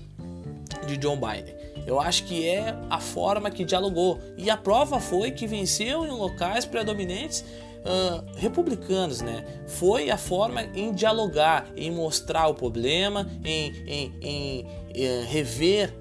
de 0.87 0.95
John 0.97 1.15
Biden. 1.15 1.55
Eu 1.87 1.99
acho 1.99 2.25
que 2.25 2.47
é 2.47 2.75
a 2.87 2.99
forma 2.99 3.49
que 3.49 3.65
dialogou. 3.65 4.19
E 4.37 4.47
a 4.49 4.55
prova 4.55 4.99
foi 4.99 5.31
que 5.31 5.47
venceu 5.47 6.05
em 6.05 6.11
locais 6.11 6.65
predominantes 6.65 7.43
uh, 7.79 8.23
republicanos, 8.35 9.21
né? 9.21 9.43
Foi 9.65 10.11
a 10.11 10.17
forma 10.17 10.63
em 10.75 10.93
dialogar, 10.93 11.67
em 11.75 11.89
mostrar 11.89 12.47
o 12.47 12.53
problema, 12.53 13.27
em, 13.43 13.71
em, 13.87 14.13
em, 14.21 14.67
em 14.93 15.03
eh, 15.03 15.25
rever 15.27 15.93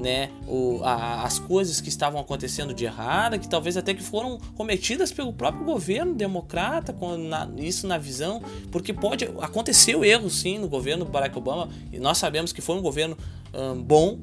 né, 0.00 0.30
o, 0.46 0.80
a, 0.82 1.22
as 1.22 1.38
coisas 1.38 1.80
que 1.80 1.88
estavam 1.88 2.20
acontecendo 2.20 2.74
de 2.74 2.84
errada, 2.84 3.38
que 3.38 3.48
talvez 3.48 3.76
até 3.76 3.94
que 3.94 4.02
foram 4.02 4.38
cometidas 4.54 5.12
pelo 5.12 5.32
próprio 5.32 5.64
governo 5.64 6.14
democrata, 6.14 6.92
com, 6.92 7.16
na, 7.16 7.48
isso 7.56 7.86
na 7.86 7.98
visão, 7.98 8.42
porque 8.70 8.92
pode 8.92 9.24
aconteceu 9.40 10.04
erro 10.04 10.28
sim 10.30 10.58
no 10.58 10.68
governo 10.68 11.04
Barack 11.04 11.36
Obama, 11.36 11.68
e 11.92 11.98
nós 11.98 12.18
sabemos 12.18 12.52
que 12.52 12.60
foi 12.60 12.76
um 12.76 12.82
governo 12.82 13.16
um, 13.54 13.82
bom, 13.82 14.18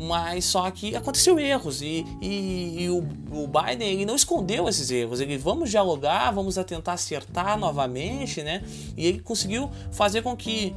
mas 0.00 0.44
só 0.44 0.70
que 0.70 0.94
aconteceu 0.94 1.40
erros 1.40 1.82
e, 1.82 2.04
e, 2.22 2.84
e 2.84 2.90
o, 2.90 2.98
o, 3.32 3.48
Biden 3.48 3.94
ele 3.94 4.06
não 4.06 4.14
escondeu 4.14 4.68
esses 4.68 4.92
erros. 4.92 5.20
Ele 5.20 5.36
vamos 5.36 5.70
dialogar, 5.70 6.30
vamos 6.30 6.54
tentar 6.64 6.92
acertar 6.92 7.58
novamente, 7.58 8.40
né? 8.44 8.62
E 8.96 9.06
ele 9.06 9.18
conseguiu 9.18 9.68
fazer 9.90 10.22
com 10.22 10.36
que 10.36 10.72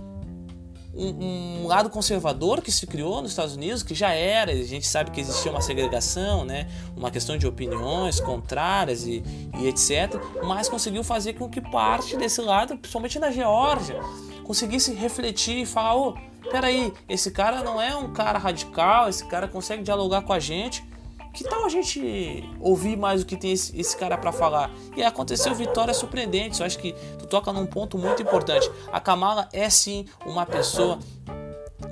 um, 0.93 1.63
um, 1.63 1.67
lado 1.67 1.89
conservador 1.89 2.62
que 2.62 2.71
se 2.71 2.86
criou 2.86 3.21
nos 3.21 3.32
Estados 3.32 3.56
Unidos, 3.56 3.82
que 3.82 3.95
já 3.95 4.12
era, 4.12 4.51
a 4.51 4.63
gente 4.63 4.86
sabe 4.86 5.12
que 5.12 5.21
existia 5.21 5.51
uma 5.51 5.62
segregação, 5.62 6.43
né, 6.43 6.67
uma 6.95 7.10
questão 7.10 7.38
de 7.38 7.47
opiniões 7.47 8.19
contrárias 8.19 9.06
e, 9.06 9.23
e 9.58 9.67
etc., 9.67 10.19
mas 10.43 10.67
conseguiu 10.67 11.04
fazer 11.04 11.34
com 11.34 11.49
que 11.49 11.62
parte 11.62 12.17
desse 12.17 12.41
lado, 12.41 12.77
principalmente 12.77 13.19
na 13.19 13.32
Geórgia, 13.32 13.99
conseguisse 14.43 14.93
refletir 14.93 15.62
e 15.62 15.65
falar: 15.65 15.95
oh, 15.95 16.13
peraí, 16.51 16.93
esse 17.08 17.32
cara 17.32 17.63
não 17.63 17.82
é 17.82 17.95
um 17.95 18.12
cara 18.12 18.38
radical, 18.38 19.08
esse 19.08 19.25
cara 19.25 19.47
consegue 19.47 19.84
dialogar 19.84 20.23
com 20.23 20.34
a 20.34 20.39
gente 20.39 20.90
que 21.34 21.44
tal 21.44 21.65
a 21.65 21.70
gente 21.70 22.44
ouvir 22.60 22.98
mais 22.98 23.22
o 23.22 23.26
que 23.26 23.36
tem 23.36 23.52
esse, 23.52 23.80
esse 23.80 23.96
cara 23.96 24.17
para 24.17 24.32
falar? 24.32 24.72
E 24.96 25.04
aconteceu 25.04 25.54
vitórias 25.56 25.98
surpreendentes. 25.98 26.60
Eu 26.60 26.65
acho 26.65 26.78
que 26.78 26.94
tu 27.17 27.26
toca 27.26 27.52
num 27.54 27.65
ponto 27.65 27.98
muito 27.98 28.22
importante. 28.22 28.70
A 28.91 29.00
Kamala 29.00 29.48
é 29.54 29.70
sim 29.70 30.06
uma 30.26 30.46
pessoa 30.46 31.00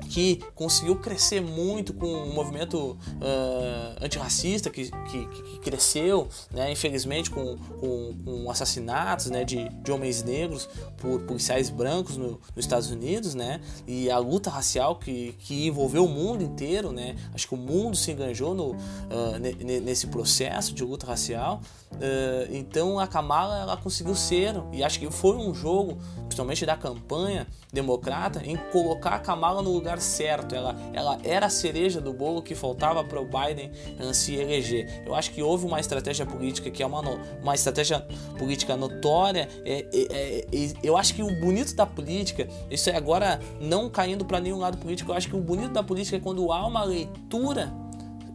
que 0.10 0.42
conseguiu 0.56 0.96
crescer 0.96 1.42
muito 1.42 1.94
com 1.94 2.08
o 2.08 2.34
movimento 2.34 2.92
uh, 2.92 4.04
antirracista 4.04 4.70
que, 4.70 4.90
que, 4.90 5.26
que, 5.28 5.60
cresceu, 5.60 6.28
né, 6.52 6.72
infelizmente, 6.72 7.30
com, 7.30 7.58
com, 7.80 8.16
com 8.24 8.52
assassinatos 8.52 9.28
né, 9.28 9.44
de, 9.44 9.70
de 9.70 9.92
homens 9.92 10.24
negros 10.24 10.68
por 10.98 11.22
policiais 11.22 11.70
brancos 11.70 12.18
no, 12.18 12.40
nos 12.56 12.66
Estados 12.66 12.90
Unidos, 12.90 13.36
né, 13.36 13.62
e 13.88 14.10
a 14.10 14.18
luta 14.18 14.50
racial 14.50 14.96
que, 14.96 15.34
que 15.40 15.68
envolveu 15.68 16.06
o 16.06 16.10
mundo 16.10 16.44
inteiro, 16.44 16.92
né, 16.92 17.16
acho 17.34 17.48
que 17.48 17.54
o 17.54 17.58
mundo 17.58 17.96
se 17.96 18.12
enganjou 18.12 18.54
no, 18.54 18.72
uh, 18.72 19.40
nesse 19.84 20.08
processo 20.08 20.74
de 20.74 20.84
luta 20.84 21.06
racial. 21.06 21.62
Uh, 21.92 22.56
então 22.56 23.00
a 23.00 23.08
Kamala 23.08 23.60
ela 23.60 23.78
conseguiu 23.78 24.16
ser, 24.16 24.56
e 24.72 24.84
acho 24.84 25.00
que 25.00 25.10
foi 25.12 25.36
um 25.36 25.54
jogo, 25.54 25.98
principalmente 26.22 26.66
da 26.66 26.76
campanha 26.76 27.48
democrata, 27.72 28.42
em 28.46 28.56
colocar 28.72 29.12
a 29.12 29.20
Kamala 29.20 29.62
no 29.62 29.79
lugar 29.80 30.00
certo. 30.00 30.54
Ela, 30.54 30.76
ela 30.94 31.18
era 31.24 31.48
a 31.48 31.50
cereja 31.50 32.00
do 32.00 32.14
bolo 32.14 32.42
que 32.42 32.56
faltava 32.56 33.04
para 33.04 33.20
o 33.20 33.26
Biden 33.26 33.72
se 34.14 34.36
eleger. 34.36 35.04
Eu 35.06 35.16
acho 35.16 35.32
que 35.32 35.42
houve 35.42 35.66
uma 35.66 35.80
estratégia 35.80 36.26
política 36.26 36.70
que 36.70 36.84
é 36.84 36.86
uma, 36.86 37.02
uma 37.42 37.56
estratégia 37.56 38.06
política 38.38 38.76
notória. 38.76 39.48
É, 39.66 39.86
é, 39.92 40.46
é, 40.52 40.74
eu 40.84 40.98
acho 40.98 41.14
que 41.14 41.24
o 41.24 41.40
bonito 41.40 41.74
da 41.76 41.86
política, 41.86 42.48
isso 42.70 42.90
é 42.90 42.96
agora 42.96 43.40
não 43.60 43.90
caindo 43.90 44.26
para 44.26 44.40
nenhum 44.40 44.58
lado 44.58 44.78
político, 44.78 45.12
eu 45.12 45.16
acho 45.16 45.28
que 45.28 45.36
o 45.36 45.42
bonito 45.42 45.72
da 45.72 45.84
política 45.84 46.18
é 46.18 46.20
quando 46.20 46.52
há 46.52 46.66
uma 46.66 46.84
leitura 46.84 47.74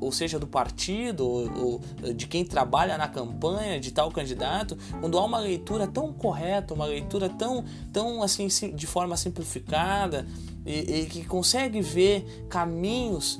ou 0.00 0.12
seja 0.12 0.38
do 0.38 0.46
partido, 0.46 1.26
ou, 1.26 1.80
ou, 2.02 2.12
de 2.12 2.26
quem 2.26 2.44
trabalha 2.44 2.98
na 2.98 3.08
campanha 3.08 3.80
de 3.80 3.90
tal 3.90 4.10
candidato, 4.10 4.76
quando 5.00 5.18
há 5.18 5.24
uma 5.24 5.38
leitura 5.38 5.86
tão 5.86 6.12
correta, 6.12 6.74
uma 6.74 6.84
leitura 6.84 7.28
tão, 7.28 7.64
tão 7.92 8.22
assim 8.22 8.48
de 8.74 8.86
forma 8.86 9.16
simplificada 9.16 10.26
e, 10.64 11.00
e 11.00 11.06
que 11.06 11.24
consegue 11.24 11.80
ver 11.80 12.46
caminhos 12.48 13.38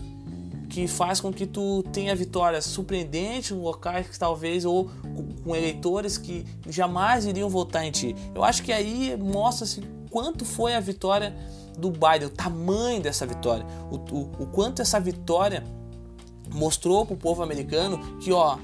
que 0.68 0.88
faz 0.88 1.20
com 1.20 1.32
que 1.32 1.46
tu 1.46 1.84
tenha 1.92 2.14
vitórias 2.16 2.64
surpreendentes 2.64 3.52
em 3.52 3.54
locais 3.54 4.08
que 4.08 4.18
talvez 4.18 4.64
ou 4.64 4.90
com 5.44 5.54
eleitores 5.54 6.18
que 6.18 6.44
jamais 6.68 7.26
iriam 7.26 7.48
votar 7.48 7.84
em 7.84 7.90
ti. 7.90 8.16
Eu 8.34 8.42
acho 8.42 8.62
que 8.62 8.72
aí 8.72 9.16
mostra-se 9.16 9.82
quanto 10.10 10.44
foi 10.44 10.74
a 10.74 10.80
vitória 10.80 11.34
do 11.78 11.90
Biden, 11.90 12.26
o 12.26 12.30
tamanho 12.30 13.00
dessa 13.00 13.26
vitória, 13.26 13.66
o, 13.90 13.96
o, 13.96 14.42
o 14.42 14.46
quanto 14.46 14.80
essa 14.82 14.98
vitória 14.98 15.64
mostrou 16.52 17.04
para 17.04 17.14
o 17.14 17.16
povo 17.16 17.42
americano 17.42 18.18
que, 18.18 18.32
ó, 18.32 18.58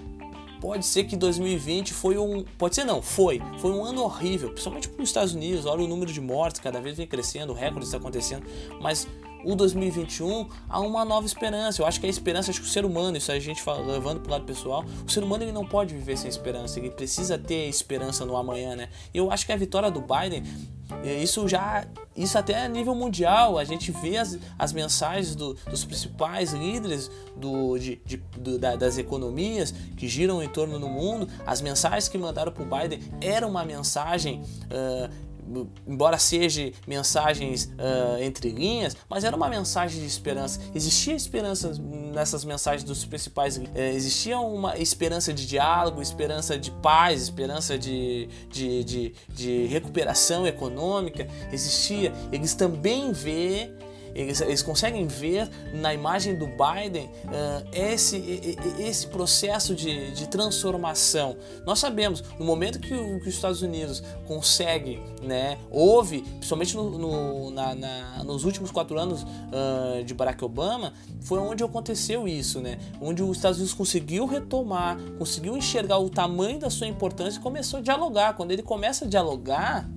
pode 0.60 0.84
ser 0.84 1.04
que 1.04 1.16
2020 1.16 1.94
foi 1.94 2.18
um. 2.18 2.44
Pode 2.58 2.74
ser 2.74 2.84
não, 2.84 3.00
foi. 3.00 3.40
Foi 3.58 3.70
um 3.70 3.84
ano 3.84 4.02
horrível, 4.02 4.50
principalmente 4.50 4.88
para 4.88 5.02
os 5.02 5.08
Estados 5.08 5.34
Unidos. 5.34 5.66
Olha 5.66 5.82
o 5.82 5.88
número 5.88 6.12
de 6.12 6.20
mortes, 6.20 6.60
cada 6.60 6.80
vez 6.80 6.96
vem 6.96 7.06
crescendo, 7.06 7.52
o 7.52 7.56
recorde 7.56 7.86
está 7.86 7.96
acontecendo. 7.96 8.44
Mas 8.80 9.08
o 9.44 9.54
2021 9.54 10.48
há 10.68 10.80
uma 10.80 11.04
nova 11.04 11.26
esperança. 11.26 11.82
Eu 11.82 11.86
acho 11.86 12.00
que 12.00 12.06
a 12.06 12.08
esperança, 12.08 12.50
acho 12.50 12.60
que 12.60 12.66
o 12.66 12.70
ser 12.70 12.84
humano, 12.84 13.16
isso 13.16 13.30
a 13.32 13.38
gente 13.38 13.62
fala, 13.62 13.84
levando 13.84 14.26
o 14.26 14.30
lado 14.30 14.44
pessoal, 14.44 14.84
o 15.06 15.10
ser 15.10 15.22
humano 15.22 15.44
ele 15.44 15.52
não 15.52 15.64
pode 15.64 15.94
viver 15.94 16.16
sem 16.16 16.28
esperança, 16.28 16.78
ele 16.78 16.90
precisa 16.90 17.38
ter 17.38 17.68
esperança 17.68 18.24
no 18.24 18.36
amanhã, 18.36 18.76
né? 18.76 18.88
Eu 19.12 19.30
acho 19.30 19.46
que 19.46 19.52
a 19.52 19.56
vitória 19.56 19.90
do 19.90 20.00
Biden, 20.00 20.42
eh, 21.04 21.22
isso 21.22 21.46
já, 21.48 21.86
isso 22.16 22.36
até 22.36 22.64
a 22.64 22.68
nível 22.68 22.94
mundial, 22.94 23.58
a 23.58 23.64
gente 23.64 23.90
vê 23.92 24.16
as, 24.16 24.38
as 24.58 24.72
mensagens 24.72 25.34
do, 25.34 25.54
dos 25.68 25.84
principais 25.84 26.52
líderes 26.52 27.10
do, 27.36 27.78
de, 27.78 28.00
de, 28.04 28.16
do, 28.38 28.58
da, 28.58 28.76
das 28.76 28.98
economias 28.98 29.72
que 29.96 30.08
giram 30.08 30.42
em 30.42 30.48
torno 30.48 30.78
do 30.78 30.88
mundo, 30.88 31.28
as 31.46 31.60
mensagens 31.60 32.08
que 32.08 32.18
mandaram 32.18 32.52
para 32.52 32.62
o 32.62 32.66
Biden 32.66 33.00
eram 33.20 33.48
uma 33.48 33.64
mensagem 33.64 34.42
uh, 34.66 35.29
embora 35.86 36.18
seja 36.18 36.72
mensagens 36.86 37.64
uh, 37.64 38.22
entre 38.22 38.50
linhas, 38.50 38.96
mas 39.08 39.24
era 39.24 39.36
uma 39.36 39.48
mensagem 39.48 40.00
de 40.00 40.06
esperança. 40.06 40.60
Existia 40.74 41.14
esperança 41.14 41.72
nessas 42.12 42.44
mensagens 42.44 42.84
dos 42.84 43.04
principais. 43.04 43.56
Uh, 43.56 43.70
existia 43.74 44.38
uma 44.38 44.78
esperança 44.78 45.32
de 45.32 45.46
diálogo, 45.46 46.00
esperança 46.00 46.58
de 46.58 46.70
paz, 46.70 47.22
esperança 47.22 47.78
de, 47.78 48.28
de, 48.48 48.84
de, 48.84 49.14
de 49.28 49.66
recuperação 49.66 50.46
econômica. 50.46 51.26
Existia. 51.52 52.12
Eles 52.32 52.54
também 52.54 53.12
vê 53.12 53.72
eles, 54.14 54.40
eles 54.40 54.62
conseguem 54.62 55.06
ver 55.06 55.48
na 55.72 55.92
imagem 55.94 56.34
do 56.34 56.46
Biden 56.46 57.06
uh, 57.06 57.68
esse, 57.72 58.58
esse 58.78 59.06
processo 59.06 59.74
de, 59.74 60.12
de 60.12 60.28
transformação. 60.28 61.36
Nós 61.64 61.78
sabemos, 61.78 62.22
no 62.38 62.44
momento 62.44 62.78
que, 62.78 62.94
o, 62.94 63.20
que 63.20 63.28
os 63.28 63.34
Estados 63.34 63.62
Unidos 63.62 64.02
consegue, 64.26 65.02
né, 65.22 65.58
houve, 65.70 66.22
principalmente 66.22 66.76
no, 66.76 66.98
no, 66.98 67.50
na, 67.50 67.74
na, 67.74 68.24
nos 68.24 68.44
últimos 68.44 68.70
quatro 68.70 68.98
anos 68.98 69.22
uh, 69.22 70.04
de 70.04 70.14
Barack 70.14 70.44
Obama, 70.44 70.92
foi 71.20 71.38
onde 71.38 71.62
aconteceu 71.62 72.26
isso, 72.26 72.60
né? 72.60 72.78
Onde 73.00 73.22
os 73.22 73.36
Estados 73.36 73.58
Unidos 73.58 73.74
conseguiu 73.74 74.26
retomar, 74.26 74.98
conseguiu 75.18 75.56
enxergar 75.56 75.98
o 75.98 76.08
tamanho 76.08 76.58
da 76.58 76.70
sua 76.70 76.86
importância 76.86 77.38
e 77.38 77.42
começou 77.42 77.78
a 77.78 77.82
dialogar. 77.82 78.34
Quando 78.34 78.52
ele 78.52 78.62
começa 78.62 79.04
a 79.04 79.08
dialogar, 79.08 79.88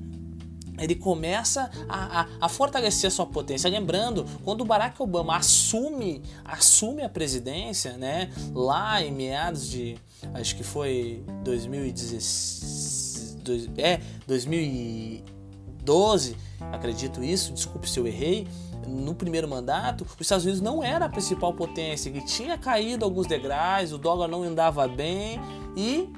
ele 0.79 0.95
começa 0.95 1.69
a, 1.87 2.21
a, 2.21 2.27
a, 2.41 2.49
fortalecer 2.49 3.07
a 3.07 3.11
sua 3.11 3.25
potência. 3.25 3.69
Lembrando, 3.69 4.25
quando 4.43 4.59
o 4.61 4.65
Barack 4.65 5.01
Obama 5.01 5.37
assume, 5.37 6.21
assume 6.43 7.03
a 7.03 7.09
presidência, 7.09 7.97
né, 7.97 8.29
lá 8.53 9.01
em 9.03 9.11
meados 9.11 9.69
de, 9.69 9.97
acho 10.33 10.55
que 10.55 10.63
foi 10.63 11.23
2016, 11.43 13.37
dois, 13.43 13.69
é, 13.77 13.99
2012, 14.27 16.35
acredito 16.71 17.23
isso, 17.23 17.53
desculpe 17.53 17.89
se 17.89 17.99
eu 17.99 18.07
errei, 18.07 18.47
no 18.87 19.13
primeiro 19.15 19.47
mandato, 19.47 20.03
os 20.03 20.21
Estados 20.21 20.43
Unidos 20.43 20.61
não 20.61 20.83
era 20.83 21.05
a 21.05 21.09
principal 21.09 21.53
potência, 21.53 22.09
ele 22.09 22.21
tinha 22.21 22.57
caído 22.57 23.05
alguns 23.05 23.27
degraus, 23.27 23.93
o 23.93 23.97
dólar 23.97 24.27
não 24.27 24.43
andava 24.43 24.85
bem 24.87 25.39
e 25.75 26.09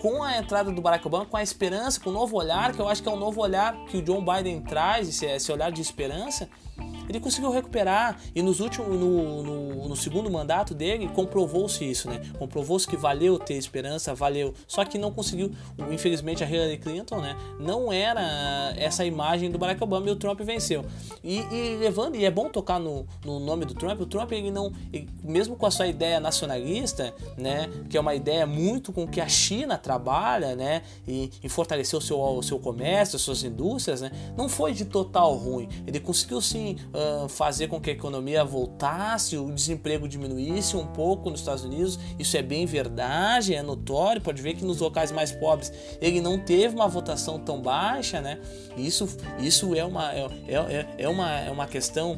com 0.00 0.22
a 0.22 0.38
entrada 0.38 0.70
do 0.70 0.80
Barack 0.80 1.06
Obama, 1.06 1.26
com 1.26 1.36
a 1.36 1.42
esperança, 1.42 2.00
com 2.00 2.10
o 2.10 2.12
novo 2.12 2.36
olhar, 2.36 2.72
que 2.72 2.80
eu 2.80 2.88
acho 2.88 3.02
que 3.02 3.08
é 3.08 3.12
um 3.12 3.18
novo 3.18 3.40
olhar 3.40 3.76
que 3.86 3.96
o 3.96 4.02
John 4.02 4.24
Biden 4.24 4.60
traz, 4.62 5.08
esse, 5.08 5.26
esse 5.26 5.50
olhar 5.50 5.70
de 5.72 5.80
esperança, 5.80 6.48
ele 7.08 7.20
conseguiu 7.20 7.50
recuperar 7.50 8.20
e 8.34 8.42
nos 8.42 8.60
últimos, 8.60 8.88
no, 8.88 9.42
no, 9.42 9.88
no 9.88 9.96
segundo 9.96 10.30
mandato 10.30 10.74
dele 10.74 11.08
comprovou-se 11.08 11.84
isso, 11.84 12.08
né? 12.08 12.20
Comprovou-se 12.38 12.86
que 12.86 12.96
valeu 12.96 13.38
ter 13.38 13.54
esperança, 13.54 14.14
valeu. 14.14 14.54
Só 14.66 14.84
que 14.84 14.98
não 14.98 15.12
conseguiu, 15.12 15.50
infelizmente 15.90 16.42
a 16.42 16.48
Hillary 16.48 16.78
Clinton, 16.78 17.20
né? 17.20 17.36
Não 17.58 17.92
era 17.92 18.74
essa 18.76 19.04
imagem 19.04 19.50
do 19.50 19.58
Barack 19.58 19.82
Obama 19.82 20.08
e 20.08 20.10
o 20.10 20.16
Trump 20.16 20.40
venceu. 20.40 20.84
E, 21.22 21.38
e 21.38 21.76
levando, 21.76 22.16
e 22.16 22.24
é 22.24 22.30
bom 22.30 22.48
tocar 22.48 22.78
no, 22.78 23.06
no 23.24 23.38
nome 23.38 23.64
do 23.64 23.74
Trump, 23.74 24.00
o 24.00 24.06
Trump 24.06 24.32
ele 24.32 24.50
não, 24.50 24.72
ele, 24.92 25.08
mesmo 25.22 25.56
com 25.56 25.66
a 25.66 25.70
sua 25.70 25.86
ideia 25.86 26.20
nacionalista, 26.20 27.14
né? 27.36 27.68
Que 27.88 27.96
é 27.96 28.00
uma 28.00 28.14
ideia 28.14 28.46
muito 28.46 28.92
com 28.92 29.06
que 29.06 29.20
a 29.20 29.28
China 29.28 29.78
trabalha, 29.78 30.54
né? 30.54 30.82
E, 31.06 31.30
e 31.42 31.48
fortalecer 31.48 31.98
o 31.98 32.02
seu, 32.02 32.20
o 32.20 32.42
seu 32.42 32.58
comércio, 32.58 33.16
as 33.16 33.22
suas 33.22 33.42
indústrias, 33.42 34.00
né? 34.00 34.10
Não 34.36 34.48
foi 34.48 34.72
de 34.72 34.84
total 34.84 35.34
ruim. 35.34 35.68
Ele 35.86 36.00
conseguiu 36.00 36.40
sim 36.40 36.76
fazer 37.28 37.68
com 37.68 37.80
que 37.80 37.90
a 37.90 37.92
economia 37.92 38.44
voltasse, 38.44 39.36
o 39.36 39.52
desemprego 39.52 40.08
diminuísse 40.08 40.76
um 40.76 40.86
pouco 40.86 41.30
nos 41.30 41.40
Estados 41.40 41.64
Unidos. 41.64 41.98
Isso 42.18 42.36
é 42.36 42.42
bem 42.42 42.66
verdade, 42.66 43.54
é 43.54 43.62
notório. 43.62 44.20
Pode 44.20 44.40
ver 44.40 44.54
que 44.54 44.64
nos 44.64 44.80
locais 44.80 45.12
mais 45.12 45.32
pobres 45.32 45.72
ele 46.00 46.20
não 46.20 46.38
teve 46.38 46.74
uma 46.74 46.88
votação 46.88 47.38
tão 47.38 47.60
baixa, 47.60 48.20
né? 48.20 48.38
Isso, 48.76 49.08
isso 49.38 49.74
é, 49.74 49.84
uma, 49.84 50.12
é, 50.12 50.26
é, 50.48 50.86
é 50.98 51.08
uma, 51.08 51.40
é 51.40 51.50
uma 51.50 51.66
questão 51.66 52.16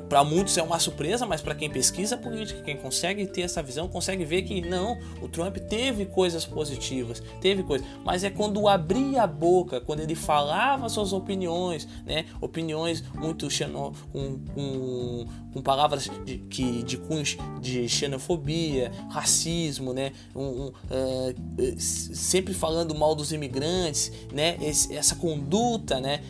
para 0.00 0.24
muitos 0.24 0.56
é 0.58 0.62
uma 0.62 0.78
surpresa, 0.78 1.26
mas 1.26 1.40
para 1.40 1.54
quem 1.54 1.70
pesquisa 1.70 2.16
política, 2.16 2.62
quem 2.62 2.76
consegue 2.76 3.26
ter 3.26 3.42
essa 3.42 3.62
visão, 3.62 3.88
consegue 3.88 4.24
ver 4.24 4.42
que 4.42 4.60
não, 4.60 4.98
o 5.20 5.28
Trump 5.28 5.56
teve 5.56 6.06
coisas 6.06 6.44
positivas, 6.44 7.22
teve 7.40 7.62
coisas, 7.62 7.86
mas 8.04 8.24
é 8.24 8.30
quando 8.30 8.68
abria 8.68 9.22
a 9.22 9.26
boca, 9.26 9.80
quando 9.80 10.00
ele 10.00 10.14
falava 10.14 10.88
suas 10.88 11.12
opiniões, 11.12 11.86
né, 12.04 12.26
opiniões 12.40 13.02
muito 13.14 13.50
xeno, 13.50 13.92
com, 14.12 14.38
com, 14.54 15.26
com 15.52 15.62
palavras 15.62 16.10
de, 16.24 16.38
que, 16.38 16.82
de 16.82 16.96
cunhos 16.96 17.36
de 17.60 17.88
xenofobia, 17.88 18.90
racismo, 19.10 19.92
né, 19.92 20.12
um, 20.34 20.42
um, 20.42 20.66
uh, 20.68 21.74
sempre 21.78 22.54
falando 22.54 22.94
mal 22.94 23.14
dos 23.14 23.32
imigrantes, 23.32 24.12
né, 24.32 24.56
esse, 24.60 24.94
essa 24.94 25.16
conduta, 25.16 26.00
né, 26.00 26.22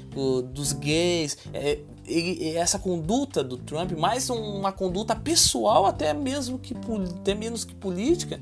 dos 0.52 0.72
gays, 0.72 1.36
é, 1.52 1.78
ele, 2.06 2.56
essa 2.56 2.78
conduta 2.78 3.42
do 3.42 3.56
Trump, 3.56 3.92
mais 3.92 4.30
uma 4.30 4.72
conduta 4.72 5.14
pessoal 5.14 5.86
até 5.86 6.12
mesmo 6.14 6.58
que 6.58 6.74
até 7.18 7.34
menos 7.34 7.64
que 7.64 7.74
política, 7.74 8.40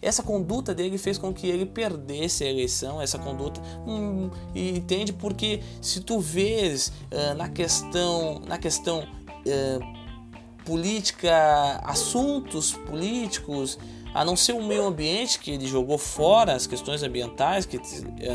essa 0.00 0.22
conduta 0.22 0.74
dele 0.74 0.98
fez 0.98 1.18
com 1.18 1.32
que 1.32 1.46
ele 1.46 1.66
perdesse 1.66 2.44
a 2.44 2.48
eleição, 2.48 3.00
essa 3.00 3.18
conduta. 3.18 3.60
Hum, 3.86 4.30
entende? 4.54 5.12
Porque 5.12 5.62
se 5.80 6.00
tu 6.00 6.20
vês 6.20 6.92
uh, 7.10 7.34
na 7.36 7.48
questão 7.48 8.40
na 8.46 8.58
questão 8.58 9.00
uh, 9.00 10.64
política, 10.64 11.80
assuntos 11.84 12.72
políticos 12.72 13.78
a 14.16 14.24
não 14.24 14.34
ser 14.34 14.54
o 14.54 14.62
meio 14.62 14.86
ambiente 14.86 15.38
que 15.38 15.50
ele 15.50 15.66
jogou 15.66 15.98
fora 15.98 16.54
as 16.54 16.66
questões 16.66 17.02
ambientais 17.02 17.66
que, 17.66 17.78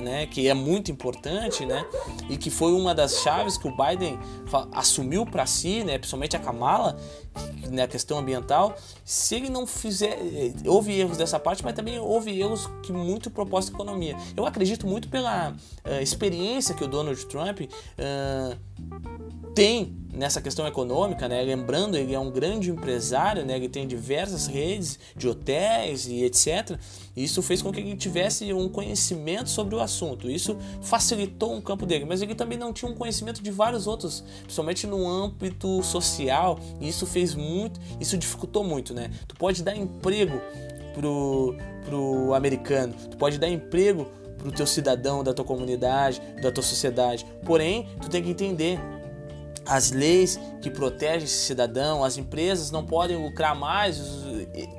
né, 0.02 0.28
que 0.28 0.48
é 0.48 0.54
muito 0.54 0.92
importante 0.92 1.66
né 1.66 1.84
e 2.30 2.38
que 2.38 2.52
foi 2.52 2.72
uma 2.74 2.94
das 2.94 3.20
chaves 3.22 3.58
que 3.58 3.68
o 3.68 3.76
Biden 3.76 4.20
assumiu 4.72 5.26
para 5.26 5.48
si 5.48 5.84
né 5.84 5.98
principalmente 5.98 6.36
a 6.36 6.40
Kamala 6.40 6.96
na 7.64 7.70
né, 7.72 7.88
questão 7.88 8.20
ambiental. 8.20 8.76
Se 9.06 9.36
ele 9.36 9.50
não 9.50 9.66
fizer 9.66 10.20
eh, 10.20 10.54
houve 10.66 11.00
erros 11.00 11.18
dessa 11.18 11.40
parte 11.40 11.64
mas 11.64 11.74
também 11.74 11.98
houve 12.00 12.38
erros 12.40 12.70
que 12.84 12.92
muito 12.92 13.32
proposta 13.32 13.72
economia. 13.72 14.18
Eu 14.36 14.46
acredito 14.46 14.86
muito 14.86 15.08
pela 15.08 15.52
uh, 15.52 16.02
experiência 16.02 16.76
que 16.76 16.84
o 16.84 16.88
Donald 16.88 17.26
Trump 17.28 17.62
uh, 17.62 18.58
tem 19.54 20.02
nessa 20.14 20.42
questão 20.42 20.68
econômica, 20.68 21.28
né? 21.28 21.42
Lembrando, 21.42 21.96
ele 21.96 22.14
é 22.14 22.20
um 22.20 22.30
grande 22.30 22.70
empresário, 22.70 23.46
né? 23.46 23.56
Ele 23.56 23.70
tem 23.70 23.88
diversas 23.88 24.46
redes 24.46 25.00
de 25.16 25.28
hotéis 25.28 26.06
e 26.08 26.24
etc. 26.24 26.78
Isso 27.16 27.42
fez 27.42 27.62
com 27.62 27.72
que 27.72 27.80
ele 27.80 27.96
tivesse 27.96 28.52
um 28.54 28.68
conhecimento 28.68 29.50
sobre 29.50 29.76
o 29.76 29.80
assunto. 29.80 30.30
Isso 30.30 30.58
facilitou 30.82 31.54
um 31.54 31.62
campo 31.62 31.86
dele, 31.86 32.06
mas 32.06 32.22
ele 32.22 32.36
também 32.36 32.58
não 32.58 32.74
tinha 32.74 32.92
um 32.92 32.96
conhecimento 32.96 33.42
de 33.42 33.52
vários 33.52 33.88
outros, 33.88 34.24
principalmente 34.44 34.86
no 34.86 35.08
âmbito 35.08 35.82
social. 35.82 36.60
E 36.80 36.90
isso 36.90 37.06
fez 37.06 37.34
muito, 37.34 37.80
isso 38.00 38.18
dificultou 38.18 38.64
muito, 38.64 38.94
né? 38.94 39.10
Tu 39.28 39.36
pode 39.36 39.64
dar 39.64 39.76
emprego 39.76 40.42
pro, 40.94 41.56
pro 41.86 42.34
americano, 42.34 42.94
tu 43.10 43.18
pode 43.18 43.38
dar 43.38 43.48
emprego 43.48 44.08
pro 44.38 44.52
teu 44.52 44.66
cidadão 44.66 45.24
da 45.24 45.34
tua 45.34 45.46
comunidade, 45.46 46.22
da 46.42 46.52
tua 46.52 46.64
sociedade. 46.64 47.26
Porém, 47.46 47.88
tu 48.02 48.10
tem 48.10 48.24
que 48.24 48.32
entender 48.32 48.80
as 49.66 49.92
leis 49.92 50.40
que 50.62 50.70
protegem 50.70 51.24
esse 51.24 51.46
cidadão, 51.46 52.04
as 52.04 52.18
empresas 52.18 52.72
não 52.72 52.86
podem 52.86 53.18
lucrar 53.18 53.56
mais, 53.56 54.00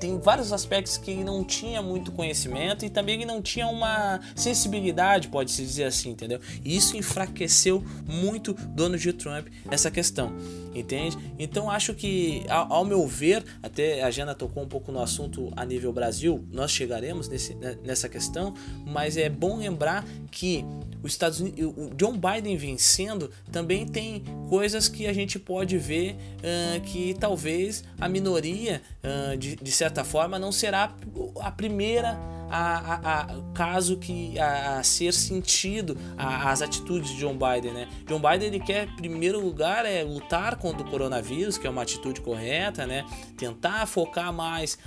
tem 0.01 0.19
vários 0.19 0.53
aspectos 0.53 0.97
que 0.97 1.11
ele 1.11 1.25
não 1.25 1.43
tinha 1.45 1.83
muito 1.83 2.13
conhecimento 2.13 2.85
e 2.85 2.91
também 2.91 3.17
ele 3.17 3.25
não 3.25 3.41
tinha 3.41 3.67
uma 3.67 4.21
sensibilidade, 4.35 5.29
pode-se 5.29 5.63
dizer 5.63 5.85
assim, 5.85 6.11
entendeu? 6.11 6.41
E 6.65 6.77
isso 6.77 6.97
enfraqueceu 6.97 7.83
muito 8.07 8.55
Donald 8.55 9.13
Trump 9.15 9.49
essa 9.71 9.91
questão, 9.91 10.33
entende? 10.75 11.17
Então 11.39 11.71
acho 11.71 11.95
que, 11.95 12.45
ao, 12.49 12.73
ao 12.73 12.85
meu 12.85 13.07
ver, 13.07 13.45
até 13.63 14.03
a 14.03 14.11
Jana 14.11 14.35
tocou 14.35 14.63
um 14.63 14.69
pouco 14.69 14.93
no 14.93 15.01
assunto 15.01 15.53
a 15.57 15.65
nível 15.65 15.93
Brasil, 15.93 16.45
nós 16.51 16.71
chegaremos 16.71 17.29
nesse, 17.29 17.55
né, 17.55 17.77
nessa 17.85 18.09
questão, 18.09 18.55
mas 18.87 19.17
é 19.17 19.29
bom 19.29 19.57
lembrar 19.57 20.05
que 20.31 20.65
os 21.03 21.13
Estados 21.13 21.41
Unidos, 21.41 21.75
o 21.77 21.95
John 21.95 22.17
Biden 22.17 22.57
vencendo 22.57 23.31
também 23.51 23.87
tem 23.87 24.25
coisas 24.49 24.89
que 24.89 25.07
a 25.07 25.13
gente 25.13 25.39
pode 25.39 25.77
ver 25.79 26.17
uh, 26.17 26.81
que 26.83 27.15
talvez 27.19 27.85
a 28.01 28.09
minoria, 28.09 28.83
uh, 29.03 29.37
de, 29.37 29.57
de 29.57 29.73
certa 29.73 30.05
forma, 30.05 30.39
não 30.39 30.53
será 30.53 30.95
a 31.41 31.51
primeira 31.51 32.19
a, 32.53 32.77
a, 32.77 33.21
a, 33.23 33.43
caso 33.55 33.97
que 33.97 34.39
a, 34.39 34.79
a 34.79 34.83
ser 34.83 35.15
sentido 35.15 35.97
as 36.19 36.61
atitudes 36.61 37.11
de 37.11 37.17
John 37.17 37.35
Biden, 37.35 37.73
né? 37.73 37.89
John 38.07 38.21
Biden 38.21 38.49
ele 38.49 38.61
quer, 38.61 38.87
em 38.87 38.97
primeiro 38.97 39.41
lugar, 39.41 39.87
é 39.87 40.03
lutar 40.03 40.57
contra 40.57 40.87
o 40.87 40.91
coronavírus, 40.91 41.57
que 41.57 41.67
é 41.67 41.71
uma 41.71 41.83
atitude 41.83 42.21
correta, 42.21 42.87
né? 42.87 43.07
Tentar 43.39 43.87
focar 43.87 44.33
mais 44.33 44.79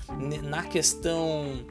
na 0.44 0.64
questão 0.64 1.66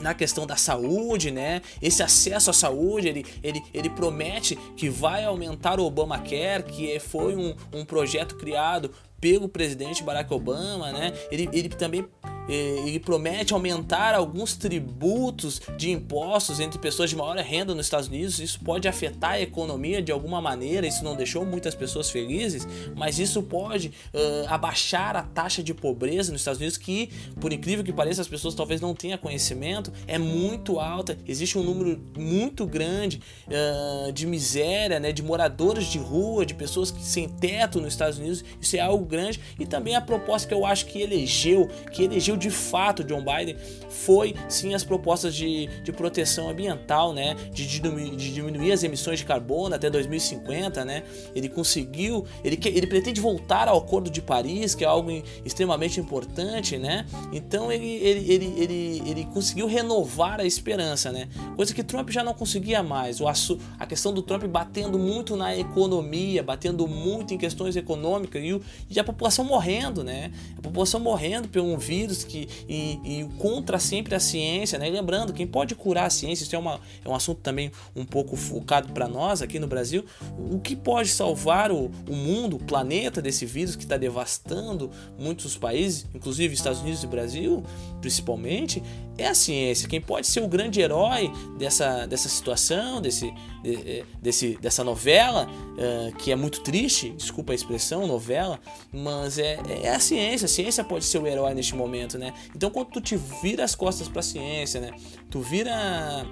na 0.00 0.14
questão 0.14 0.46
da 0.46 0.56
saúde, 0.56 1.30
né? 1.30 1.60
Esse 1.80 2.02
acesso 2.02 2.50
à 2.50 2.52
saúde, 2.52 3.08
ele, 3.08 3.26
ele, 3.42 3.62
ele 3.72 3.90
promete 3.90 4.56
que 4.76 4.88
vai 4.88 5.24
aumentar 5.24 5.78
o 5.78 5.84
Obamacare, 5.84 6.62
que 6.62 6.98
foi 6.98 7.36
um, 7.36 7.54
um 7.72 7.84
projeto 7.84 8.36
criado 8.36 8.90
pelo 9.20 9.48
presidente 9.48 10.02
Barack 10.02 10.32
Obama, 10.32 10.90
né? 10.92 11.12
Ele, 11.30 11.48
ele 11.52 11.68
também 11.68 12.06
ele 12.52 12.98
promete 12.98 13.52
aumentar 13.52 14.14
alguns 14.14 14.56
tributos 14.56 15.60
de 15.76 15.90
impostos 15.90 16.60
entre 16.60 16.78
pessoas 16.78 17.10
de 17.10 17.16
maior 17.16 17.36
renda 17.36 17.74
nos 17.74 17.86
Estados 17.86 18.08
Unidos. 18.08 18.40
Isso 18.40 18.60
pode 18.60 18.88
afetar 18.88 19.32
a 19.32 19.40
economia 19.40 20.02
de 20.02 20.10
alguma 20.10 20.40
maneira. 20.40 20.86
Isso 20.86 21.04
não 21.04 21.14
deixou 21.14 21.44
muitas 21.44 21.74
pessoas 21.74 22.10
felizes, 22.10 22.66
mas 22.96 23.18
isso 23.18 23.42
pode 23.42 23.88
uh, 23.88 24.48
abaixar 24.48 25.16
a 25.16 25.22
taxa 25.22 25.62
de 25.62 25.72
pobreza 25.72 26.32
nos 26.32 26.40
Estados 26.40 26.58
Unidos, 26.58 26.76
que, 26.76 27.10
por 27.40 27.52
incrível 27.52 27.84
que 27.84 27.92
pareça, 27.92 28.20
as 28.20 28.28
pessoas 28.28 28.54
talvez 28.54 28.80
não 28.80 28.94
tenham 28.94 29.18
conhecimento, 29.18 29.92
é 30.06 30.18
muito 30.18 30.80
alta. 30.80 31.16
Existe 31.26 31.56
um 31.58 31.62
número 31.62 32.00
muito 32.18 32.66
grande 32.66 33.20
uh, 33.46 34.12
de 34.12 34.26
miséria, 34.26 34.98
né, 34.98 35.12
de 35.12 35.22
moradores 35.22 35.86
de 35.86 35.98
rua, 35.98 36.44
de 36.44 36.54
pessoas 36.54 36.90
que 36.90 37.02
sem 37.02 37.28
teto 37.28 37.80
nos 37.80 37.92
Estados 37.92 38.18
Unidos. 38.18 38.44
Isso 38.60 38.76
é 38.76 38.80
algo 38.80 39.04
grande. 39.04 39.40
E 39.58 39.66
também 39.66 39.94
a 39.94 40.00
proposta 40.00 40.48
que 40.48 40.54
eu 40.54 40.66
acho 40.66 40.86
que 40.86 41.00
elegeu, 41.00 41.68
que 41.92 42.04
elegeu 42.04 42.36
de 42.40 42.50
fato 42.50 43.04
John 43.04 43.22
Biden 43.22 43.54
foi 43.88 44.34
sim 44.48 44.74
as 44.74 44.82
propostas 44.82 45.34
de, 45.34 45.68
de 45.84 45.92
proteção 45.92 46.48
ambiental, 46.48 47.12
né? 47.12 47.36
De, 47.52 47.66
diminuir, 47.66 48.16
de 48.16 48.32
diminuir 48.32 48.72
as 48.72 48.82
emissões 48.82 49.18
de 49.18 49.24
carbono 49.24 49.74
até 49.74 49.90
2050, 49.90 50.84
né? 50.84 51.04
Ele 51.34 51.48
conseguiu, 51.48 52.24
ele, 52.42 52.58
ele 52.64 52.86
pretende 52.86 53.20
voltar 53.20 53.68
ao 53.68 53.78
Acordo 53.78 54.10
de 54.10 54.22
Paris, 54.22 54.74
que 54.74 54.82
é 54.82 54.86
algo 54.86 55.10
extremamente 55.44 56.00
importante, 56.00 56.78
né? 56.78 57.04
Então 57.32 57.70
ele, 57.70 57.86
ele, 57.86 58.32
ele, 58.32 58.54
ele, 58.56 59.02
ele 59.10 59.24
conseguiu 59.26 59.66
renovar 59.66 60.40
a 60.40 60.44
esperança, 60.44 61.12
né? 61.12 61.28
Coisa 61.54 61.74
que 61.74 61.82
Trump 61.82 62.08
já 62.10 62.24
não 62.24 62.32
conseguia 62.32 62.82
mais. 62.82 63.20
O, 63.20 63.28
a 63.28 63.86
questão 63.86 64.12
do 64.12 64.22
Trump 64.22 64.44
batendo 64.44 64.98
muito 64.98 65.36
na 65.36 65.56
economia, 65.56 66.42
batendo 66.42 66.88
muito 66.88 67.34
em 67.34 67.38
questões 67.38 67.76
econômicas 67.76 68.42
e, 68.42 68.60
e 68.88 68.98
a 68.98 69.04
população 69.04 69.44
morrendo, 69.44 70.02
né? 70.02 70.32
A 70.56 70.62
população 70.62 70.98
morrendo 71.00 71.48
por 71.48 71.60
um 71.60 71.76
vírus 71.76 72.24
que 72.30 72.48
e, 72.68 73.00
e 73.04 73.24
contra 73.38 73.78
sempre 73.78 74.14
a 74.14 74.20
ciência, 74.20 74.78
né? 74.78 74.88
E 74.88 74.90
lembrando, 74.90 75.32
quem 75.32 75.46
pode 75.46 75.74
curar 75.74 76.06
a 76.06 76.10
ciência, 76.10 76.44
isso 76.44 76.54
é, 76.54 76.58
uma, 76.58 76.80
é 77.04 77.08
um 77.08 77.14
assunto 77.14 77.40
também 77.40 77.70
um 77.94 78.04
pouco 78.04 78.36
focado 78.36 78.92
para 78.92 79.08
nós 79.08 79.42
aqui 79.42 79.58
no 79.58 79.66
Brasil. 79.66 80.04
O 80.50 80.58
que 80.60 80.76
pode 80.76 81.08
salvar 81.08 81.70
o, 81.72 81.90
o 82.08 82.14
mundo, 82.14 82.56
o 82.56 82.58
planeta 82.58 83.20
desse 83.20 83.44
vírus 83.44 83.76
que 83.76 83.82
está 83.82 83.96
devastando 83.96 84.90
muitos 85.18 85.56
países, 85.56 86.06
inclusive 86.14 86.54
Estados 86.54 86.80
Unidos 86.80 87.02
e 87.02 87.06
Brasil, 87.06 87.62
principalmente, 88.00 88.82
é 89.18 89.26
a 89.26 89.34
ciência. 89.34 89.88
Quem 89.88 90.00
pode 90.00 90.26
ser 90.26 90.40
o 90.40 90.48
grande 90.48 90.80
herói 90.80 91.30
dessa, 91.58 92.06
dessa 92.06 92.28
situação, 92.28 93.00
desse, 93.00 93.32
de, 93.62 94.04
desse, 94.20 94.56
dessa 94.56 94.82
novela, 94.82 95.46
uh, 95.46 96.16
que 96.16 96.32
é 96.32 96.36
muito 96.36 96.60
triste, 96.60 97.10
desculpa 97.10 97.52
a 97.52 97.54
expressão, 97.54 98.06
novela, 98.06 98.58
mas 98.92 99.38
é, 99.38 99.58
é 99.82 99.90
a 99.90 100.00
ciência. 100.00 100.46
A 100.46 100.48
ciência 100.48 100.84
pode 100.84 101.04
ser 101.04 101.18
o 101.18 101.26
herói 101.26 101.54
neste 101.54 101.74
momento, 101.74 102.09
né? 102.18 102.32
Então 102.54 102.70
quando 102.70 102.88
tu 102.88 103.00
te 103.00 103.16
vira 103.16 103.64
as 103.64 103.74
costas 103.74 104.08
para 104.08 104.20
a 104.20 104.22
ciência, 104.22 104.80
né? 104.80 104.92
Tu 105.30 105.40
vira 105.40 106.26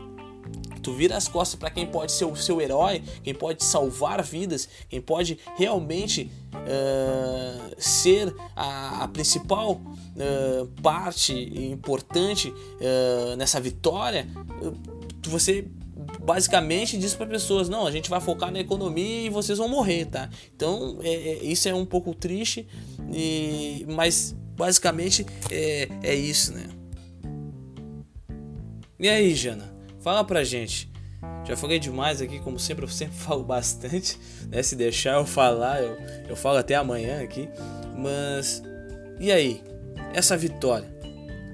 tu 0.82 0.92
vira 0.92 1.16
as 1.16 1.28
costas 1.28 1.58
para 1.58 1.70
quem 1.70 1.86
pode 1.86 2.12
ser 2.12 2.24
o 2.24 2.34
seu 2.36 2.60
herói, 2.60 3.02
quem 3.22 3.34
pode 3.34 3.62
salvar 3.64 4.22
vidas, 4.22 4.68
quem 4.88 5.00
pode 5.00 5.38
realmente 5.56 6.30
uh, 6.54 7.74
ser 7.76 8.34
a, 8.56 9.04
a 9.04 9.08
principal 9.08 9.72
uh, 9.72 10.66
parte 10.80 11.34
importante 11.70 12.48
uh, 12.50 13.36
nessa 13.36 13.60
vitória, 13.60 14.26
você 15.26 15.66
basicamente 16.20 16.96
diz 16.96 17.14
para 17.14 17.26
pessoas: 17.26 17.68
não, 17.68 17.86
a 17.86 17.90
gente 17.90 18.08
vai 18.08 18.20
focar 18.20 18.50
na 18.50 18.60
economia 18.60 19.26
e 19.26 19.30
vocês 19.30 19.58
vão 19.58 19.68
morrer, 19.68 20.06
tá? 20.06 20.28
Então 20.54 20.98
é, 21.02 21.12
é, 21.12 21.44
isso 21.44 21.68
é 21.68 21.74
um 21.74 21.84
pouco 21.86 22.14
triste, 22.14 22.66
e, 23.12 23.84
mas 23.88 24.34
basicamente 24.58 25.24
é, 25.50 25.88
é 26.02 26.14
isso, 26.14 26.52
né? 26.52 26.64
E 28.98 29.08
aí, 29.08 29.32
Jana? 29.34 29.72
Fala 30.00 30.24
pra 30.24 30.42
gente. 30.42 30.90
Já 31.44 31.56
falei 31.56 31.78
demais 31.78 32.20
aqui, 32.20 32.40
como 32.40 32.58
sempre, 32.58 32.84
eu 32.84 32.88
sempre 32.88 33.14
falo 33.16 33.44
bastante, 33.44 34.18
né? 34.48 34.60
Se 34.62 34.74
deixar 34.74 35.14
eu 35.14 35.24
falar, 35.24 35.80
eu, 35.80 35.96
eu 36.28 36.36
falo 36.36 36.58
até 36.58 36.74
amanhã 36.74 37.22
aqui. 37.22 37.48
Mas, 37.96 38.60
e 39.20 39.30
aí? 39.30 39.62
Essa 40.12 40.36
vitória, 40.36 40.88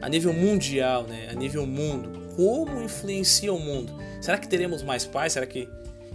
a 0.00 0.08
nível 0.08 0.32
mundial, 0.32 1.04
né? 1.04 1.28
A 1.30 1.34
nível 1.34 1.66
mundo, 1.66 2.34
como 2.34 2.82
influencia 2.82 3.52
o 3.52 3.58
mundo? 3.58 3.92
Será 4.20 4.38
que 4.38 4.48
teremos 4.48 4.82
mais 4.82 5.04
paz? 5.04 5.34
Será 5.34 5.46
que, 5.46 5.68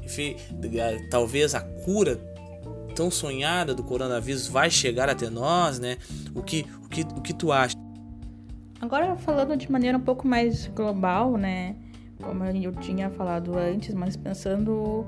enfim, 0.03 0.35
talvez 1.11 1.53
a 1.53 1.61
cura 1.61 2.19
tão 2.99 3.09
sonhada 3.09 3.73
do 3.73 3.81
coronavírus 3.81 4.45
vai 4.45 4.69
chegar 4.69 5.07
até 5.07 5.29
nós, 5.29 5.79
né? 5.79 5.95
O 6.35 6.43
que, 6.43 6.65
o 6.83 6.89
que, 6.89 7.01
o 7.03 7.21
que 7.21 7.33
tu 7.33 7.49
acha? 7.49 7.73
Agora 8.81 9.15
falando 9.15 9.55
de 9.55 9.71
maneira 9.71 9.97
um 9.97 10.01
pouco 10.01 10.27
mais 10.27 10.67
global, 10.67 11.37
né? 11.37 11.77
Como 12.21 12.43
eu 12.43 12.73
tinha 12.73 13.09
falado 13.09 13.57
antes, 13.57 13.95
mas 13.95 14.17
pensando 14.17 15.05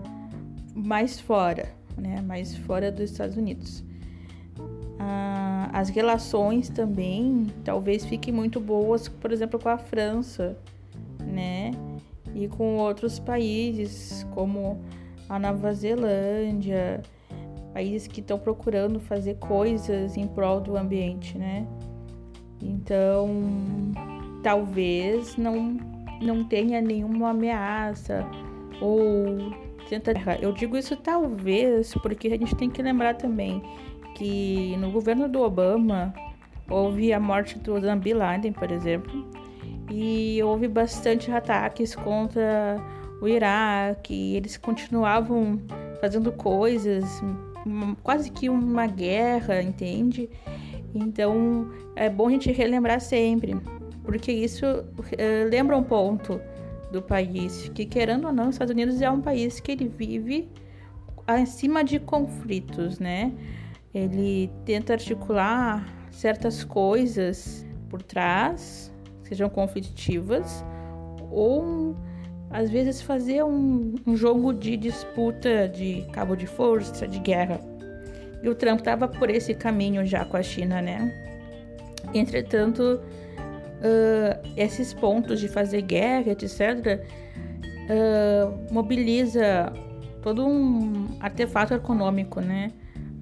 mais 0.74 1.20
fora, 1.20 1.68
né? 1.98 2.22
Mais 2.22 2.56
fora 2.56 2.90
dos 2.90 3.12
Estados 3.12 3.36
Unidos. 3.36 3.84
Ah, 4.98 5.70
as 5.74 5.90
relações 5.90 6.70
também 6.70 7.48
talvez 7.66 8.06
fiquem 8.06 8.34
muito 8.34 8.58
boas, 8.58 9.10
por 9.10 9.34
exemplo, 9.34 9.60
com 9.60 9.68
a 9.68 9.78
França, 9.78 10.58
né? 11.20 11.72
E 12.34 12.48
com 12.48 12.78
outros 12.78 13.20
países 13.20 14.26
como 14.34 14.80
a 15.28 15.38
Nova 15.38 15.74
Zelândia, 15.74 17.02
países 17.74 18.08
que 18.08 18.22
estão 18.22 18.38
procurando 18.38 19.00
fazer 19.00 19.36
coisas 19.36 20.18
em 20.18 20.28
prol 20.28 20.60
do 20.60 20.78
ambiente, 20.78 21.38
né? 21.38 21.66
Então, 22.62 23.30
talvez 24.44 25.36
não, 25.38 25.78
não 26.22 26.44
tenha 26.44 26.82
nenhuma 26.82 27.30
ameaça 27.30 28.26
ou 28.80 29.54
tenta. 29.90 30.14
Eu 30.42 30.54
digo 30.54 30.78
isso 30.78 30.96
talvez 30.96 31.94
porque 31.96 32.28
a 32.28 32.38
gente 32.38 32.56
tem 32.56 32.70
que 32.70 32.82
lembrar 32.82 33.16
também 33.16 33.62
que 34.16 34.76
no 34.78 34.92
governo 34.92 35.28
do 35.28 35.42
Obama 35.42 36.14
houve 36.70 37.12
a 37.12 37.20
morte 37.20 37.58
do 37.60 37.74
Osama 37.74 38.02
Bin 38.02 38.14
Laden, 38.14 38.54
por 38.54 38.72
exemplo, 38.72 39.26
e 39.90 40.42
houve 40.44 40.68
bastante 40.68 41.32
ataques 41.32 41.96
contra 41.96 42.78
o 43.22 43.28
Iraque. 43.28 44.36
Eles 44.36 44.58
continuavam 44.58 45.60
fazendo 46.00 46.32
coisas, 46.32 47.22
quase 48.04 48.32
que 48.32 48.50
uma 48.50 48.88
guerra, 48.88 49.62
entende? 49.62 50.30
Então 50.94 51.70
é 51.96 52.10
bom 52.10 52.28
a 52.28 52.32
gente 52.32 52.52
relembrar 52.52 53.00
sempre, 53.00 53.56
porque 54.04 54.32
isso 54.32 54.66
uh, 54.66 55.50
lembra 55.50 55.78
um 55.78 55.84
ponto 55.84 56.40
do 56.92 57.02
país, 57.02 57.70
que 57.74 57.86
querendo 57.86 58.28
ou 58.28 58.34
não, 58.34 58.50
os 58.50 58.56
Estados 58.56 58.74
Unidos 58.74 59.02
é 59.02 59.10
um 59.10 59.22
país 59.22 59.60
que 59.60 59.72
ele 59.72 59.88
vive 59.88 60.50
acima 61.26 61.84
de 61.84 62.00
conflitos, 62.00 63.00
né? 63.00 63.32
Ele 63.94 64.52
tenta 64.66 64.94
articular 64.94 65.88
certas 66.12 66.64
coisas 66.64 67.66
por 67.90 68.02
trás, 68.02 68.94
sejam 69.24 69.50
conflitivas, 69.50 70.64
ou 71.30 71.96
às 72.52 72.70
vezes 72.70 73.02
fazer 73.02 73.44
um, 73.44 73.96
um 74.06 74.16
jogo 74.16 74.54
de 74.54 74.76
disputa 74.76 75.68
de 75.68 76.06
cabo 76.12 76.36
de 76.36 76.46
força, 76.46 77.08
de 77.08 77.20
guerra. 77.20 77.60
E 78.44 78.50
o 78.50 78.56
Trump 78.56 78.80
estava 78.80 79.08
por 79.08 79.30
esse 79.30 79.54
caminho 79.54 80.06
já 80.06 80.26
com 80.26 80.36
a 80.36 80.44
China, 80.44 80.82
né? 80.82 81.14
Entretanto, 82.14 83.00
uh, 83.02 84.50
esses 84.58 84.94
pontos 84.94 85.40
de 85.40 85.48
fazer 85.48 85.82
guerra, 85.82 86.32
etc., 86.32 87.06
uh, 87.88 88.74
mobiliza 88.74 89.72
todo 90.22 90.46
um 90.46 91.08
artefato 91.20 91.74
econômico, 91.74 92.42
né? 92.42 92.72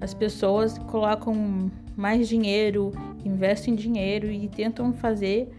As 0.00 0.14
pessoas 0.14 0.78
colocam 0.78 1.70
mais 1.96 2.28
dinheiro, 2.28 2.92
investem 3.24 3.74
dinheiro 3.74 4.30
e 4.30 4.48
tentam 4.48 4.92
fazer 4.94 5.50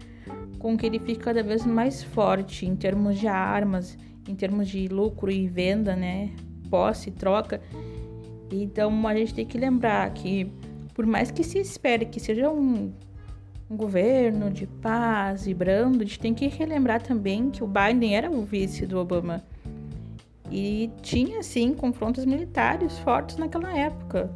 com 0.62 0.76
que 0.76 0.86
ele 0.86 1.00
fique 1.00 1.18
cada 1.18 1.42
vez 1.42 1.66
mais 1.66 2.04
forte 2.04 2.64
em 2.64 2.76
termos 2.76 3.18
de 3.18 3.26
armas, 3.26 3.98
em 4.28 4.34
termos 4.34 4.68
de 4.68 4.86
lucro 4.86 5.28
e 5.28 5.48
venda, 5.48 5.96
né? 5.96 6.30
Posse, 6.70 7.10
troca. 7.10 7.60
Então 8.50 9.06
a 9.08 9.14
gente 9.16 9.34
tem 9.34 9.44
que 9.44 9.58
lembrar 9.58 10.08
que, 10.14 10.48
por 10.94 11.04
mais 11.04 11.32
que 11.32 11.42
se 11.42 11.58
espere 11.58 12.06
que 12.06 12.20
seja 12.20 12.48
um, 12.48 12.92
um 13.68 13.76
governo 13.76 14.50
de 14.50 14.68
paz 14.68 15.48
e 15.48 15.52
brando, 15.52 16.04
a 16.04 16.06
gente 16.06 16.20
tem 16.20 16.32
que 16.32 16.46
relembrar 16.46 17.02
também 17.02 17.50
que 17.50 17.64
o 17.64 17.66
Biden 17.66 18.16
era 18.16 18.30
o 18.30 18.44
vice 18.44 18.86
do 18.86 19.00
Obama. 19.00 19.42
E 20.48 20.90
tinha, 21.02 21.42
sim, 21.42 21.74
confrontos 21.74 22.24
militares 22.24 22.98
fortes 23.00 23.36
naquela 23.36 23.76
época. 23.76 24.30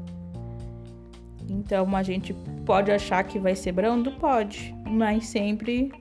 Então 1.48 1.94
a 1.94 2.02
gente 2.02 2.34
pode 2.64 2.90
achar 2.90 3.22
que 3.22 3.38
vai 3.38 3.54
ser 3.54 3.70
brando? 3.70 4.10
Pode, 4.12 4.74
mas 4.84 5.26
sempre 5.26 5.92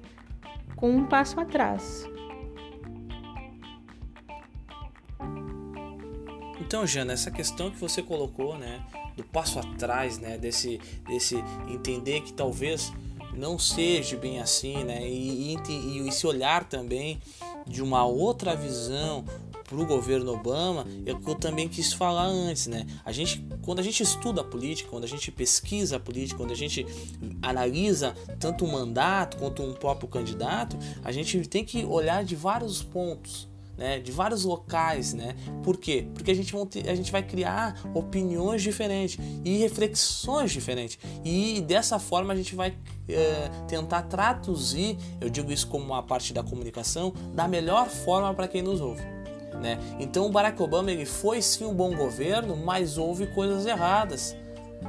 com 0.86 0.98
um 0.98 1.06
passo 1.08 1.40
atrás. 1.40 2.08
Então, 6.62 6.86
Jana, 6.86 7.14
essa 7.14 7.32
questão 7.32 7.72
que 7.72 7.78
você 7.80 8.04
colocou, 8.04 8.56
né, 8.56 8.86
do 9.18 9.24
passo 9.24 9.58
atrás, 9.58 10.20
né, 10.20 10.38
desse, 10.38 10.80
desse 11.08 11.44
entender 11.68 12.22
que 12.22 12.32
talvez 12.32 12.94
não 13.34 13.58
seja 13.58 14.16
bem 14.16 14.40
assim, 14.40 14.84
né, 14.84 15.02
e, 15.10 15.56
e, 15.56 16.08
esse 16.08 16.28
olhar 16.28 16.64
também 16.66 17.20
de 17.66 17.82
uma 17.82 18.06
outra 18.06 18.56
visão 18.56 19.26
para 19.64 19.80
o 19.80 19.86
governo 19.88 20.34
Obama, 20.34 20.86
é 21.04 21.14
o 21.14 21.20
que 21.20 21.28
eu 21.28 21.36
também 21.36 21.68
quis 21.68 21.94
falar 21.94 22.26
antes, 22.26 22.68
né? 22.68 22.86
A 23.04 23.12
gente, 23.12 23.44
quando 23.66 23.80
a 23.80 23.84
gente 23.84 24.04
estuda 24.04 24.42
a 24.42 24.44
política, 24.44 24.90
quando 24.90 25.04
a 25.04 25.08
gente 25.08 25.32
pesquisa 25.32 25.98
a 25.98 26.00
política, 26.00 26.38
quando 26.38 26.52
a 26.52 26.56
gente 26.56 26.86
analisa 27.42 28.16
tanto 28.40 28.64
um 28.64 28.72
mandato 28.72 29.38
quanto 29.38 29.64
um 29.64 29.74
próprio 29.74 30.08
candidato, 30.08 30.78
a 31.04 31.12
gente 31.12 31.42
tem 31.48 31.66
que 31.66 31.84
olhar 31.84 32.24
de 32.24 32.36
vários 32.36 32.84
pontos. 32.84 33.48
Né, 33.78 34.00
de 34.00 34.10
vários 34.10 34.46
locais, 34.46 35.14
né? 35.14 35.36
Por 35.62 35.76
quê? 35.76 36.08
Porque 36.14 36.32
a 36.32 36.34
gente, 36.34 36.54
ter, 36.68 36.90
a 36.90 36.96
gente 36.96 37.12
vai 37.12 37.22
criar 37.22 37.78
opiniões 37.94 38.64
diferentes 38.64 39.20
e 39.44 39.58
reflexões 39.58 40.54
diferentes. 40.54 40.98
E 41.26 41.60
dessa 41.60 42.00
forma 42.00 42.32
a 42.32 42.38
gente 42.38 42.56
vai 42.56 42.74
é, 43.10 43.50
tentar 43.68 44.04
traduzir, 44.04 44.98
eu 45.20 45.30
digo 45.30 45.52
isso 45.52 45.68
como 45.68 45.84
uma 45.84 46.02
parte 46.02 46.32
da 46.32 46.42
comunicação, 46.42 47.14
da 47.34 47.50
melhor 47.50 47.90
forma 47.90 48.34
para 48.34 48.48
quem 48.48 48.62
nos 48.62 48.80
ouve. 48.80 49.15
Né? 49.66 49.80
Então 50.00 50.28
o 50.28 50.30
Barack 50.30 50.62
Obama 50.62 50.92
ele 50.92 51.08
foi 51.08 51.42
sim 51.42 51.66
um 51.66 51.74
bom 51.74 51.96
governo, 51.96 52.56
mas 52.56 53.00
houve 53.00 53.26
coisas 53.26 53.66
erradas, 53.66 54.36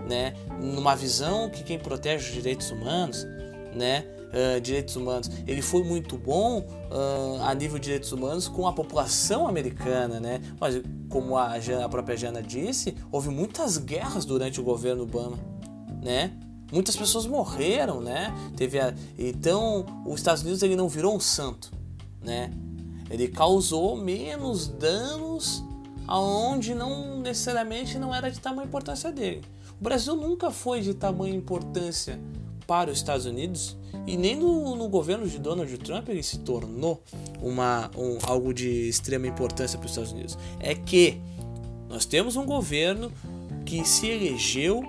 né? 0.07 0.35
Numa 0.61 0.95
visão 0.95 1.49
que 1.49 1.63
quem 1.63 1.79
protege 1.79 2.29
os 2.29 2.35
direitos 2.35 2.71
humanos, 2.71 3.27
né? 3.75 4.05
Uh, 4.27 4.61
direitos 4.61 4.95
humanos, 4.95 5.31
ele 5.47 5.63
foi 5.63 5.83
muito 5.83 6.19
bom 6.19 6.59
uh, 6.61 7.43
a 7.43 7.55
nível 7.55 7.79
de 7.79 7.85
direitos 7.85 8.13
humanos 8.13 8.49
com 8.49 8.67
a 8.67 8.73
população 8.73 9.49
americana, 9.49 10.21
né? 10.21 10.43
Mas 10.61 10.83
como 11.09 11.39
a, 11.39 11.55
a 11.55 11.89
própria 11.89 12.15
Jana 12.15 12.43
disse, 12.43 12.95
houve 13.11 13.31
muitas 13.31 13.79
guerras 13.79 14.27
durante 14.27 14.61
o 14.61 14.63
governo 14.63 15.05
Obama, 15.05 15.39
né? 16.03 16.33
Muitas 16.71 16.95
pessoas 16.95 17.25
morreram, 17.25 18.03
né? 18.03 18.31
Teve 18.59 18.79
a... 18.79 18.93
então 19.19 19.87
os 20.05 20.17
Estados 20.17 20.43
Unidos 20.43 20.63
ele 20.63 20.77
não 20.77 20.87
virou 20.87 21.17
um 21.17 21.21
santo, 21.21 21.73
né? 22.21 22.51
Ele 23.11 23.29
causou 23.29 23.97
menos 23.97 24.69
danos 24.69 25.63
aonde 26.07 26.75
não 26.75 27.21
necessariamente 27.21 27.99
não 27.99 28.15
era 28.15 28.31
de 28.31 28.41
tamanha 28.41 28.67
importância 28.67 29.11
dele. 29.11 29.43
O 29.81 29.85
Brasil 29.85 30.17
nunca 30.17 30.51
foi 30.51 30.81
de 30.81 30.95
tamanha 30.95 31.35
importância 31.35 32.19
para 32.67 32.91
os 32.91 32.99
Estados 32.99 33.27
Unidos 33.27 33.77
e 34.07 34.17
nem 34.17 34.37
no, 34.37 34.77
no 34.77 34.89
governo 34.89 35.29
de 35.29 35.39
Donald 35.39 35.77
Trump 35.79 36.09
ele 36.09 36.23
se 36.23 36.39
tornou 36.39 37.03
uma, 37.41 37.91
um, 37.97 38.19
algo 38.23 38.53
de 38.53 38.89
extrema 38.89 39.27
importância 39.27 39.79
para 39.79 39.87
os 39.87 39.93
Estados 39.93 40.13
Unidos. 40.13 40.39
É 40.61 40.75
que 40.75 41.21
nós 41.89 42.05
temos 42.05 42.37
um 42.37 42.45
governo 42.45 43.13
que 43.65 43.87
se 43.87 44.09
elegeu, 44.09 44.83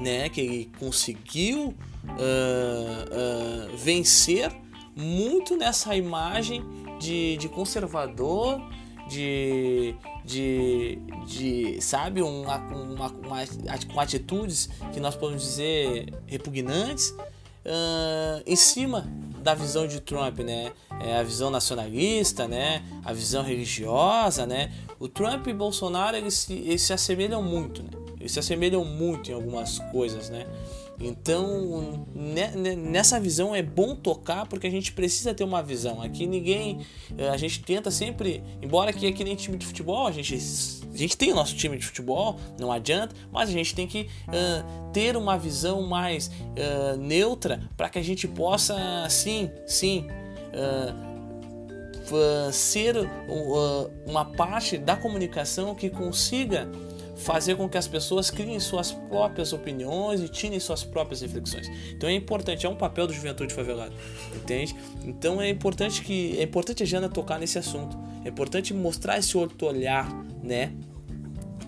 né, 0.00 0.28
que 0.28 0.40
ele 0.40 0.72
conseguiu 0.78 1.68
uh, 1.68 3.72
uh, 3.72 3.76
vencer 3.76 4.50
muito 4.94 5.56
nessa 5.56 5.96
imagem 5.96 6.62
de, 7.02 7.36
de 7.36 7.48
conservador, 7.48 8.62
de, 9.08 9.94
de, 10.24 10.98
de 11.26 11.80
sabe, 11.80 12.22
uma, 12.22 12.56
uma, 12.56 13.08
uma, 13.08 13.44
com 13.92 14.00
atitudes 14.00 14.70
que 14.92 15.00
nós 15.00 15.16
podemos 15.16 15.42
dizer 15.42 16.14
repugnantes, 16.26 17.10
uh, 17.10 18.42
em 18.46 18.56
cima 18.56 19.06
da 19.42 19.54
visão 19.54 19.88
de 19.88 20.00
Trump, 20.00 20.38
né? 20.38 20.72
É 21.00 21.18
a 21.18 21.22
visão 21.24 21.50
nacionalista, 21.50 22.46
né? 22.46 22.84
A 23.04 23.12
visão 23.12 23.42
religiosa, 23.42 24.46
né? 24.46 24.72
O 25.00 25.08
Trump 25.08 25.48
e 25.48 25.52
Bolsonaro 25.52 26.16
eles 26.16 26.34
se, 26.34 26.52
eles 26.52 26.82
se 26.82 26.92
assemelham 26.92 27.42
muito, 27.42 27.82
né? 27.82 27.90
Eles 28.20 28.30
se 28.30 28.38
assemelham 28.38 28.84
muito 28.84 29.32
em 29.32 29.34
algumas 29.34 29.80
coisas, 29.90 30.30
né? 30.30 30.46
Então, 31.02 32.06
nessa 32.14 33.18
visão 33.18 33.52
é 33.54 33.60
bom 33.60 33.96
tocar 33.96 34.46
porque 34.46 34.68
a 34.68 34.70
gente 34.70 34.92
precisa 34.92 35.34
ter 35.34 35.42
uma 35.42 35.60
visão. 35.60 36.00
Aqui 36.00 36.28
ninguém. 36.28 36.86
Eh, 37.18 37.28
a 37.28 37.36
gente 37.36 37.60
tenta 37.60 37.90
sempre. 37.90 38.42
Embora 38.62 38.90
aqui 38.90 39.06
é 39.06 39.24
nem 39.24 39.34
time 39.34 39.58
de 39.58 39.66
futebol, 39.66 40.06
a 40.06 40.12
gente, 40.12 40.34
a 40.34 40.96
gente 40.96 41.16
tem 41.16 41.32
o 41.32 41.34
nosso 41.34 41.56
time 41.56 41.76
de 41.76 41.84
futebol, 41.84 42.38
não 42.58 42.70
adianta, 42.70 43.16
mas 43.32 43.48
a 43.48 43.52
gente 43.52 43.74
tem 43.74 43.86
que 43.86 44.02
uh, 44.28 44.90
ter 44.92 45.16
uma 45.16 45.36
visão 45.36 45.82
mais 45.82 46.28
uh, 46.28 46.96
neutra 46.96 47.68
para 47.76 47.88
que 47.88 47.98
a 47.98 48.02
gente 48.02 48.28
possa, 48.28 48.76
sim, 49.10 49.50
sim. 49.66 50.06
Uh, 50.54 51.12
ser 52.52 52.94
uma 54.06 54.24
parte 54.24 54.76
da 54.76 54.94
comunicação 54.94 55.74
que 55.74 55.88
consiga 55.88 56.68
fazer 57.22 57.56
com 57.56 57.68
que 57.68 57.78
as 57.78 57.88
pessoas 57.88 58.30
criem 58.30 58.60
suas 58.60 58.92
próprias 58.92 59.52
opiniões 59.52 60.20
e 60.20 60.28
tirem 60.28 60.58
suas 60.60 60.84
próprias 60.84 61.22
reflexões. 61.22 61.68
Então 61.90 62.08
é 62.08 62.14
importante, 62.14 62.66
é 62.66 62.68
um 62.68 62.76
papel 62.76 63.06
do 63.06 63.12
Juventude 63.12 63.54
Favelada, 63.54 63.92
entende? 64.34 64.74
Então 65.04 65.40
é 65.40 65.48
importante 65.48 66.02
que 66.02 66.38
é 66.38 66.42
importante 66.42 66.82
a 66.82 66.86
Jana 66.86 67.08
tocar 67.08 67.38
nesse 67.38 67.58
assunto. 67.58 67.96
É 68.24 68.28
importante 68.28 68.74
mostrar 68.74 69.18
esse 69.18 69.36
outro 69.36 69.66
olhar, 69.66 70.12
né? 70.42 70.72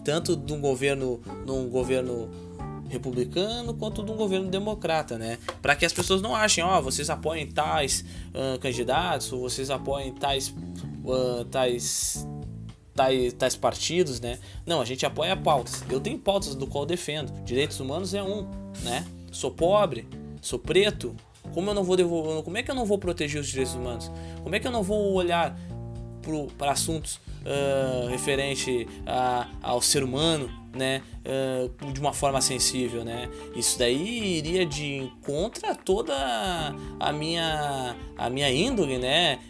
Tanto 0.05 0.37
de 0.37 0.53
um 0.53 0.61
governo, 0.61 1.23
num 1.47 1.69
governo 1.71 2.29
republicano 2.89 3.75
quanto 3.75 4.05
de 4.05 4.13
um 4.13 4.17
governo 4.17 4.49
democrata, 4.49 5.19
né? 5.19 5.39
Para 5.63 5.75
que 5.75 5.85
as 5.85 5.93
pessoas 5.93 6.21
não 6.21 6.35
achem, 6.35 6.63
ó, 6.63 6.79
oh, 6.79 6.83
vocês 6.83 7.09
apoiem 7.11 7.47
tais 7.47 8.05
uh, 8.35 8.59
candidatos, 8.59 9.33
ou 9.33 9.41
vocês 9.41 9.71
apoiem 9.71 10.13
tais 10.13 10.55
uh, 11.05 11.45
tais 11.47 12.27
tais, 12.95 13.33
tais 13.33 13.57
partidos, 13.57 14.21
né? 14.21 14.39
Não, 14.65 14.81
a 14.81 14.85
gente 14.85 15.05
apoia 15.05 15.37
pautas. 15.37 15.83
Eu 15.91 16.01
tenho 16.01 16.19
pautas 16.19 16.55
do 16.55 16.67
qual 16.67 16.87
defendo. 16.87 17.33
Direitos 17.45 17.79
humanos 17.81 18.15
é 18.15 18.23
um, 18.23 18.49
né? 18.83 19.07
Sou 19.33 19.51
pobre, 19.51 20.07
sou 20.41 20.59
preto, 20.59 21.15
Como 21.53 21.71
eu 21.71 21.75
não 21.75 21.85
vou 21.85 21.97
devolver, 21.97 22.43
como 22.43 22.57
é 22.57 22.63
que 22.63 22.71
eu 22.71 22.75
não 22.75 22.87
vou 22.87 22.99
proteger 22.99 23.41
os 23.41 23.49
direitos 23.49 23.75
humanos? 23.75 24.11
Como 24.43 24.55
é 24.55 24.61
que 24.61 24.67
eu 24.67 24.73
não 24.73 24.83
vou 24.83 25.13
olhar 25.13 25.57
para 26.57 26.73
assuntos 26.73 27.21
uh, 27.45 28.09
referente 28.09 28.89
a, 29.07 29.49
ao 29.63 29.81
ser 29.81 30.03
humano, 30.03 30.51
né, 30.75 31.03
uh, 31.25 31.93
de 31.93 32.01
uma 32.01 32.13
forma 32.13 32.41
sensível, 32.41 33.05
né? 33.05 33.29
Isso 33.57 33.79
daí 33.79 34.39
iria 34.39 34.65
de 34.67 35.11
contra 35.23 35.75
toda 35.75 36.15
a 37.01 37.13
minha 37.13 37.97
a 38.17 38.31
minha 38.31 38.49
índole, 38.51 38.97
né, 38.97 39.41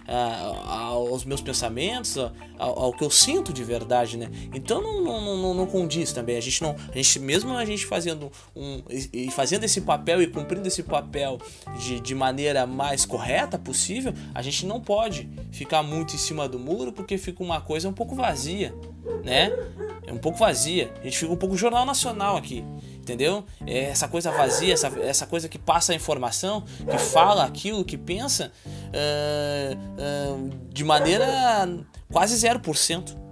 aos 0.66 1.24
meus 1.24 1.42
pensamentos, 1.42 2.16
ao, 2.16 2.78
ao, 2.78 2.92
que 2.92 3.04
eu 3.04 3.10
sinto 3.10 3.52
de 3.52 3.62
verdade, 3.62 4.16
né? 4.16 4.30
Então 4.54 4.80
não, 4.80 5.02
não, 5.02 5.36
não, 5.36 5.54
não, 5.54 5.66
condiz 5.66 6.12
também. 6.12 6.36
A 6.36 6.40
gente 6.40 6.62
não, 6.62 6.74
a 6.90 6.96
gente 6.96 7.18
mesmo 7.20 7.54
a 7.54 7.64
gente 7.64 7.84
fazendo 7.84 8.30
um 8.56 8.82
e 9.12 9.30
fazendo 9.30 9.64
esse 9.64 9.82
papel 9.82 10.22
e 10.22 10.26
cumprindo 10.26 10.66
esse 10.66 10.82
papel 10.82 11.38
de, 11.78 12.00
de 12.00 12.14
maneira 12.14 12.66
mais 12.66 13.04
correta 13.04 13.58
possível, 13.58 14.14
a 14.34 14.40
gente 14.40 14.64
não 14.64 14.80
pode 14.80 15.28
ficar 15.52 15.82
muito 15.82 16.14
em 16.14 16.18
cima 16.18 16.48
do 16.48 16.58
muro 16.58 16.92
porque 16.92 17.18
fica 17.18 17.42
uma 17.42 17.60
coisa 17.60 17.88
um 17.88 17.92
pouco 17.92 18.14
vazia, 18.14 18.74
né? 19.22 19.52
É 20.06 20.12
um 20.12 20.18
pouco 20.18 20.38
vazia. 20.38 20.92
A 21.00 21.04
gente 21.04 21.18
fica 21.18 21.32
um 21.32 21.36
pouco 21.36 21.56
jornal 21.64 21.86
nacional 21.86 22.36
aqui, 22.36 22.64
entendeu? 22.98 23.44
É 23.66 23.84
essa 23.84 24.06
coisa 24.06 24.30
vazia, 24.30 24.72
essa, 24.72 24.88
essa 25.00 25.26
coisa 25.26 25.48
que 25.48 25.58
passa 25.58 25.92
a 25.92 25.94
informação, 25.94 26.62
que 26.62 26.98
fala 26.98 27.44
aquilo, 27.44 27.84
que 27.84 27.96
pensa 27.96 28.52
uh, 28.66 30.34
uh, 30.34 30.50
de 30.70 30.84
maneira 30.84 31.26
quase 32.12 32.46
0%. 32.46 33.24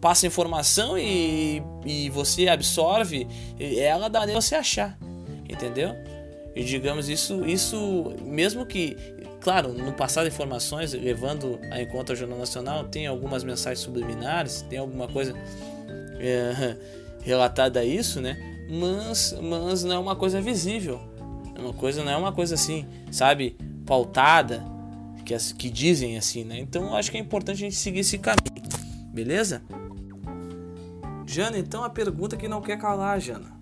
Passa 0.00 0.26
a 0.26 0.28
informação 0.28 0.98
e, 0.98 1.62
e 1.86 2.10
você 2.10 2.48
absorve 2.48 3.26
ela 3.58 4.10
da 4.10 4.26
você 4.26 4.54
achar, 4.54 4.98
entendeu? 5.48 5.94
E 6.54 6.62
digamos 6.62 7.08
isso, 7.08 7.42
isso 7.46 8.14
mesmo 8.20 8.66
que 8.66 8.96
claro, 9.40 9.72
no 9.72 9.92
passado 9.92 10.26
informações 10.26 10.92
levando 10.92 11.58
em 11.72 11.86
conta 11.86 12.12
o 12.12 12.16
Jornal 12.16 12.38
Nacional, 12.38 12.84
tem 12.84 13.06
algumas 13.06 13.44
mensagens 13.44 13.80
subliminares, 13.80 14.62
tem 14.62 14.78
alguma 14.78 15.08
coisa 15.08 15.34
é, 16.18 16.76
relatada 17.24 17.80
a 17.80 17.84
isso, 17.84 18.20
né? 18.20 18.38
Mas, 18.70 19.34
mas 19.42 19.82
não 19.82 19.94
é 19.94 19.98
uma 19.98 20.14
coisa 20.14 20.40
visível. 20.40 21.00
É 21.56 21.60
uma 21.60 21.72
coisa, 21.72 22.04
não 22.04 22.12
é 22.12 22.16
uma 22.16 22.32
coisa 22.32 22.54
assim, 22.54 22.86
sabe, 23.10 23.56
pautada, 23.86 24.64
que, 25.24 25.36
que 25.54 25.70
dizem 25.70 26.16
assim, 26.16 26.44
né? 26.44 26.58
Então 26.58 26.94
acho 26.94 27.10
que 27.10 27.16
é 27.16 27.20
importante 27.20 27.56
a 27.56 27.60
gente 27.60 27.76
seguir 27.76 28.00
esse 28.00 28.18
caminho, 28.18 28.62
beleza? 29.12 29.62
Jana, 31.26 31.58
então 31.58 31.82
a 31.82 31.90
pergunta 31.90 32.36
que 32.36 32.46
não 32.46 32.60
quer 32.60 32.78
calar, 32.78 33.18
Jana. 33.20 33.52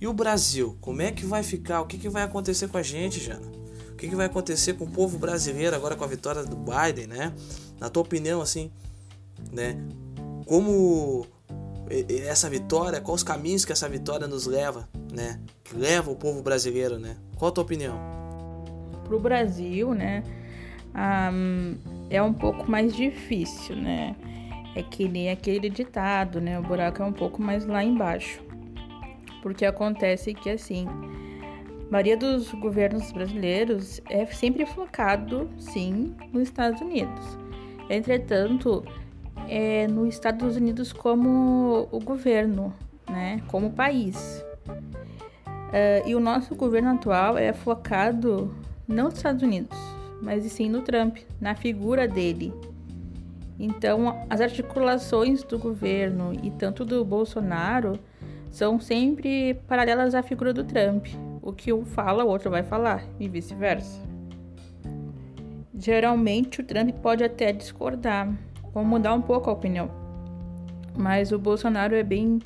E 0.00 0.06
o 0.06 0.12
Brasil, 0.12 0.78
como 0.80 1.02
é 1.02 1.10
que 1.10 1.26
vai 1.26 1.42
ficar? 1.42 1.80
O 1.82 1.86
que, 1.86 1.98
que 1.98 2.08
vai 2.08 2.22
acontecer 2.22 2.68
com 2.68 2.78
a 2.78 2.82
gente, 2.82 3.20
Jana? 3.20 3.46
O 3.90 3.96
que, 3.96 4.08
que 4.08 4.16
vai 4.16 4.26
acontecer 4.26 4.74
com 4.74 4.84
o 4.84 4.90
povo 4.90 5.18
brasileiro 5.18 5.76
agora 5.76 5.94
com 5.94 6.04
a 6.04 6.06
vitória 6.06 6.42
do 6.42 6.56
Biden, 6.56 7.06
né? 7.06 7.34
Na 7.78 7.90
tua 7.90 8.02
opinião, 8.02 8.40
assim, 8.40 8.70
né? 9.52 9.76
Como 10.46 11.26
essa 12.26 12.48
vitória, 12.48 13.00
quais 13.00 13.20
os 13.20 13.24
caminhos 13.24 13.64
que 13.64 13.72
essa 13.72 13.88
vitória 13.88 14.28
nos 14.28 14.46
leva, 14.46 14.88
né? 15.12 15.40
Que 15.64 15.76
leva 15.76 16.10
o 16.10 16.16
povo 16.16 16.40
brasileiro, 16.42 16.98
né? 16.98 17.16
Qual 17.36 17.50
a 17.50 17.52
tua 17.52 17.64
opinião? 17.64 17.98
Para 19.04 19.16
o 19.16 19.20
Brasil, 19.20 19.92
né? 19.92 20.22
Um, 20.94 21.76
é 22.08 22.22
um 22.22 22.32
pouco 22.32 22.70
mais 22.70 22.94
difícil, 22.94 23.74
né? 23.74 24.14
É 24.76 24.82
que 24.82 25.08
nem 25.08 25.30
aquele 25.30 25.68
ditado, 25.68 26.40
né? 26.40 26.58
O 26.58 26.62
buraco 26.62 27.02
é 27.02 27.04
um 27.04 27.12
pouco 27.12 27.42
mais 27.42 27.66
lá 27.66 27.82
embaixo. 27.82 28.40
Porque 29.42 29.64
acontece 29.64 30.32
que, 30.32 30.50
assim, 30.50 30.86
a 30.86 31.90
maioria 31.90 32.16
dos 32.16 32.52
governos 32.52 33.10
brasileiros 33.10 34.00
é 34.08 34.24
sempre 34.26 34.64
focado, 34.64 35.50
sim, 35.58 36.14
nos 36.32 36.44
Estados 36.44 36.80
Unidos. 36.80 37.24
Entretanto, 37.88 38.84
é, 39.48 39.86
nos 39.88 40.08
Estados 40.08 40.56
Unidos 40.56 40.92
como 40.92 41.88
o 41.90 42.00
governo, 42.00 42.72
né, 43.08 43.42
como 43.48 43.70
país. 43.70 44.44
Uh, 44.68 46.08
e 46.08 46.14
o 46.14 46.20
nosso 46.20 46.54
governo 46.54 46.90
atual 46.90 47.38
é 47.38 47.52
focado 47.52 48.52
não 48.88 49.04
nos 49.04 49.14
Estados 49.14 49.42
Unidos, 49.42 49.78
mas 50.20 50.44
sim 50.50 50.68
no 50.68 50.82
Trump, 50.82 51.18
na 51.40 51.54
figura 51.54 52.08
dele. 52.08 52.52
Então, 53.58 54.26
as 54.28 54.40
articulações 54.40 55.44
do 55.44 55.58
governo 55.58 56.32
e 56.42 56.50
tanto 56.50 56.84
do 56.84 57.04
Bolsonaro 57.04 57.98
são 58.50 58.80
sempre 58.80 59.54
paralelas 59.68 60.14
à 60.14 60.22
figura 60.22 60.52
do 60.52 60.64
Trump. 60.64 61.06
O 61.42 61.52
que 61.52 61.72
um 61.72 61.84
fala, 61.84 62.24
o 62.24 62.28
outro 62.28 62.50
vai 62.50 62.62
falar, 62.62 63.04
e 63.18 63.28
vice-versa. 63.28 64.00
Geralmente, 65.74 66.60
o 66.60 66.64
Trump 66.64 66.90
pode 67.02 67.22
até 67.22 67.52
discordar, 67.52 68.34
vão 68.72 68.84
mudar 68.84 69.14
um 69.14 69.22
pouco 69.22 69.50
a 69.50 69.52
opinião. 69.52 69.90
Mas 70.96 71.32
o 71.32 71.38
Bolsonaro 71.38 71.94
é 71.94 72.02
bem 72.02 72.38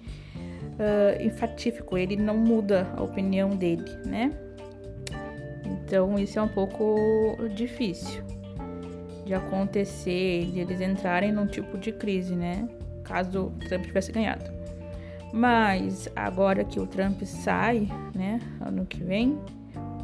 uh, 0.75 1.22
enfatífico, 1.22 1.97
ele 1.97 2.16
não 2.16 2.37
muda 2.37 2.87
a 2.97 3.03
opinião 3.03 3.51
dele, 3.51 3.85
né? 4.07 4.33
Então 5.64 6.18
isso 6.18 6.39
é 6.39 6.43
um 6.43 6.49
pouco 6.49 7.37
difícil 7.55 8.22
de 9.25 9.33
acontecer, 9.35 10.47
de 10.47 10.61
eles 10.61 10.81
entrarem 10.81 11.33
num 11.33 11.47
tipo 11.47 11.79
de 11.79 11.93
crise, 11.93 12.35
né? 12.35 12.68
Caso 13.03 13.47
o 13.47 13.68
Trump 13.68 13.85
tivesse 13.85 14.12
ganhado. 14.12 14.45
Mas 15.33 16.09
agora 16.14 16.62
que 16.62 16.79
o 16.79 16.87
Trump 16.87 17.22
sai, 17.22 17.89
né, 18.14 18.39
ano 18.61 18.87
que 18.87 19.03
vem, 19.03 19.37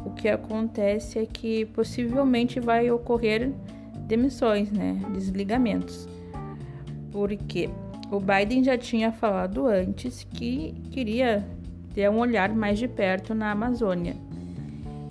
o 0.05 0.09
que 0.11 0.27
acontece 0.27 1.19
é 1.19 1.25
que 1.25 1.65
possivelmente 1.67 2.59
vai 2.59 2.91
ocorrer 2.91 3.51
demissões, 4.11 4.71
né, 4.71 5.01
desligamentos 5.13 6.07
porque 7.11 7.69
o 8.09 8.19
Biden 8.19 8.63
já 8.63 8.77
tinha 8.77 9.11
falado 9.11 9.67
antes 9.67 10.23
que 10.23 10.73
queria 10.89 11.45
ter 11.93 12.09
um 12.09 12.19
olhar 12.19 12.53
mais 12.53 12.79
de 12.79 12.87
perto 12.87 13.35
na 13.35 13.51
Amazônia. 13.51 14.15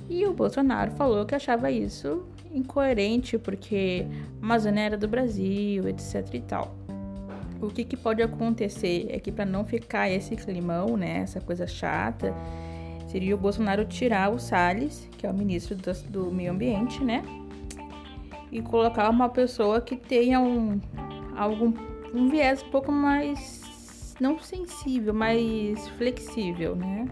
E 0.09 0.27
o 0.27 0.33
Bolsonaro 0.33 0.91
falou 0.93 1.25
que 1.25 1.35
achava 1.35 1.71
isso 1.71 2.25
incoerente 2.53 3.39
porque 3.39 4.05
a 4.41 4.45
Amazônia 4.45 4.83
era 4.83 4.97
do 4.97 5.07
Brasil, 5.07 5.87
etc 5.89 6.35
e 6.35 6.41
tal. 6.41 6.75
O 7.61 7.69
que, 7.69 7.85
que 7.85 7.97
pode 7.97 8.23
acontecer 8.23 9.07
é 9.11 9.21
que 9.21 9.31
para 9.31 9.45
não 9.45 9.65
ficar 9.65 10.11
esse 10.11 10.35
climão, 10.35 10.97
né, 10.97 11.19
essa 11.19 11.41
coisa 11.41 11.67
chata, 11.67 12.35
seria 13.07 13.35
o 13.35 13.39
Bolsonaro 13.39 13.85
tirar 13.85 14.33
o 14.33 14.39
Salles, 14.39 15.07
que 15.19 15.27
é 15.27 15.31
o 15.31 15.35
ministro 15.35 15.77
do, 15.77 15.93
do 16.09 16.33
Meio 16.33 16.53
Ambiente, 16.53 17.05
né, 17.05 17.23
e 18.51 18.61
colocar 18.61 19.09
uma 19.09 19.29
pessoa 19.29 19.81
que 19.81 19.97
tenha 19.97 20.41
um 20.41 20.81
algum 21.37 21.73
um 22.13 22.29
viés 22.29 22.63
um 22.63 22.71
pouco 22.71 22.91
mais 22.91 24.15
não 24.21 24.39
sensível, 24.39 25.15
mais 25.15 25.89
flexível, 25.91 26.77
né? 26.77 27.07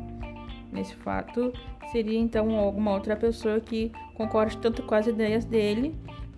Nesse 0.70 0.94
fato, 0.96 1.52
seria 1.90 2.18
então 2.18 2.56
alguma 2.58 2.92
outra 2.92 3.16
pessoa 3.16 3.60
que 3.60 3.90
concorde 4.14 4.58
tanto 4.58 4.82
com 4.82 4.94
as 4.94 5.06
ideias 5.06 5.44
dele 5.44 5.94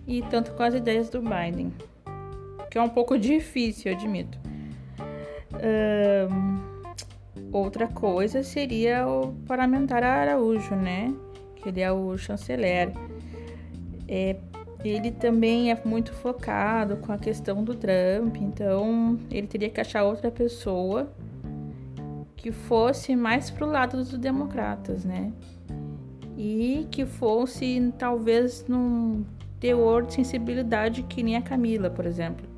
e 0.07 0.21
tanto 0.23 0.53
com 0.53 0.63
as 0.63 0.73
ideias 0.73 1.09
do 1.09 1.21
Biden, 1.21 1.73
que 2.69 2.77
é 2.77 2.81
um 2.81 2.89
pouco 2.89 3.17
difícil, 3.17 3.91
admito. 3.91 4.39
Um, 5.61 6.59
outra 7.51 7.87
coisa 7.87 8.41
seria 8.41 9.05
o 9.07 9.33
parlamentar 9.45 10.03
Araújo, 10.03 10.75
né? 10.75 11.13
Que 11.57 11.69
ele 11.69 11.81
é 11.81 11.91
o 11.91 12.17
chanceler. 12.17 12.93
É, 14.07 14.37
ele 14.83 15.11
também 15.11 15.71
é 15.71 15.79
muito 15.85 16.13
focado 16.13 16.97
com 16.97 17.11
a 17.11 17.17
questão 17.17 17.63
do 17.63 17.75
Trump, 17.75 18.37
então 18.37 19.19
ele 19.29 19.47
teria 19.47 19.69
que 19.69 19.79
achar 19.79 20.03
outra 20.03 20.31
pessoa 20.31 21.11
que 22.35 22.51
fosse 22.51 23.15
mais 23.15 23.51
pro 23.51 23.67
lado 23.67 23.97
dos 23.97 24.17
democratas, 24.17 25.05
né? 25.05 25.31
E 26.35 26.87
que 26.89 27.05
fosse 27.05 27.93
talvez 27.99 28.65
num 28.67 29.23
teor 29.59 30.07
de 30.07 30.15
sensibilidade 30.15 31.03
que 31.03 31.21
nem 31.21 31.35
a 31.35 31.41
Camila, 31.41 31.89
por 31.89 32.05
exemplo. 32.07 32.49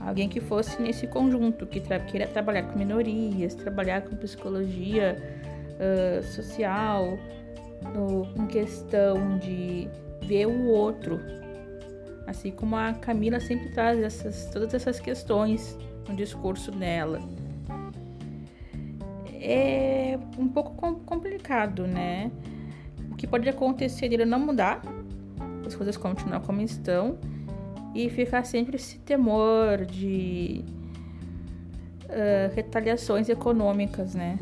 Alguém 0.00 0.28
que 0.28 0.40
fosse 0.40 0.80
nesse 0.82 1.06
conjunto, 1.06 1.66
que 1.66 1.78
tra 1.78 2.00
queira 2.00 2.26
trabalhar 2.26 2.64
com 2.64 2.78
minorias, 2.78 3.54
trabalhar 3.54 4.00
com 4.00 4.16
psicologia 4.16 5.16
uh, 5.78 6.22
social, 6.24 7.18
no, 7.94 8.26
em 8.42 8.46
questão 8.46 9.38
de 9.38 9.88
ver 10.30 10.46
o 10.46 10.66
outro. 10.66 11.20
Assim 12.24 12.52
como 12.52 12.76
a 12.76 12.92
Camila 12.92 13.40
sempre 13.40 13.70
traz 13.70 13.98
essas, 13.98 14.48
todas 14.52 14.72
essas 14.72 15.00
questões 15.00 15.76
no 16.08 16.14
discurso 16.14 16.70
dela. 16.70 17.20
É 19.42 20.16
um 20.38 20.46
pouco 20.46 21.00
complicado, 21.04 21.86
né? 21.86 22.30
O 23.10 23.16
que 23.16 23.26
pode 23.26 23.48
acontecer 23.48 24.06
ele 24.06 24.24
não 24.24 24.38
mudar, 24.38 24.80
as 25.66 25.74
coisas 25.74 25.96
continuar 25.96 26.40
como 26.40 26.60
estão 26.60 27.18
e 27.92 28.08
ficar 28.08 28.44
sempre 28.44 28.76
esse 28.76 28.98
temor 29.00 29.84
de 29.84 30.64
uh, 32.04 32.54
retaliações 32.54 33.28
econômicas, 33.28 34.14
né? 34.14 34.38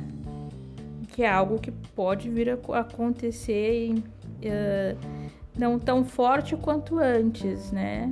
que 1.19 1.25
é 1.25 1.29
algo 1.29 1.59
que 1.59 1.73
pode 1.73 2.31
vir 2.31 2.49
a 2.49 2.79
acontecer 2.79 3.93
uh, 3.93 5.18
não 5.59 5.79
tão 5.79 6.05
forte 6.05 6.57
quanto 6.57 6.99
antes, 6.99 7.73
né? 7.73 8.11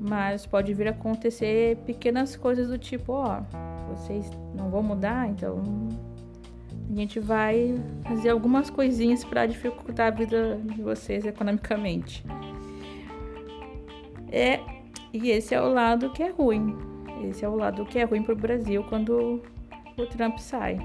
Mas 0.00 0.46
pode 0.46 0.72
vir 0.72 0.86
a 0.86 0.90
acontecer 0.92 1.76
pequenas 1.84 2.36
coisas 2.36 2.68
do 2.68 2.78
tipo, 2.78 3.12
ó, 3.12 3.40
vocês 3.88 4.30
não 4.54 4.70
vão 4.70 4.82
mudar, 4.82 5.28
então 5.28 5.60
a 6.90 6.94
gente 6.94 7.18
vai 7.18 7.74
fazer 8.04 8.30
algumas 8.30 8.70
coisinhas 8.70 9.24
para 9.24 9.44
dificultar 9.46 10.06
a 10.06 10.10
vida 10.10 10.56
de 10.62 10.80
vocês 10.80 11.26
economicamente. 11.26 12.24
É, 14.30 14.60
e 15.12 15.30
esse 15.30 15.54
é 15.54 15.60
o 15.60 15.72
lado 15.72 16.10
que 16.10 16.22
é 16.22 16.30
ruim. 16.30 16.76
Esse 17.28 17.44
é 17.44 17.48
o 17.48 17.56
lado 17.56 17.84
que 17.84 17.98
é 17.98 18.04
ruim 18.04 18.22
para 18.22 18.34
o 18.34 18.36
Brasil 18.36 18.84
quando 18.84 19.42
o 19.96 20.06
Trump 20.06 20.38
sai. 20.38 20.78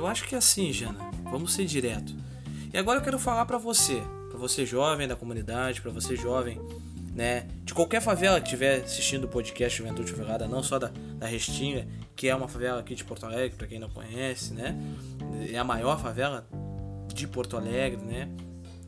Eu 0.00 0.06
acho 0.06 0.26
que 0.26 0.34
é 0.34 0.38
assim, 0.38 0.72
Jana. 0.72 0.98
Vamos 1.24 1.52
ser 1.52 1.66
direto. 1.66 2.14
E 2.72 2.78
agora 2.78 2.98
eu 2.98 3.04
quero 3.04 3.18
falar 3.18 3.44
para 3.44 3.58
você, 3.58 4.02
para 4.30 4.38
você 4.38 4.64
jovem 4.64 5.06
da 5.06 5.14
comunidade, 5.14 5.82
para 5.82 5.90
você 5.90 6.16
jovem, 6.16 6.58
né, 7.14 7.46
de 7.64 7.74
qualquer 7.74 8.00
favela 8.00 8.40
que 8.40 8.46
estiver 8.46 8.82
assistindo 8.82 9.24
o 9.24 9.28
podcast 9.28 9.76
Juventude 9.76 10.10
Favelada, 10.10 10.48
não 10.48 10.62
só 10.62 10.78
da, 10.78 10.90
da 11.18 11.26
Restinga, 11.26 11.86
que 12.16 12.28
é 12.28 12.34
uma 12.34 12.48
favela 12.48 12.80
aqui 12.80 12.94
de 12.94 13.04
Porto 13.04 13.26
Alegre, 13.26 13.58
para 13.58 13.66
quem 13.66 13.78
não 13.78 13.90
conhece, 13.90 14.54
né? 14.54 14.74
É 15.52 15.58
a 15.58 15.64
maior 15.64 16.00
favela 16.00 16.48
de 17.12 17.28
Porto 17.28 17.58
Alegre, 17.58 18.00
né? 18.02 18.26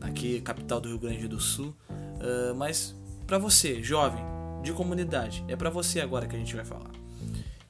Aqui, 0.00 0.40
capital 0.40 0.80
do 0.80 0.88
Rio 0.88 0.98
Grande 0.98 1.28
do 1.28 1.38
Sul. 1.38 1.76
Uh, 1.90 2.54
mas 2.56 2.96
para 3.26 3.36
você, 3.36 3.82
jovem, 3.82 4.24
de 4.62 4.72
comunidade, 4.72 5.44
é 5.46 5.56
para 5.56 5.68
você 5.68 6.00
agora 6.00 6.26
que 6.26 6.34
a 6.34 6.38
gente 6.38 6.56
vai 6.56 6.64
falar. 6.64 6.90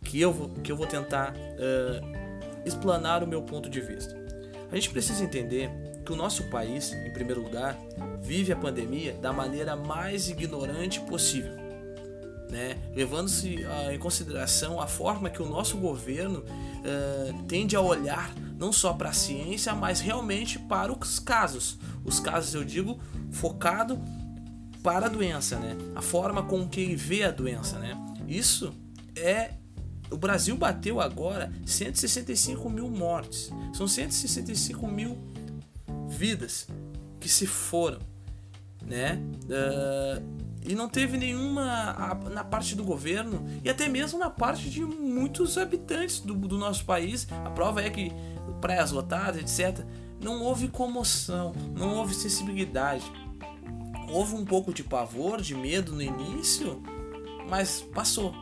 Que 0.04 0.20
eu 0.20 0.32
vou, 0.32 0.48
que 0.62 0.70
eu 0.70 0.76
vou 0.76 0.86
tentar 0.86 1.34
uh, 1.34 2.21
explanar 2.64 3.22
o 3.22 3.26
meu 3.26 3.42
ponto 3.42 3.68
de 3.68 3.80
vista. 3.80 4.16
A 4.70 4.74
gente 4.74 4.90
precisa 4.90 5.22
entender 5.22 5.70
que 6.04 6.12
o 6.12 6.16
nosso 6.16 6.44
país, 6.44 6.92
em 6.92 7.12
primeiro 7.12 7.42
lugar, 7.42 7.78
vive 8.22 8.52
a 8.52 8.56
pandemia 8.56 9.12
da 9.14 9.32
maneira 9.32 9.76
mais 9.76 10.28
ignorante 10.28 11.00
possível. 11.00 11.62
Né? 12.50 12.76
levando-se 12.94 13.64
uh, 13.64 13.90
em 13.90 13.98
consideração 13.98 14.78
a 14.78 14.86
forma 14.86 15.30
que 15.30 15.40
o 15.40 15.48
nosso 15.48 15.78
governo 15.78 16.40
uh, 16.40 17.42
tende 17.44 17.74
a 17.74 17.80
olhar 17.80 18.30
não 18.58 18.70
só 18.70 18.92
para 18.92 19.08
a 19.08 19.12
ciência, 19.14 19.74
mas 19.74 20.00
realmente 20.00 20.58
para 20.58 20.92
os 20.92 21.18
casos. 21.18 21.78
Os 22.04 22.20
casos, 22.20 22.54
eu 22.54 22.62
digo, 22.62 23.00
focado 23.30 23.98
para 24.82 25.06
a 25.06 25.08
doença, 25.08 25.58
né? 25.58 25.76
a 25.94 26.02
forma 26.02 26.42
com 26.42 26.68
que 26.68 26.80
ele 26.80 26.94
vê 26.94 27.24
a 27.24 27.30
doença. 27.30 27.78
Né? 27.78 27.96
Isso 28.28 28.74
é 29.16 29.52
o 30.12 30.16
Brasil 30.16 30.56
bateu 30.56 31.00
agora 31.00 31.52
165 31.64 32.68
mil 32.68 32.88
mortes. 32.88 33.50
São 33.72 33.88
165 33.88 34.86
mil 34.86 35.18
vidas 36.08 36.68
que 37.18 37.28
se 37.28 37.46
foram, 37.46 37.98
né? 38.84 39.20
Uh, 39.44 40.42
e 40.64 40.74
não 40.74 40.88
teve 40.88 41.16
nenhuma 41.16 42.20
na 42.32 42.44
parte 42.44 42.76
do 42.76 42.84
governo 42.84 43.44
e 43.64 43.70
até 43.70 43.88
mesmo 43.88 44.18
na 44.18 44.30
parte 44.30 44.70
de 44.70 44.84
muitos 44.84 45.58
habitantes 45.58 46.20
do, 46.20 46.34
do 46.34 46.56
nosso 46.56 46.84
país. 46.84 47.26
A 47.44 47.50
prova 47.50 47.82
é 47.82 47.90
que 47.90 48.12
praias 48.60 48.92
lotadas, 48.92 49.40
etc. 49.40 49.84
Não 50.22 50.42
houve 50.42 50.68
comoção, 50.68 51.52
não 51.76 51.96
houve 51.96 52.14
sensibilidade. 52.14 53.04
Houve 54.08 54.34
um 54.34 54.44
pouco 54.44 54.72
de 54.72 54.84
pavor, 54.84 55.40
de 55.40 55.54
medo 55.54 55.92
no 55.92 56.02
início, 56.02 56.80
mas 57.48 57.80
passou 57.92 58.32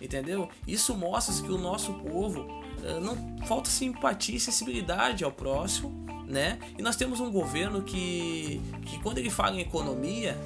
entendeu? 0.00 0.48
Isso 0.66 0.96
mostra 0.96 1.34
que 1.44 1.52
o 1.52 1.58
nosso 1.58 1.92
povo 1.94 2.40
uh, 2.40 3.00
não 3.00 3.16
falta 3.46 3.68
simpatia 3.68 4.36
e 4.36 4.40
sensibilidade 4.40 5.24
ao 5.24 5.32
próximo, 5.32 5.90
né? 6.26 6.58
E 6.78 6.82
nós 6.82 6.96
temos 6.96 7.20
um 7.20 7.30
governo 7.30 7.82
que, 7.82 8.60
que 8.86 8.98
quando 9.00 9.18
ele 9.18 9.30
fala 9.30 9.56
em 9.56 9.60
economia, 9.60 10.38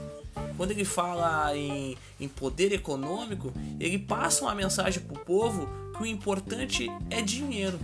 quando 0.57 0.71
ele 0.71 0.85
fala 0.85 1.57
em, 1.57 1.97
em 2.19 2.29
poder 2.29 2.73
econômico, 2.73 3.53
ele 3.79 3.99
passa 3.99 4.45
uma 4.45 4.55
mensagem 4.55 5.03
para 5.03 5.21
o 5.21 5.25
povo 5.25 5.69
que 5.97 6.03
o 6.03 6.07
importante 6.07 6.91
é 7.11 7.21
dinheiro, 7.21 7.79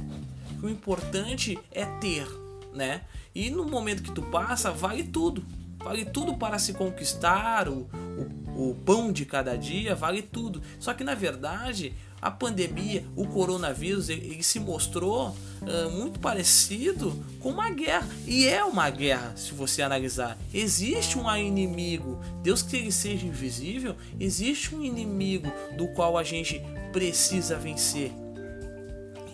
que 0.59 0.67
o 0.67 0.69
importante 0.69 1.59
é 1.71 1.85
ter, 1.85 2.27
né? 2.73 3.03
E 3.35 3.51
no 3.51 3.65
momento 3.65 4.03
que 4.03 4.13
tu 4.13 4.23
passa, 4.23 4.71
vale 4.71 5.05
tudo. 5.05 5.45
Vale 5.79 6.05
tudo 6.05 6.35
para 6.35 6.59
se 6.59 6.75
conquistar 6.75 7.69
o, 7.69 7.89
o, 8.19 8.50
o 8.69 8.75
pão 8.75 9.13
de 9.13 9.25
cada 9.25 9.57
dia, 9.57 9.95
vale 9.95 10.21
tudo. 10.21 10.61
Só 10.79 10.93
que 10.93 11.05
na 11.05 11.15
verdade 11.15 11.95
a 12.21 12.31
pandemia, 12.31 13.03
o 13.17 13.27
coronavírus, 13.27 14.11
ele, 14.11 14.27
ele 14.27 14.43
se 14.43 14.61
mostrou 14.61 15.29
uh, 15.31 15.91
muito 15.91 16.21
parecido 16.21 17.19
com 17.41 17.49
uma 17.49 17.71
guerra. 17.71 18.07
E 18.27 18.47
é 18.47 18.63
uma 18.63 18.91
guerra, 18.91 19.33
se 19.37 19.55
você 19.55 19.81
analisar. 19.81 20.37
Existe 20.53 21.19
um 21.19 21.35
inimigo, 21.35 22.21
Deus 22.43 22.63
que 22.63 22.77
ele 22.77 22.93
seja 22.93 23.27
invisível, 23.27 23.97
existe 24.19 24.75
um 24.75 24.85
inimigo 24.85 25.51
do 25.79 25.89
qual 25.89 26.19
a 26.19 26.23
gente 26.23 26.61
precisa 26.93 27.57
vencer. 27.57 28.13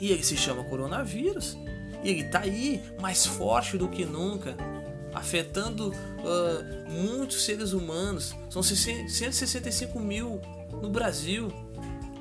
E 0.00 0.12
ele 0.12 0.22
se 0.22 0.36
chama 0.36 0.62
coronavírus. 0.62 1.56
E 2.04 2.10
ele 2.10 2.20
está 2.20 2.40
aí, 2.40 2.80
mais 3.00 3.26
forte 3.26 3.76
do 3.76 3.88
que 3.88 4.04
nunca 4.04 4.56
afetando 5.16 5.88
uh, 5.88 6.90
muitos 6.90 7.42
seres 7.42 7.72
humanos. 7.72 8.34
São 8.50 8.62
165 8.62 9.98
mil 9.98 10.40
no 10.82 10.90
Brasil 10.90 11.48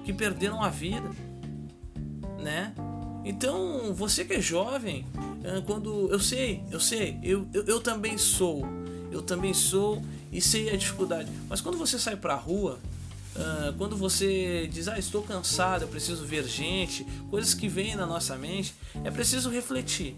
que 0.06 0.14
perderam 0.14 0.64
a 0.64 0.70
vida, 0.70 1.10
né? 2.40 2.74
Então, 3.26 3.94
você 3.94 4.24
que 4.24 4.34
é 4.34 4.42
jovem, 4.42 5.06
uh, 5.16 5.62
quando 5.66 6.10
eu 6.10 6.20
sei, 6.20 6.64
eu 6.72 6.80
sei, 6.80 7.20
eu, 7.22 7.46
eu, 7.54 7.66
eu 7.66 7.82
também 7.82 8.18
sou, 8.18 8.66
eu 9.12 9.22
também 9.22 9.54
sou 9.54 10.02
e 10.32 10.40
sei 10.40 10.70
a 10.70 10.78
dificuldade. 10.78 11.30
Mas 11.50 11.60
quando 11.60 11.78
você 11.78 12.00
sai 12.00 12.16
pra 12.16 12.36
rua, 12.36 12.80
Uh, 13.36 13.74
quando 13.78 13.98
você 13.98 14.66
diz, 14.72 14.88
ah, 14.88 14.98
estou 14.98 15.22
cansado, 15.22 15.82
eu 15.82 15.90
preciso 15.90 16.24
ver 16.24 16.46
gente, 16.46 17.06
coisas 17.30 17.54
que 17.54 17.68
vêm 17.68 17.94
na 17.94 18.06
nossa 18.06 18.38
mente, 18.38 18.74
é 19.04 19.12
preciso 19.12 19.50
refletir 19.50 20.16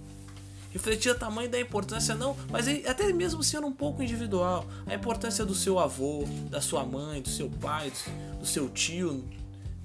refletir 0.72 1.12
o 1.12 1.16
tamanho 1.16 1.50
da 1.50 1.60
importância, 1.60 2.16
não, 2.16 2.36
mas 2.50 2.68
até 2.86 3.12
mesmo 3.14 3.44
sendo 3.44 3.68
um 3.68 3.72
pouco 3.72 4.04
individual, 4.04 4.66
a 4.86 4.94
importância 4.94 5.46
do 5.46 5.56
seu 5.56 5.80
avô, 5.80 6.26
da 6.50 6.62
sua 6.62 6.84
mãe, 6.84 7.22
do 7.22 7.30
seu 7.30 7.50
pai, 7.50 7.92
do 8.40 8.46
seu 8.46 8.70
tio, 8.70 9.24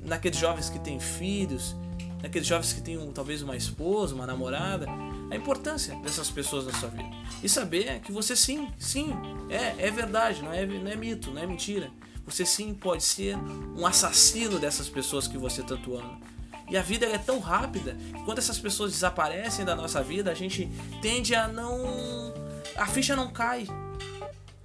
naqueles 0.01 0.39
jovens 0.39 0.69
que 0.69 0.79
têm 0.79 0.99
filhos, 0.99 1.75
naqueles 2.23 2.47
jovens 2.47 2.73
que 2.73 2.81
têm 2.81 2.99
um, 2.99 3.13
talvez 3.13 3.43
uma 3.43 3.57
esposa, 3.57 4.15
uma 4.15 4.27
namorada, 4.27 4.87
a 5.31 5.37
importância 5.37 5.95
dessas 5.97 6.31
pessoas 6.31 6.67
na 6.67 6.73
sua 6.73 6.89
vida. 6.89 7.09
E 7.43 7.49
saber 7.49 8.01
que 8.01 8.13
você 8.13 8.37
sim, 8.37 8.69
sim, 8.79 9.13
é, 9.49 9.87
é 9.87 9.91
verdade, 9.91 10.43
não 10.43 10.53
é, 10.53 10.65
não 10.67 10.91
é 10.91 10.97
mito, 10.97 11.31
não 11.31 11.43
é 11.43 11.47
mentira. 11.47 11.91
Você 12.25 12.47
sim 12.47 12.73
pode 12.73 13.03
ser 13.03 13.37
um 13.77 13.85
assassino 13.85 14.59
dessas 14.59 14.89
pessoas 14.89 15.27
que 15.27 15.37
você 15.37 15.63
tanto 15.63 15.97
ama. 15.97 16.21
E 16.73 16.77
a 16.79 16.81
vida 16.81 17.05
é 17.05 17.19
tão 17.19 17.39
rápida 17.39 17.95
quando 18.25 18.39
essas 18.39 18.59
pessoas 18.59 18.93
desaparecem 18.93 19.63
da 19.63 19.77
nossa 19.77 20.03
vida, 20.03 20.31
a 20.31 20.35
gente 20.35 20.71
tende 21.03 21.35
a 21.35 21.47
não. 21.47 22.33
A 22.75 22.87
ficha 22.87 23.15
não 23.15 23.31
cai. 23.31 23.67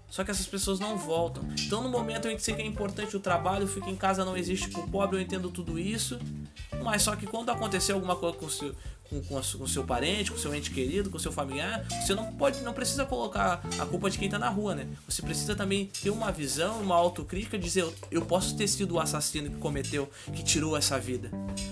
Só 0.09 0.23
que 0.23 0.31
essas 0.31 0.47
pessoas 0.47 0.79
não 0.79 0.97
voltam. 0.97 1.43
Então, 1.59 1.83
no 1.83 1.89
momento 1.89 2.29
em 2.29 2.37
que 2.37 2.41
sei 2.41 2.55
que 2.55 2.61
é 2.61 2.65
importante 2.65 3.17
o 3.17 3.19
trabalho, 3.19 3.67
fica 3.67 3.89
em 3.89 3.95
casa 3.97 4.23
não 4.23 4.37
existe 4.37 4.69
pro 4.69 4.87
pobre, 4.87 5.17
eu 5.17 5.21
entendo 5.21 5.51
tudo 5.51 5.77
isso. 5.77 6.17
Mas 6.81 7.01
só 7.01 7.13
que 7.13 7.27
quando 7.27 7.49
acontecer 7.49 7.91
alguma 7.91 8.15
coisa 8.15 8.37
com 8.37 8.47
com, 9.09 9.21
com, 9.21 9.41
com 9.41 9.67
seu 9.67 9.83
parente, 9.83 10.31
com 10.31 10.37
seu 10.37 10.53
ente 10.53 10.71
querido, 10.71 11.09
com 11.09 11.19
seu 11.19 11.31
familiar, 11.31 11.85
você 12.01 12.13
não 12.13 12.33
pode, 12.33 12.61
não 12.61 12.73
precisa 12.73 13.05
colocar 13.05 13.61
a 13.79 13.85
culpa 13.85 14.09
de 14.09 14.17
quem 14.17 14.29
tá 14.29 14.39
na 14.39 14.49
rua, 14.49 14.75
né? 14.75 14.87
Você 15.07 15.21
precisa 15.21 15.55
também 15.55 15.89
ter 16.01 16.09
uma 16.09 16.31
visão, 16.31 16.81
uma 16.81 16.95
autocrítica, 16.95 17.57
dizer 17.57 17.81
eu, 17.81 17.93
eu 18.11 18.25
posso 18.25 18.55
ter 18.55 18.67
sido 18.67 18.95
o 18.95 18.99
assassino 18.99 19.49
que 19.49 19.57
cometeu, 19.57 20.09
que 20.33 20.43
tirou 20.43 20.75
essa 20.75 20.99
vida, 20.99 21.31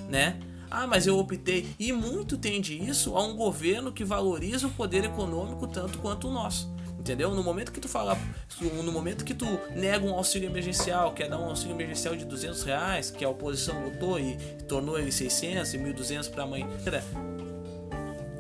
né? 0.10 0.40
Ah, 0.70 0.88
mas 0.88 1.08
eu 1.08 1.18
optei. 1.18 1.68
E 1.80 1.94
muito 1.94 2.38
tende 2.38 2.78
isso 2.78 3.16
a 3.16 3.24
um 3.24 3.36
governo 3.36 3.92
que 3.92 4.04
valoriza 4.04 4.68
o 4.68 4.72
poder 4.72 5.06
econômico 5.06 5.68
tanto 5.68 6.00
quanto 6.00 6.28
o 6.28 6.34
nosso. 6.34 6.75
Entendeu? 7.06 7.36
No 7.36 7.44
momento 7.44 7.72
que 7.72 7.80
tu 7.80 7.88
fala, 7.88 8.18
no 8.60 8.92
momento 8.92 9.24
que 9.24 9.36
tu 9.36 9.46
nega 9.76 10.04
um 10.04 10.16
auxílio 10.16 10.50
emergencial, 10.50 11.14
quer 11.14 11.30
dar 11.30 11.38
um 11.38 11.46
auxílio 11.46 11.76
emergencial 11.76 12.16
de 12.16 12.26
200 12.26 12.64
reais, 12.64 13.12
que 13.12 13.24
a 13.24 13.30
oposição 13.30 13.80
votou 13.84 14.20
e 14.20 14.36
tornou 14.68 14.98
ele 14.98 15.12
600 15.12 15.72
e 15.76 15.78
1.200 15.78 16.32
para 16.32 16.42
a 16.42 16.48
mãe 16.48 16.66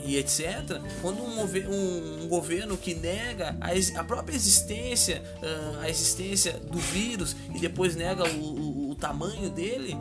e 0.03 0.17
etc. 0.17 0.81
Quando 0.99 1.21
um, 1.21 1.41
um, 1.41 2.23
um, 2.23 2.27
governo 2.27 2.75
que 2.75 2.95
nega 2.95 3.55
a, 3.61 3.99
a 3.99 4.03
própria 4.03 4.35
existência, 4.35 5.21
uh, 5.43 5.81
a 5.81 5.87
existência 5.87 6.53
do 6.53 6.79
vírus 6.79 7.35
e 7.53 7.59
depois 7.59 7.95
nega 7.95 8.23
o, 8.27 8.39
o, 8.39 8.89
o 8.89 8.95
tamanho 8.95 9.47
dele, 9.51 9.95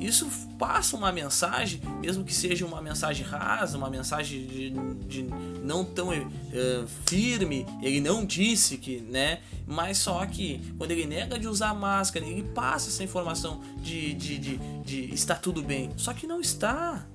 isso 0.00 0.26
passa 0.58 0.96
uma 0.96 1.12
mensagem, 1.12 1.80
mesmo 2.00 2.24
que 2.24 2.34
seja 2.34 2.64
uma 2.64 2.80
mensagem 2.80 3.24
rasa, 3.24 3.76
uma 3.76 3.90
mensagem 3.90 4.46
de, 4.46 4.70
de 5.06 5.22
não 5.62 5.84
tão 5.84 6.08
uh, 6.08 6.88
firme. 7.06 7.66
Ele 7.82 8.00
não 8.00 8.24
disse 8.24 8.78
que, 8.78 9.00
né? 9.00 9.40
Mas 9.66 9.98
só 9.98 10.24
que 10.26 10.74
quando 10.78 10.90
ele 10.90 11.06
nega 11.06 11.38
de 11.38 11.46
usar 11.46 11.74
máscara, 11.74 12.24
ele 12.24 12.42
passa 12.42 12.88
essa 12.88 13.04
informação 13.04 13.60
de, 13.78 14.14
de, 14.14 14.38
de, 14.38 14.58
de 14.84 15.14
está 15.14 15.34
tudo 15.34 15.62
bem. 15.62 15.90
Só 15.96 16.14
que 16.14 16.26
não 16.26 16.40
está 16.40 17.06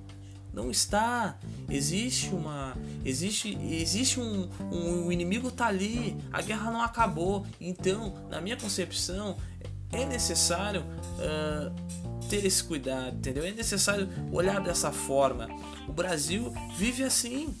não 0.56 0.70
está. 0.70 1.36
Existe 1.68 2.30
uma, 2.30 2.74
existe, 3.04 3.58
existe 3.70 4.18
um, 4.18 4.48
um, 4.72 5.12
inimigo 5.12 5.50
tá 5.50 5.66
ali. 5.66 6.16
A 6.32 6.40
guerra 6.40 6.70
não 6.70 6.80
acabou. 6.80 7.46
Então, 7.60 8.14
na 8.30 8.40
minha 8.40 8.56
concepção, 8.56 9.36
é 9.92 10.06
necessário 10.06 10.82
uh, 10.82 11.95
ter 12.26 12.44
esse 12.44 12.62
cuidado, 12.62 13.16
entendeu? 13.16 13.44
É 13.44 13.52
necessário 13.52 14.08
olhar 14.32 14.60
dessa 14.60 14.92
forma. 14.92 15.48
O 15.88 15.92
Brasil 15.92 16.52
vive 16.76 17.02
assim. 17.02 17.54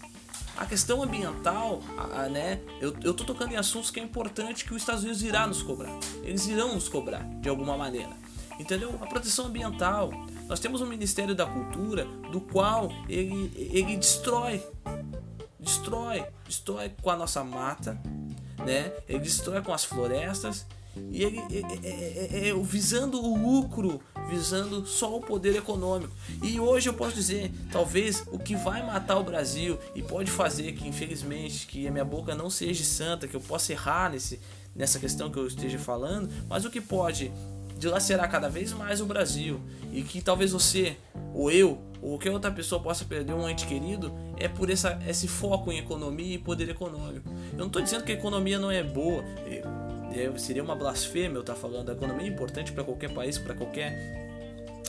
A 0.56 0.64
questão 0.64 1.02
ambiental, 1.02 1.82
a, 1.98 2.22
a, 2.22 2.28
né? 2.28 2.60
Eu, 2.80 2.96
eu 3.02 3.12
tô 3.12 3.24
tocando 3.24 3.52
em 3.52 3.56
assuntos 3.56 3.90
que 3.90 4.00
é 4.00 4.02
importante 4.02 4.64
que 4.64 4.72
os 4.72 4.80
Estados 4.80 5.02
Unidos 5.02 5.22
irá 5.22 5.46
nos 5.46 5.62
cobrar. 5.62 5.98
Eles 6.22 6.46
irão 6.46 6.74
nos 6.74 6.88
cobrar 6.88 7.22
de 7.40 7.48
alguma 7.48 7.76
maneira. 7.76 8.10
Entendeu? 8.58 8.98
A 9.02 9.06
proteção 9.06 9.46
ambiental. 9.46 10.10
Nós 10.48 10.58
temos 10.58 10.80
um 10.80 10.86
Ministério 10.86 11.34
da 11.34 11.44
Cultura 11.44 12.06
do 12.32 12.40
qual 12.40 12.90
ele, 13.08 13.52
ele 13.54 13.96
destrói. 13.96 14.62
Destrói. 15.60 16.24
Destrói 16.46 16.90
com 17.02 17.10
a 17.10 17.16
nossa 17.16 17.44
mata, 17.44 18.00
né? 18.64 18.92
Ele 19.06 19.18
destrói 19.18 19.60
com 19.60 19.74
as 19.74 19.84
florestas 19.84 20.64
e 21.10 21.22
ele 21.22 21.38
é, 21.38 22.46
é, 22.46 22.48
é, 22.48 22.54
visando 22.62 23.20
o 23.20 23.36
lucro, 23.36 24.00
visando 24.28 24.86
só 24.86 25.16
o 25.16 25.20
poder 25.20 25.56
econômico. 25.56 26.12
E 26.42 26.58
hoje 26.58 26.88
eu 26.88 26.94
posso 26.94 27.14
dizer, 27.14 27.52
talvez 27.70 28.24
o 28.28 28.38
que 28.38 28.56
vai 28.56 28.84
matar 28.84 29.18
o 29.18 29.24
Brasil 29.24 29.78
e 29.94 30.02
pode 30.02 30.30
fazer 30.30 30.72
que 30.72 30.86
infelizmente 30.86 31.66
que 31.66 31.86
a 31.86 31.90
minha 31.90 32.04
boca 32.04 32.34
não 32.34 32.50
seja 32.50 32.84
santa, 32.84 33.28
que 33.28 33.34
eu 33.34 33.40
possa 33.40 33.72
errar 33.72 34.10
nesse, 34.10 34.40
nessa 34.74 34.98
questão 34.98 35.30
que 35.30 35.38
eu 35.38 35.46
esteja 35.46 35.78
falando, 35.78 36.28
mas 36.48 36.64
o 36.64 36.70
que 36.70 36.80
pode 36.80 37.32
dilacerar 37.78 38.30
cada 38.30 38.48
vez 38.48 38.72
mais 38.72 39.00
o 39.00 39.06
Brasil 39.06 39.60
e 39.92 40.02
que 40.02 40.20
talvez 40.20 40.52
você, 40.52 40.96
ou 41.34 41.50
eu, 41.50 41.78
ou 42.00 42.10
qualquer 42.10 42.30
outra 42.30 42.50
pessoa 42.50 42.80
possa 42.80 43.04
perder 43.04 43.32
um 43.32 43.48
ente 43.48 43.66
querido 43.66 44.12
é 44.38 44.48
por 44.48 44.70
essa, 44.70 44.98
esse 45.06 45.28
foco 45.28 45.72
em 45.72 45.78
economia 45.78 46.34
e 46.34 46.38
poder 46.38 46.68
econômico. 46.68 47.28
Eu 47.52 47.58
não 47.58 47.66
estou 47.66 47.82
dizendo 47.82 48.04
que 48.04 48.12
a 48.12 48.14
economia 48.14 48.58
não 48.58 48.70
é 48.70 48.82
boa, 48.82 49.24
seria 50.38 50.62
uma 50.62 50.74
blasfêmia 50.74 51.36
eu 51.36 51.40
estar 51.40 51.54
falando. 51.54 51.90
A 51.90 51.92
economia 51.92 52.26
é 52.26 52.30
importante 52.30 52.72
para 52.72 52.84
qualquer 52.84 53.12
país, 53.12 53.38
para 53.38 53.54
qualquer 53.54 54.24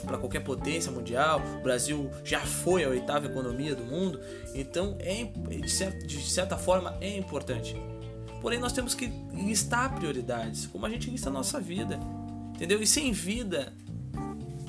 para 0.06 0.18
qualquer 0.18 0.42
potência 0.42 0.92
mundial. 0.92 1.42
O 1.60 1.64
Brasil 1.64 2.10
já 2.24 2.40
foi 2.40 2.84
a 2.84 2.90
oitava 2.90 3.26
economia 3.26 3.76
do 3.76 3.84
mundo, 3.84 4.20
então 4.54 4.96
é 5.00 5.24
de 5.24 5.70
certa, 5.70 6.06
de 6.06 6.22
certa 6.22 6.58
forma 6.58 6.96
é 7.02 7.18
importante. 7.18 7.76
Porém, 8.42 8.60
nós 8.60 8.72
temos 8.72 8.94
que 8.94 9.12
listar 9.34 9.96
prioridades, 9.96 10.68
como 10.68 10.86
a 10.86 10.90
gente 10.90 11.10
lista 11.10 11.30
a 11.30 11.34
nossa 11.34 11.60
vida 11.60 12.00
entendeu? 12.58 12.82
E 12.82 12.88
sem 12.88 13.12
vida 13.12 13.72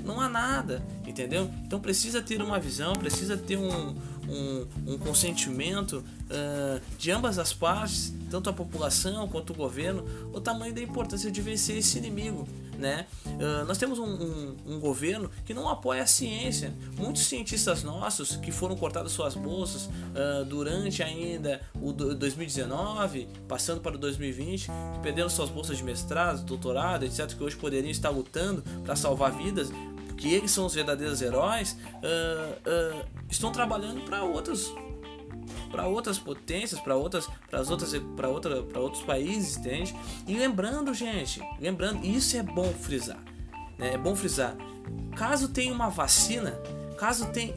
não 0.05 0.21
há 0.21 0.29
nada, 0.29 0.83
entendeu? 1.07 1.51
Então 1.65 1.81
precisa 1.81 2.23
ter 2.23 2.41
uma 2.41 2.61
visão, 2.61 2.93
precisa 2.93 3.37
ter 3.37 3.57
um, 3.57 3.97
um, 4.29 4.67
um 4.87 4.99
consentimento 4.99 6.05
uh, 6.29 6.81
de 6.99 7.11
ambas 7.11 7.39
as 7.39 7.53
partes, 7.53 8.13
tanto 8.31 8.51
a 8.51 8.53
população 8.53 9.27
quanto 9.29 9.53
o 9.53 9.57
governo, 9.57 10.05
o 10.33 10.41
tamanho 10.41 10.75
da 10.75 10.83
importância 10.83 11.31
de 11.31 11.41
vencer 11.41 11.79
esse 11.79 11.99
inimigo. 11.99 12.47
Né? 12.79 13.07
Uh, 13.27 13.65
nós 13.67 13.77
temos 13.77 13.99
um, 13.99 14.05
um, 14.05 14.57
um, 14.67 14.79
governo 14.79 15.29
que 15.45 15.53
não 15.53 15.69
apoia 15.69 16.05
a 16.05 16.07
ciência. 16.07 16.73
Muitos 16.97 17.23
cientistas 17.23 17.83
nossos 17.83 18.37
que 18.37 18.53
foram 18.53 18.77
cortados 18.77 19.11
suas 19.11 19.35
bolsas 19.35 19.87
uh, 19.87 20.45
durante 20.45 21.03
ainda 21.03 21.61
o 21.75 21.93
2019, 21.93 23.27
passando 23.49 23.81
para 23.81 23.97
o 23.97 23.99
2020, 23.99 24.67
que 24.67 25.01
perderam 25.03 25.29
suas 25.29 25.51
bolsas 25.51 25.79
de 25.79 25.83
mestrado, 25.83 26.45
doutorado, 26.45 27.05
etc., 27.05 27.27
que 27.37 27.43
hoje 27.43 27.57
poderiam 27.57 27.91
estar 27.91 28.11
lutando 28.11 28.63
para 28.85 28.95
salvar 28.95 29.33
vidas, 29.37 29.73
que 30.19 30.35
eles 30.35 30.51
são 30.51 30.67
os 30.67 30.75
verdadeiros 30.75 31.23
heróis, 31.23 31.77
uh, 32.03 33.07
estão 33.31 33.51
trabalhando 33.51 34.03
para 34.03 34.23
outros 34.23 34.73
para 35.71 35.87
outras 35.87 36.19
potências, 36.19 36.81
para 36.81 36.97
outras, 36.97 37.29
para 37.49 37.61
as 37.61 37.71
outras, 37.71 37.93
para 38.17 38.29
outra, 38.29 38.63
para 38.63 38.81
outros 38.81 39.03
países, 39.03 39.57
entende? 39.57 39.95
E 40.27 40.35
lembrando, 40.35 40.93
gente, 40.95 41.41
lembrando, 41.61 42.05
isso 42.05 42.37
é 42.37 42.43
bom 42.43 42.73
frisar, 42.73 43.23
né? 43.79 43.95
É 43.95 43.99
bom 43.99 44.15
frisar. 44.17 44.57
Caso 45.15 45.49
tenha 45.49 45.73
uma 45.73 45.89
vacina, 45.89 46.53
caso 46.97 47.27
tenha 47.33 47.55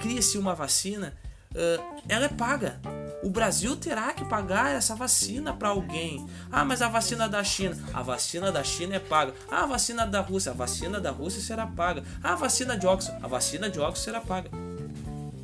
crie-se 0.00 0.38
uma 0.38 0.54
vacina, 0.54 1.14
uh, 1.52 2.02
ela 2.08 2.26
é 2.26 2.28
paga. 2.28 2.80
O 3.22 3.28
Brasil 3.30 3.74
terá 3.74 4.12
que 4.12 4.24
pagar 4.24 4.74
essa 4.74 4.94
vacina 4.94 5.52
para 5.52 5.70
alguém. 5.70 6.24
Ah, 6.52 6.64
mas 6.64 6.80
a 6.80 6.88
vacina 6.88 7.28
da 7.28 7.42
China, 7.42 7.76
a 7.92 8.02
vacina 8.02 8.52
da 8.52 8.62
China 8.62 8.94
é 8.94 9.00
paga. 9.00 9.34
Ah, 9.50 9.64
a 9.64 9.66
vacina 9.66 10.06
da 10.06 10.20
Rússia, 10.20 10.52
a 10.52 10.54
vacina 10.54 11.00
da 11.00 11.10
Rússia 11.10 11.42
será 11.42 11.66
paga. 11.66 12.04
Ah, 12.22 12.34
a 12.34 12.36
vacina 12.36 12.76
de 12.76 12.86
Oxford, 12.86 13.18
a 13.24 13.26
vacina 13.26 13.68
de 13.68 13.80
Oxford 13.80 14.00
será 14.00 14.20
paga. 14.20 14.50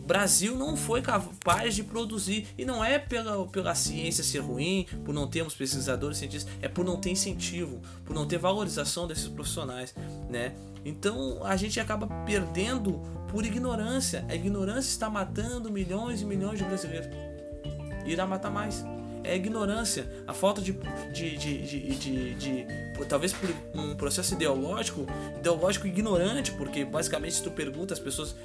Brasil 0.06 0.54
não 0.54 0.76
foi 0.76 1.00
capaz 1.00 1.74
de 1.74 1.82
produzir. 1.82 2.46
E 2.56 2.64
não 2.64 2.84
é 2.84 2.98
pela, 2.98 3.46
pela 3.48 3.74
ciência 3.74 4.22
ser 4.22 4.40
ruim, 4.40 4.86
por 5.04 5.14
não 5.14 5.26
termos 5.26 5.54
pesquisadores 5.54 6.18
cientistas, 6.18 6.52
é 6.60 6.68
por 6.68 6.84
não 6.84 6.96
ter 6.96 7.10
incentivo, 7.10 7.80
por 8.04 8.14
não 8.14 8.26
ter 8.26 8.38
valorização 8.38 9.06
desses 9.06 9.28
profissionais, 9.28 9.94
né? 10.28 10.52
Então 10.84 11.42
a 11.42 11.56
gente 11.56 11.80
acaba 11.80 12.06
perdendo 12.24 13.00
por 13.30 13.44
ignorância. 13.44 14.24
A 14.28 14.34
ignorância 14.34 14.90
está 14.90 15.08
matando 15.08 15.70
milhões 15.70 16.20
e 16.20 16.24
milhões 16.24 16.58
de 16.58 16.64
brasileiros. 16.64 17.08
Irá 18.04 18.26
matar 18.26 18.50
mais. 18.50 18.84
É 19.22 19.32
a 19.32 19.36
ignorância, 19.36 20.06
a 20.26 20.34
falta 20.34 20.60
de, 20.60 20.72
de, 21.12 21.36
de, 21.36 22.34
de 22.34 22.66
talvez 23.08 23.32
por 23.32 23.48
um 23.74 23.94
processo 23.96 24.34
ideológico, 24.34 25.06
ideológico 25.38 25.86
ignorante, 25.86 26.52
porque 26.52 26.84
basicamente 26.84 27.36
se 27.36 27.42
tu 27.42 27.50
pergunta 27.50 27.94
as 27.94 28.00
pessoas 28.00 28.36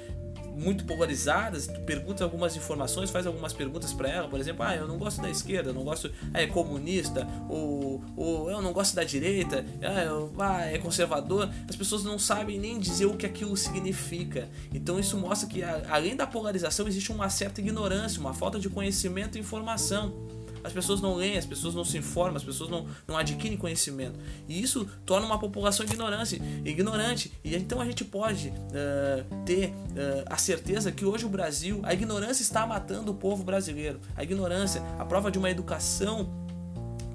muito 0.60 0.84
polarizadas, 0.84 1.66
tu 1.66 1.80
pergunta 1.80 2.22
algumas 2.22 2.54
informações, 2.54 3.10
faz 3.10 3.26
algumas 3.26 3.52
perguntas 3.52 3.92
para 3.92 4.08
ela, 4.08 4.28
por 4.28 4.38
exemplo, 4.38 4.62
ah, 4.62 4.76
eu 4.76 4.86
não 4.86 4.98
gosto 4.98 5.22
da 5.22 5.30
esquerda, 5.30 5.70
eu 5.70 5.74
não 5.74 5.82
gosto, 5.82 6.12
ah, 6.34 6.42
é 6.42 6.46
comunista, 6.46 7.26
ou, 7.48 8.04
ou 8.14 8.50
eu 8.50 8.60
não 8.60 8.72
gosto 8.72 8.94
da 8.94 9.02
direita, 9.02 9.64
ah, 9.82 10.02
eu, 10.04 10.32
ah, 10.38 10.66
é 10.66 10.78
conservador, 10.78 11.48
as 11.68 11.74
pessoas 11.74 12.04
não 12.04 12.18
sabem 12.18 12.58
nem 12.58 12.78
dizer 12.78 13.06
o 13.06 13.16
que 13.16 13.24
aquilo 13.24 13.56
significa. 13.56 14.48
Então 14.72 15.00
isso 15.00 15.16
mostra 15.16 15.48
que 15.48 15.62
além 15.62 16.14
da 16.14 16.26
polarização 16.26 16.86
existe 16.86 17.10
uma 17.10 17.30
certa 17.30 17.60
ignorância, 17.60 18.20
uma 18.20 18.34
falta 18.34 18.58
de 18.58 18.68
conhecimento 18.68 19.38
e 19.38 19.40
informação. 19.40 20.39
As 20.62 20.72
pessoas 20.72 21.00
não 21.00 21.14
leem, 21.14 21.36
as 21.36 21.46
pessoas 21.46 21.74
não 21.74 21.84
se 21.84 21.98
informam, 21.98 22.36
as 22.36 22.44
pessoas 22.44 22.70
não, 22.70 22.86
não 23.06 23.16
adquirem 23.16 23.56
conhecimento. 23.56 24.18
E 24.48 24.60
isso 24.60 24.86
torna 25.04 25.26
uma 25.26 25.38
população 25.38 25.84
ignorante. 25.84 26.40
ignorante. 26.64 27.32
E 27.44 27.54
então 27.54 27.80
a 27.80 27.84
gente 27.84 28.04
pode 28.04 28.48
uh, 28.48 29.44
ter 29.44 29.68
uh, 29.68 30.24
a 30.26 30.36
certeza 30.36 30.92
que 30.92 31.04
hoje 31.04 31.24
o 31.24 31.28
Brasil, 31.28 31.80
a 31.82 31.92
ignorância 31.92 32.42
está 32.42 32.66
matando 32.66 33.12
o 33.12 33.14
povo 33.14 33.44
brasileiro. 33.44 34.00
A 34.16 34.22
ignorância, 34.22 34.82
a 34.98 35.04
prova 35.04 35.30
de 35.30 35.38
uma 35.38 35.50
educação 35.50 36.40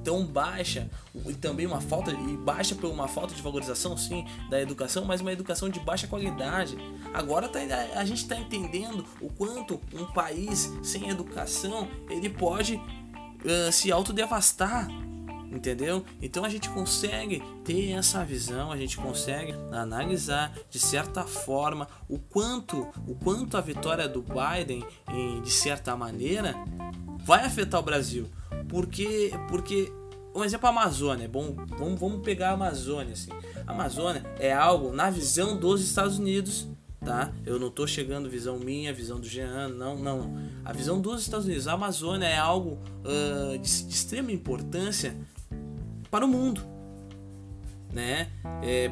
tão 0.05 0.23
baixa 0.23 0.87
e 1.27 1.33
também 1.33 1.65
uma 1.65 1.81
falta 1.81 2.11
e 2.11 2.37
baixa 2.37 2.75
por 2.75 2.89
uma 2.91 3.07
falta 3.07 3.33
de 3.33 3.41
valorização 3.41 3.97
sim 3.97 4.23
da 4.51 4.61
educação, 4.61 5.03
mas 5.03 5.19
uma 5.19 5.33
educação 5.33 5.67
de 5.67 5.79
baixa 5.79 6.05
qualidade. 6.05 6.77
Agora 7.11 7.49
tá, 7.49 7.59
a 7.95 8.05
gente 8.05 8.21
está 8.21 8.37
entendendo 8.37 9.03
o 9.19 9.29
quanto 9.29 9.81
um 9.91 10.05
país 10.05 10.71
sem 10.83 11.09
educação 11.09 11.87
ele 12.07 12.29
pode 12.29 12.79
uh, 13.45 13.71
se 13.71 13.91
autodevastar. 13.91 14.87
Entendeu? 15.51 16.03
Então 16.21 16.43
a 16.43 16.49
gente 16.49 16.69
consegue 16.69 17.41
ter 17.63 17.91
essa 17.91 18.25
visão, 18.25 18.73
a 18.73 18.77
gente 18.77 18.97
consegue 18.97 19.53
analisar 19.71 20.53
de 20.69 20.77
certa 20.77 21.23
forma 21.23 21.87
o 22.09 22.19
quanto, 22.19 22.85
o 23.07 23.15
quanto 23.15 23.55
a 23.55 23.61
vitória 23.61 24.05
do 24.05 24.21
Biden, 24.21 24.83
em, 25.09 25.41
de 25.41 25.51
certa 25.51 25.95
maneira, 25.95 26.53
vai 27.19 27.45
afetar 27.45 27.79
o 27.79 27.83
Brasil. 27.83 28.29
Porque, 28.67 29.31
porque 29.47 29.89
um 30.35 30.43
exemplo 30.43 30.67
a 30.67 30.71
Amazônia, 30.71 31.29
bom, 31.29 31.55
vamos, 31.77 31.97
vamos 31.97 32.21
pegar 32.21 32.49
a 32.49 32.53
Amazônia 32.53 33.13
assim. 33.13 33.31
A 33.65 33.71
Amazônia 33.71 34.25
é 34.37 34.51
algo 34.51 34.91
na 34.91 35.09
visão 35.09 35.57
dos 35.57 35.81
Estados 35.81 36.19
Unidos 36.19 36.67
tá? 37.05 37.31
Eu 37.45 37.59
não 37.59 37.69
tô 37.69 37.85
chegando 37.85 38.29
visão 38.29 38.57
minha, 38.57 38.91
visão 38.91 39.19
do 39.19 39.27
Jean, 39.27 39.69
não, 39.69 39.95
não. 39.95 40.37
A 40.65 40.73
visão 40.73 40.99
dos 40.99 41.21
Estados 41.21 41.45
Unidos, 41.45 41.67
a 41.67 41.73
Amazônia 41.73 42.25
é 42.25 42.37
algo 42.37 42.79
uh, 43.03 43.57
de, 43.59 43.83
de, 43.83 43.93
extrema 43.93 44.31
importância 44.31 45.15
para 46.09 46.25
o 46.25 46.27
mundo, 46.27 46.61
né? 47.93 48.29
É, 48.63 48.89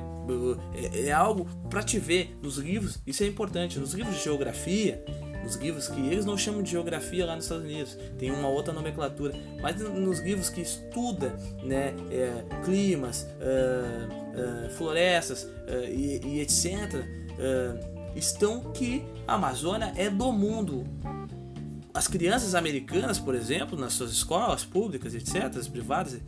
é, 0.76 1.08
é 1.08 1.12
algo 1.12 1.46
para 1.70 1.82
te 1.82 1.98
ver 1.98 2.38
nos 2.42 2.58
livros, 2.58 3.02
isso 3.06 3.24
é 3.24 3.28
importante, 3.28 3.80
nos 3.80 3.94
livros 3.94 4.16
de 4.16 4.24
geografia, 4.24 5.04
nos 5.44 5.56
livros 5.56 5.88
que 5.88 6.00
eles 6.00 6.24
não 6.24 6.38
chamam 6.38 6.62
de 6.62 6.72
geografia 6.72 7.26
lá 7.26 7.36
nos 7.36 7.46
Estados 7.46 7.66
Unidos, 7.66 7.98
tem 8.20 8.32
uma 8.32 8.48
outra 8.48 8.72
nomenclatura, 8.72 9.34
mas 9.62 9.78
nos 9.82 10.20
livros 10.20 10.50
que 10.50 10.62
estuda, 10.62 11.36
né, 11.64 11.94
é, 12.12 12.46
climas, 12.64 13.24
uh, 13.24 14.68
uh, 14.68 14.70
florestas 14.70 15.50
e, 15.90 16.22
e 16.24 16.40
etc 16.42 17.24
estão 18.16 18.72
que 18.72 19.04
a 19.28 19.36
Amazônia 19.36 19.94
é 19.96 20.10
do 20.10 20.32
mundo. 20.32 20.86
As 21.94 22.08
crianças 22.08 22.56
americanas, 22.56 23.20
por 23.20 23.36
exemplo, 23.36 23.78
nas 23.78 23.94
suas 23.94 24.12
escolas 24.12 24.66
públicas, 24.66 25.14
etc., 25.14 25.56
as 25.58 25.68
privadas, 25.68 26.20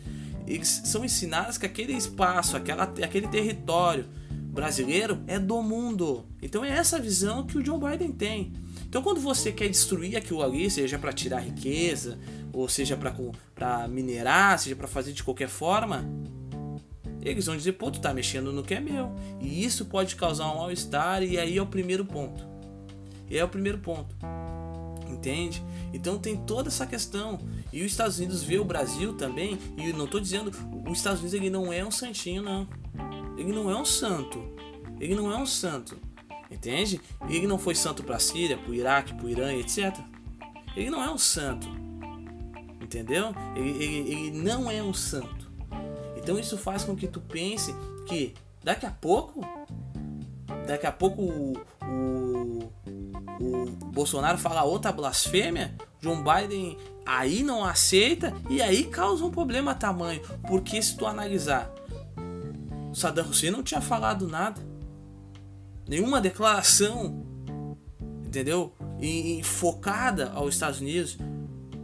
eles 0.46 0.82
são 0.86 1.04
ensinadas 1.04 1.58
que 1.58 1.66
aquele 1.66 1.94
espaço, 1.94 2.56
aquela, 2.56 2.84
aquele 2.84 3.28
território 3.28 4.06
brasileiro 4.30 5.22
é 5.28 5.38
do 5.38 5.62
mundo. 5.62 6.26
Então 6.42 6.64
é 6.64 6.70
essa 6.70 7.00
visão 7.00 7.46
que 7.46 7.58
o 7.58 7.66
Joe 7.66 7.80
Biden 7.80 8.12
tem. 8.12 8.54
Então 8.88 9.02
quando 9.02 9.20
você 9.20 9.52
quer 9.52 9.68
destruir 9.68 10.16
aquilo 10.16 10.42
ali, 10.42 10.70
seja 10.70 10.98
para 10.98 11.12
tirar 11.12 11.40
riqueza, 11.40 12.18
ou 12.54 12.70
seja 12.70 12.96
para 12.96 13.88
minerar, 13.88 14.58
seja 14.58 14.76
para 14.76 14.88
fazer 14.88 15.12
de 15.12 15.24
qualquer 15.24 15.50
forma, 15.50 16.06
eles 17.26 17.48
vão 17.48 17.58
dizer, 17.58 17.74
pô, 17.74 17.90
tu 17.90 18.00
tá 18.00 18.14
mexendo 18.14 18.54
no 18.54 18.64
que 18.64 18.76
é 18.76 18.80
meu. 18.80 19.12
E 19.42 19.66
isso 19.66 19.86
pode 19.86 20.16
causar 20.16 20.46
um 20.52 20.58
mal-estar, 20.58 21.24
e 21.24 21.38
aí 21.38 21.58
é 21.58 21.62
o 21.62 21.66
primeiro 21.66 22.06
ponto. 22.06 22.46
E 23.30 23.38
é 23.38 23.44
o 23.44 23.50
primeiro 23.50 23.80
ponto. 23.80 24.16
Entende? 25.10 25.64
Então 25.92 26.20
tem 26.20 26.38
toda 26.38 26.70
essa 26.70 26.86
questão. 26.86 27.40
E 27.74 27.82
os 27.82 27.92
Estados 27.92 28.20
Unidos 28.20 28.44
vê 28.44 28.60
o 28.60 28.64
Brasil 28.64 29.14
também, 29.14 29.58
e 29.76 29.92
não 29.92 30.06
tô 30.06 30.20
dizendo, 30.20 30.52
os 30.88 30.98
Estados 30.98 31.20
Unidos 31.20 31.34
ele 31.34 31.50
não 31.50 31.74
é 31.74 31.84
um 31.84 31.92
santinho, 31.92 32.44
não. 32.44 32.68
Ele 33.38 33.52
não 33.52 33.72
é 33.72 33.76
um 33.76 33.86
santo. 33.86 34.44
Ele 35.00 35.16
não 35.16 35.32
é 35.32 35.38
um 35.38 35.48
santo. 35.48 35.98
Entende? 36.50 37.02
Ele 37.28 37.48
não 37.48 37.58
foi 37.58 37.74
santo 37.74 38.04
para 38.04 38.20
Síria, 38.20 38.56
para 38.56 38.70
o 38.70 38.74
Iraque, 38.74 39.14
para 39.16 39.26
o 39.26 39.30
Irã, 39.30 39.52
etc. 39.54 39.98
Ele 40.76 40.92
não 40.92 41.04
é 41.04 41.10
um 41.10 41.18
santo. 41.18 41.68
Entendeu? 42.80 43.34
Ele, 43.56 43.84
ele, 43.84 44.12
ele 44.12 44.32
não 44.32 44.70
é 44.70 44.84
um 44.84 44.94
santo. 44.94 45.45
Então 46.26 46.40
isso 46.40 46.58
faz 46.58 46.84
com 46.84 46.96
que 46.96 47.08
tu 47.08 47.22
pense 47.22 47.72
que 48.08 48.34
daqui 48.64 48.84
a 48.84 48.90
pouco, 48.90 49.42
daqui 50.66 50.88
a 50.88 50.92
pouco 50.92 51.22
o, 51.22 51.54
o, 51.84 52.72
o 53.40 53.66
Bolsonaro 53.94 54.36
fala 54.40 54.64
outra 54.64 54.92
blasfêmia, 54.92 55.76
John 56.02 56.24
Biden 56.24 56.80
aí 57.06 57.44
não 57.44 57.64
aceita 57.64 58.34
e 58.50 58.60
aí 58.60 58.86
causa 58.86 59.24
um 59.24 59.30
problema 59.30 59.76
tamanho. 59.76 60.20
Porque 60.48 60.82
se 60.82 60.98
tu 60.98 61.06
analisar, 61.06 61.72
Saddam 62.92 63.30
Hussein 63.30 63.52
não 63.52 63.62
tinha 63.62 63.80
falado 63.80 64.28
nada 64.28 64.60
nenhuma 65.88 66.20
declaração, 66.20 67.24
entendeu? 68.26 68.74
E, 69.00 69.42
e 69.42 69.44
focada 69.44 70.32
aos 70.32 70.56
Estados 70.56 70.82
Unidos. 70.82 71.20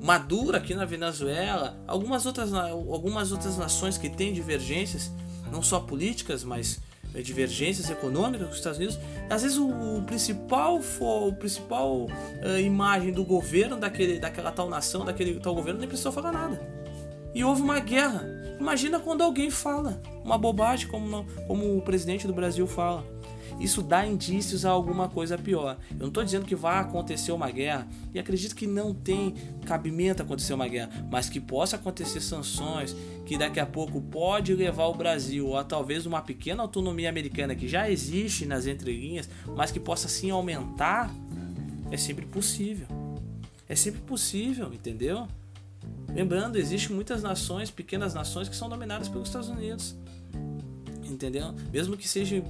Madura 0.02 0.58
aqui 0.58 0.74
na 0.74 0.84
Venezuela, 0.84 1.80
algumas 1.86 2.26
outras, 2.26 2.52
algumas 2.54 3.32
outras 3.32 3.56
nações 3.56 3.99
que 3.99 4.10
têm 4.10 4.34
divergências, 4.34 5.12
não 5.52 5.62
só 5.62 5.80
políticas, 5.80 6.43
mas 6.43 6.82
eh, 7.14 7.22
divergências 7.22 7.88
econômicas 7.88 8.47
com 8.47 8.52
os 8.52 8.58
Estados 8.58 8.80
Unidos. 8.80 8.99
Às 9.30 9.43
vezes 9.43 9.58
o, 9.60 9.70
o 9.70 10.04
principal 10.04 10.82
o 10.99 11.34
principal 11.34 12.06
uh, 12.06 12.60
imagem 12.60 13.12
do 13.12 13.24
governo 13.24 13.78
daquele, 13.78 14.18
daquela 14.18 14.52
tal 14.52 14.68
nação, 14.68 15.06
daquele 15.06 15.39
tal 15.39 15.54
governo 15.54 15.80
nem 15.80 15.88
precisou 15.88 16.12
falar 16.12 16.32
nada. 16.32 16.60
E 17.36 17.43
houve 17.43 17.62
uma 17.62 17.80
guerra. 17.80 18.26
Imagina 18.60 18.99
quando 18.99 19.22
alguém 19.22 19.52
fala 19.52 20.02
uma 20.24 20.38
bobagem 20.38 20.88
como, 20.88 21.26
como 21.47 21.78
o 21.78 21.82
presidente 21.82 22.26
do 22.26 22.34
Brasil 22.34 22.66
fala 22.66 23.06
isso 23.62 23.82
dá 23.82 24.05
indícios 24.05 24.66
a 24.66 24.72
alguma 24.72 25.07
coisa 25.07 25.38
pior. 25.38 25.78
Eu 25.91 25.97
não 25.99 26.07
estou 26.07 26.24
dizendo 26.24 26.45
que 26.45 26.55
vai 26.55 26.80
acontecer 26.80 27.32
uma 27.32 27.49
guerra, 27.51 27.88
e 28.14 28.20
acredito 28.20 28.55
que 28.55 28.66
não 28.66 28.93
tem 28.93 29.36
cabimento 29.66 30.24
acontecer 30.24 30.53
uma 30.53 30.68
guerra, 30.68 30.89
mas 31.12 31.30
que 31.30 31.39
possa 31.39 31.76
acontecer 31.76 32.22
sanções, 32.22 32.95
que 33.26 33.38
daqui 33.38 33.59
a 33.59 33.66
pouco 33.66 34.01
pode 34.01 34.53
levar 34.55 34.88
o 34.88 34.93
Brasil 34.93 35.55
a 35.55 35.64
talvez 35.64 36.05
uma 36.05 36.22
pequena 36.22 36.64
autonomia 36.64 37.09
americana 37.09 37.55
que 37.55 37.68
já 37.68 37.89
existe 37.89 38.45
nas 38.45 38.66
entrelinhas, 38.66 39.30
mas 39.55 39.72
que 39.72 39.80
possa 39.80 40.07
sim 40.07 40.32
aumentar, 40.32 41.14
é 41.91 41.97
sempre 41.97 42.26
possível. 42.26 42.88
É 43.70 43.76
sempre 43.76 44.01
possível, 44.01 44.74
entendeu? 44.74 45.28
Lembrando, 46.14 46.57
existem 46.57 46.93
muitas 46.93 47.24
nações, 47.24 47.72
pequenas 47.72 48.14
nações, 48.14 48.49
que 48.49 48.55
são 48.55 48.68
dominadas 48.68 49.07
pelos 49.07 49.30
Estados 49.30 49.49
Unidos. 49.49 49.95
Entendeu? 51.03 51.53
Mesmo 51.72 51.95
que 51.95 52.07
sejam 52.07 52.41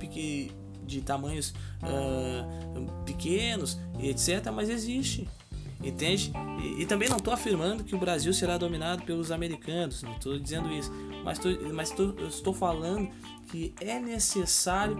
de 0.85 1.01
tamanhos 1.01 1.53
uh, 1.83 3.03
pequenos 3.05 3.79
etc., 3.99 4.51
mas 4.53 4.69
existe. 4.69 5.27
Entende? 5.83 6.31
E, 6.61 6.83
e 6.83 6.85
também 6.85 7.09
não 7.09 7.17
estou 7.17 7.33
afirmando 7.33 7.83
que 7.83 7.95
o 7.95 7.97
Brasil 7.97 8.33
será 8.33 8.57
dominado 8.57 9.03
pelos 9.03 9.31
americanos, 9.31 10.03
não 10.03 10.11
estou 10.13 10.37
dizendo 10.37 10.71
isso, 10.71 10.91
mas, 11.23 11.39
tô, 11.39 11.49
mas 11.73 11.89
tô, 11.89 12.13
estou 12.27 12.53
falando 12.53 13.09
que 13.47 13.73
é 13.81 13.99
necessário 13.99 14.95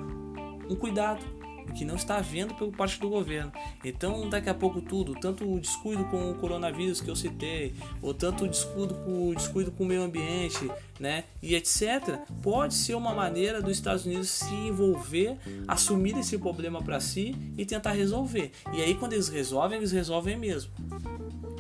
um 0.68 0.76
cuidado 0.76 1.24
que 1.72 1.86
não 1.86 1.96
está 1.96 2.18
havendo 2.18 2.54
por 2.56 2.72
parte 2.72 3.00
do 3.00 3.10
governo. 3.10 3.52
Então, 3.84 4.30
daqui 4.30 4.50
a 4.50 4.54
pouco 4.54 4.82
tudo, 4.82 5.14
tanto 5.16 5.50
o 5.50 5.60
descuido 5.60 6.06
com 6.06 6.32
o 6.32 6.36
coronavírus 6.36 7.02
que 7.02 7.10
eu 7.10 7.16
citei, 7.16 7.74
ou 8.02 8.14
tanto 8.14 8.46
o 8.46 8.48
descuido 8.48 8.94
com 8.96 9.30
o 9.30 9.36
descuido 9.36 9.72
com 9.72 9.84
o 9.84 9.88
meio 9.88 10.04
ambiente, 10.04 10.70
né, 11.00 11.26
e 11.42 11.56
etc, 11.56 12.20
pode 12.42 12.74
ser 12.74 12.96
uma 12.96 13.14
maneira 13.14 13.62
dos 13.62 13.72
Estados 13.72 14.06
Unidos 14.06 14.30
se 14.30 14.54
envolver, 14.54 15.38
assumir 15.68 16.18
esse 16.18 16.38
problema 16.38 16.82
para 16.82 17.00
si 17.00 17.36
e 17.58 17.66
tentar 17.66 17.94
resolver. 17.94 18.52
E 18.74 18.82
aí 18.82 18.96
quando 18.96 19.14
eles 19.14 19.28
resolvem, 19.28 19.78
eles 19.78 19.92
resolvem 19.92 20.38
mesmo. 20.38 20.72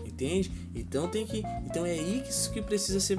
Entende? 0.05 0.51
Então 0.75 1.07
tem 1.07 1.25
que, 1.25 1.43
então 1.65 1.85
é 1.85 1.91
aí 1.91 2.23
que, 2.23 2.53
que 2.53 2.61
precisa 2.61 2.99
ser 2.99 3.17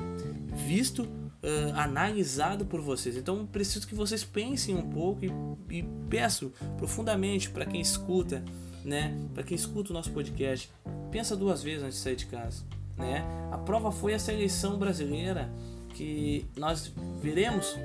visto 0.66 1.08
uh, 1.42 1.74
analisado 1.74 2.64
por 2.64 2.80
vocês. 2.80 3.16
Então 3.16 3.46
preciso 3.46 3.86
que 3.86 3.94
vocês 3.94 4.24
pensem 4.24 4.76
um 4.76 4.88
pouco 4.88 5.24
e, 5.24 5.32
e 5.70 5.82
peço 6.08 6.52
profundamente 6.76 7.50
para 7.50 7.66
quem 7.66 7.80
escuta, 7.80 8.44
né, 8.84 9.16
para 9.34 9.42
quem 9.42 9.54
escuta 9.54 9.90
o 9.90 9.92
nosso 9.92 10.10
podcast, 10.10 10.70
pensa 11.10 11.36
duas 11.36 11.62
vezes 11.62 11.82
antes 11.82 11.96
de 11.96 12.02
sair 12.02 12.16
de 12.16 12.26
casa. 12.26 12.64
Né? 12.96 13.24
A 13.50 13.58
prova 13.58 13.90
foi 13.90 14.12
essa 14.12 14.32
eleição 14.32 14.78
brasileira 14.78 15.50
que 15.94 16.46
nós 16.56 16.92
veremos, 17.20 17.76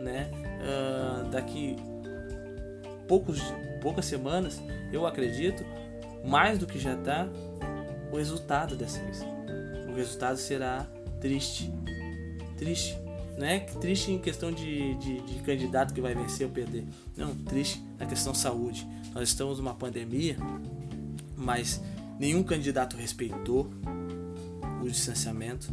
né, 0.00 0.30
uh, 0.60 1.30
daqui 1.30 1.76
poucos, 3.08 3.40
poucas 3.80 4.04
semanas, 4.04 4.60
eu 4.92 5.06
acredito, 5.06 5.64
mais 6.24 6.58
do 6.58 6.66
que 6.66 6.78
já 6.78 6.94
está, 6.94 7.28
o 8.12 8.16
resultado 8.16 8.76
dessa. 8.76 9.00
O 9.88 9.94
resultado 9.94 10.36
será 10.36 10.86
triste, 11.20 11.72
triste. 12.56 12.96
Não 13.38 13.46
é 13.46 13.60
triste 13.60 14.10
em 14.10 14.18
questão 14.18 14.50
de, 14.50 14.94
de, 14.94 15.20
de, 15.20 15.42
candidato 15.42 15.92
que 15.92 16.00
vai 16.00 16.14
vencer 16.14 16.46
ou 16.46 16.52
perder. 16.52 16.84
Não, 17.16 17.34
triste 17.34 17.82
na 17.98 18.06
questão 18.06 18.34
saúde. 18.34 18.86
Nós 19.14 19.28
estamos 19.28 19.58
numa 19.58 19.74
pandemia, 19.74 20.36
mas 21.36 21.82
nenhum 22.18 22.42
candidato 22.42 22.96
respeitou 22.96 23.70
o 24.82 24.88
distanciamento. 24.88 25.68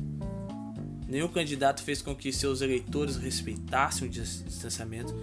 Nenhum 1.08 1.30
candidato 1.30 1.82
fez 1.84 2.02
com 2.02 2.14
que 2.14 2.34
seus 2.34 2.62
eleitores 2.62 3.16
respeitassem 3.16 4.08
o 4.08 4.12
distanciamento. 4.12 5.16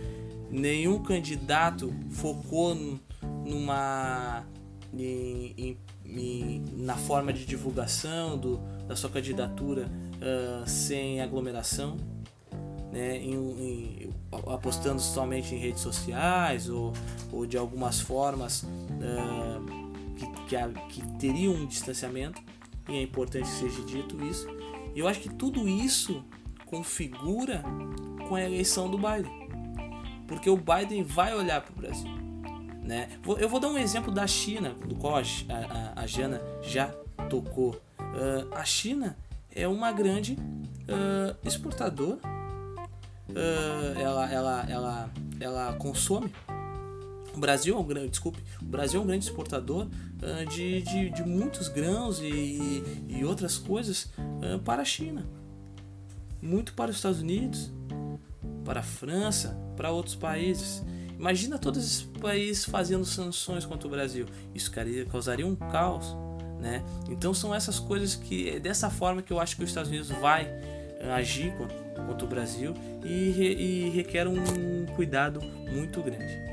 Nenhum 0.51 1.03
candidato 1.03 1.93
focou 2.11 2.75
numa 3.45 4.45
em, 4.95 5.55
em, 5.57 5.79
em, 6.05 6.65
na 6.77 6.97
forma 6.97 7.33
de 7.33 7.45
divulgação 7.45 8.39
do, 8.39 8.61
da 8.91 8.97
sua 8.97 9.09
candidatura 9.09 9.87
uh, 9.87 10.69
sem 10.69 11.21
aglomeração, 11.21 11.97
né, 12.91 13.19
em, 13.19 13.35
em, 13.35 14.11
apostando 14.53 15.01
somente 15.01 15.55
em 15.55 15.59
redes 15.59 15.81
sociais 15.81 16.69
ou, 16.69 16.93
ou 17.33 17.47
de 17.47 17.57
algumas 17.57 18.01
formas 18.01 18.65
uh, 18.65 19.65
que, 20.17 20.27
que, 20.27 20.57
que 20.89 21.19
teriam 21.19 21.55
um 21.55 21.67
distanciamento, 21.67 22.43
e 22.89 22.97
é 22.97 23.03
importante 23.03 23.45
que 23.45 23.51
seja 23.51 23.81
dito 23.83 24.21
isso. 24.25 24.49
E 24.93 24.99
eu 24.99 25.07
acho 25.07 25.21
que 25.21 25.33
tudo 25.33 25.69
isso 25.69 26.25
configura 26.67 27.63
com 28.29 28.35
a 28.35 28.43
eleição 28.43 28.91
do 28.91 28.99
Biden, 28.99 29.49
porque 30.27 30.51
o 30.51 30.57
Biden 30.57 31.05
vai 31.05 31.33
olhar 31.33 31.61
para 31.61 31.73
o 31.73 31.77
Brasil. 31.77 32.11
Né? 32.83 33.09
Eu 33.39 33.49
vou 33.49 33.61
dar 33.61 33.69
um 33.69 33.79
exemplo 33.79 34.13
da 34.13 34.27
China, 34.27 34.71
do 34.71 34.97
qual 34.97 35.15
a, 35.15 35.21
a, 35.21 36.03
a 36.03 36.07
Jana 36.09 36.43
já 36.61 36.89
tocou. 37.29 37.81
Uh, 38.11 38.53
a 38.55 38.65
China 38.65 39.17
é 39.55 39.67
uma 39.67 39.93
grande 39.93 40.35
uh, 40.35 41.37
exportadora. 41.45 42.19
Uh, 43.29 43.99
ela, 43.99 44.31
ela, 44.31 44.67
ela, 44.69 45.11
ela 45.39 45.73
consome. 45.75 46.33
O 47.35 47.39
Brasil 47.39 47.77
é 47.77 47.79
um 47.79 47.85
grande, 47.85 48.09
desculpe, 48.11 48.43
o 48.61 48.65
Brasil 48.65 49.01
é 49.01 49.05
um 49.05 49.07
grande 49.07 49.25
exportador 49.25 49.87
de, 50.51 50.83
de, 50.83 51.11
de, 51.11 51.23
muitos 51.23 51.69
grãos 51.69 52.19
e, 52.19 52.83
e 53.09 53.25
outras 53.25 53.57
coisas 53.57 54.11
para 54.65 54.83
a 54.83 54.85
China. 54.85 55.25
Muito 56.43 56.75
para 56.75 56.91
os 56.91 56.97
Estados 56.97 57.21
Unidos, 57.21 57.71
para 58.65 58.81
a 58.81 58.83
França, 58.83 59.57
para 59.77 59.93
outros 59.93 60.17
países. 60.17 60.85
Imagina 61.17 61.57
todos 61.57 61.85
esses 61.85 62.03
países 62.03 62.65
fazendo 62.65 63.05
sanções 63.05 63.65
contra 63.65 63.87
o 63.87 63.91
Brasil. 63.91 64.27
Isso 64.53 64.73
causaria 65.09 65.47
um 65.47 65.55
caos 65.55 66.17
né? 66.61 66.83
Então 67.09 67.33
são 67.33 67.55
essas 67.55 67.79
coisas 67.79 68.15
que 68.15 68.51
é 68.51 68.61
dessa 68.61 68.91
forma 68.91 69.23
que 69.23 69.33
eu 69.33 69.41
acho 69.41 69.57
que 69.57 69.65
os 69.65 69.71
Estados 69.71 69.91
Unidos 69.91 70.11
vai 70.11 70.43
eh, 71.01 71.11
agir 71.11 71.53
contra 72.07 72.25
o 72.25 72.29
Brasil 72.29 72.75
e, 73.05 73.87
e 73.87 73.91
requer 73.91 74.29
um 74.29 74.87
cuidado 74.95 75.41
muito 75.41 76.03
grande. 76.03 76.51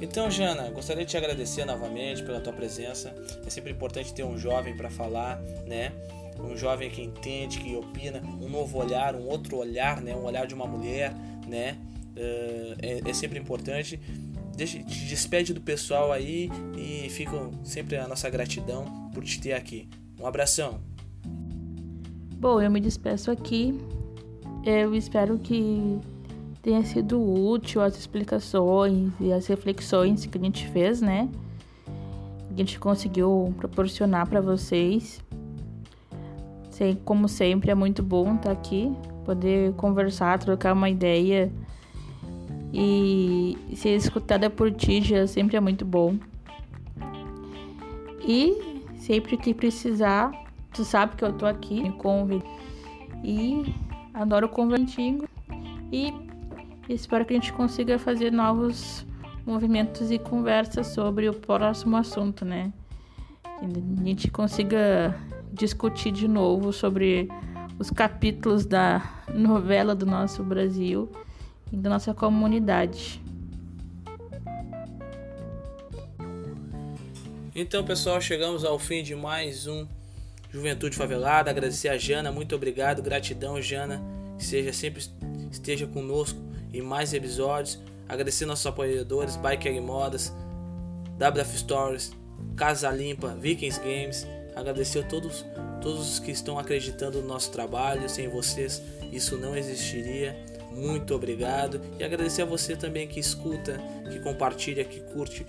Então, 0.00 0.30
Jana, 0.30 0.68
gostaria 0.70 1.04
de 1.04 1.10
te 1.10 1.16
agradecer 1.16 1.64
novamente 1.64 2.22
pela 2.22 2.38
tua 2.38 2.52
presença. 2.52 3.14
É 3.46 3.50
sempre 3.50 3.72
importante 3.72 4.12
ter 4.12 4.24
um 4.24 4.36
jovem 4.36 4.76
para 4.76 4.90
falar, 4.90 5.40
né? 5.66 5.92
Um 6.38 6.54
jovem 6.54 6.90
que 6.90 7.00
entende, 7.00 7.58
que 7.58 7.74
opina, 7.74 8.20
um 8.20 8.48
novo 8.48 8.78
olhar, 8.78 9.14
um 9.14 9.26
outro 9.26 9.56
olhar, 9.56 10.02
né? 10.02 10.14
Um 10.14 10.24
olhar 10.24 10.46
de 10.46 10.54
uma 10.54 10.66
mulher, 10.66 11.14
né? 11.46 11.78
Uh, 12.14 12.76
é, 12.82 13.10
é, 13.10 13.12
sempre 13.14 13.38
importante. 13.38 13.98
Deixa, 14.56 14.78
te 14.78 15.04
despede 15.04 15.52
do 15.52 15.60
pessoal 15.60 16.10
aí 16.10 16.50
e 16.74 17.10
fica 17.10 17.38
sempre 17.62 17.98
a 17.98 18.08
nossa 18.08 18.30
gratidão 18.30 19.10
por 19.12 19.22
te 19.22 19.38
ter 19.38 19.52
aqui. 19.52 19.86
Um 20.18 20.26
abração. 20.26 20.80
Bom, 22.38 22.60
eu 22.62 22.70
me 22.70 22.80
despeço 22.80 23.30
aqui. 23.30 23.78
Eu 24.64 24.94
espero 24.94 25.38
que 25.38 25.98
tenha 26.62 26.82
sido 26.84 27.20
útil 27.22 27.82
as 27.82 27.98
explicações 27.98 29.12
e 29.20 29.30
as 29.30 29.46
reflexões 29.46 30.24
que 30.24 30.38
a 30.38 30.40
gente 30.40 30.66
fez, 30.68 31.02
né? 31.02 31.28
A 32.50 32.56
gente 32.56 32.78
conseguiu 32.78 33.54
proporcionar 33.58 34.26
para 34.26 34.40
vocês. 34.40 35.20
Como 37.04 37.28
sempre, 37.28 37.70
é 37.70 37.74
muito 37.74 38.02
bom 38.02 38.36
estar 38.36 38.52
aqui, 38.52 38.90
poder 39.24 39.72
conversar, 39.74 40.38
trocar 40.38 40.72
uma 40.72 40.88
ideia 40.88 41.50
e 42.78 43.56
ser 43.74 43.96
escutada 43.96 44.50
por 44.50 44.70
ti 44.70 45.00
já 45.00 45.26
sempre 45.26 45.56
é 45.56 45.60
muito 45.60 45.82
bom. 45.82 46.18
E 48.20 48.84
sempre 48.98 49.38
que 49.38 49.54
precisar, 49.54 50.30
tu 50.74 50.84
sabe 50.84 51.16
que 51.16 51.24
eu 51.24 51.32
tô 51.32 51.46
aqui, 51.46 51.82
me 51.82 51.92
convido. 51.92 52.44
E 53.24 53.74
adoro 54.12 54.46
conversar 54.50 55.00
e 55.90 56.12
espero 56.86 57.24
que 57.24 57.32
a 57.32 57.36
gente 57.36 57.50
consiga 57.54 57.98
fazer 57.98 58.30
novos 58.30 59.06
movimentos 59.46 60.10
e 60.10 60.18
conversas 60.18 60.88
sobre 60.88 61.30
o 61.30 61.32
próximo 61.32 61.96
assunto, 61.96 62.44
né? 62.44 62.70
Que 63.58 63.64
a 63.64 64.04
gente 64.04 64.30
consiga 64.30 65.18
discutir 65.50 66.12
de 66.12 66.28
novo 66.28 66.74
sobre 66.74 67.26
os 67.78 67.90
capítulos 67.90 68.66
da 68.66 69.02
novela 69.34 69.94
do 69.94 70.04
nosso 70.04 70.44
Brasil 70.44 71.08
e 71.72 71.76
da 71.76 71.90
nossa 71.90 72.14
comunidade. 72.14 73.20
Então, 77.54 77.84
pessoal, 77.84 78.20
chegamos 78.20 78.64
ao 78.64 78.78
fim 78.78 79.02
de 79.02 79.14
mais 79.14 79.66
um 79.66 79.86
Juventude 80.50 80.96
Favelada. 80.96 81.50
Agradecer 81.50 81.88
a 81.88 81.96
Jana, 81.96 82.30
muito 82.30 82.54
obrigado, 82.54 83.02
gratidão, 83.02 83.60
Jana. 83.60 84.02
Seja 84.38 84.72
sempre 84.72 85.02
esteja 85.50 85.86
conosco 85.86 86.38
em 86.72 86.82
mais 86.82 87.14
episódios. 87.14 87.78
Agradecer 88.08 88.46
nossos 88.46 88.66
apoiadores, 88.66 89.36
Biker 89.36 89.80
Modas, 89.82 90.32
WF 91.18 91.58
Stories, 91.58 92.12
Casa 92.54 92.90
Limpa, 92.90 93.34
Vikings 93.34 93.80
Games. 93.80 94.26
Agradecer 94.54 95.00
a 95.00 95.02
todos, 95.02 95.44
todos 95.82 96.12
os 96.12 96.18
que 96.18 96.30
estão 96.30 96.58
acreditando 96.58 97.20
no 97.20 97.28
nosso 97.28 97.50
trabalho. 97.50 98.08
Sem 98.08 98.28
vocês, 98.28 98.82
isso 99.12 99.36
não 99.36 99.56
existiria. 99.56 100.36
Muito 100.76 101.14
obrigado. 101.14 101.80
E 101.98 102.04
agradecer 102.04 102.42
a 102.42 102.44
você 102.44 102.76
também 102.76 103.08
que 103.08 103.18
escuta, 103.18 103.80
que 104.10 104.20
compartilha, 104.20 104.84
que 104.84 105.00
curte 105.00 105.46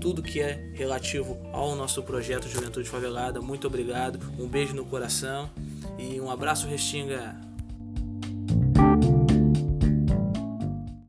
tudo 0.00 0.22
que 0.22 0.40
é 0.40 0.70
relativo 0.74 1.38
ao 1.52 1.74
nosso 1.74 2.02
projeto 2.02 2.48
Juventude 2.48 2.88
Favelada. 2.88 3.40
Muito 3.40 3.66
obrigado. 3.66 4.18
Um 4.38 4.48
beijo 4.48 4.74
no 4.74 4.84
coração 4.84 5.50
e 5.98 6.20
um 6.20 6.30
abraço, 6.30 6.66
Restinga. 6.66 7.36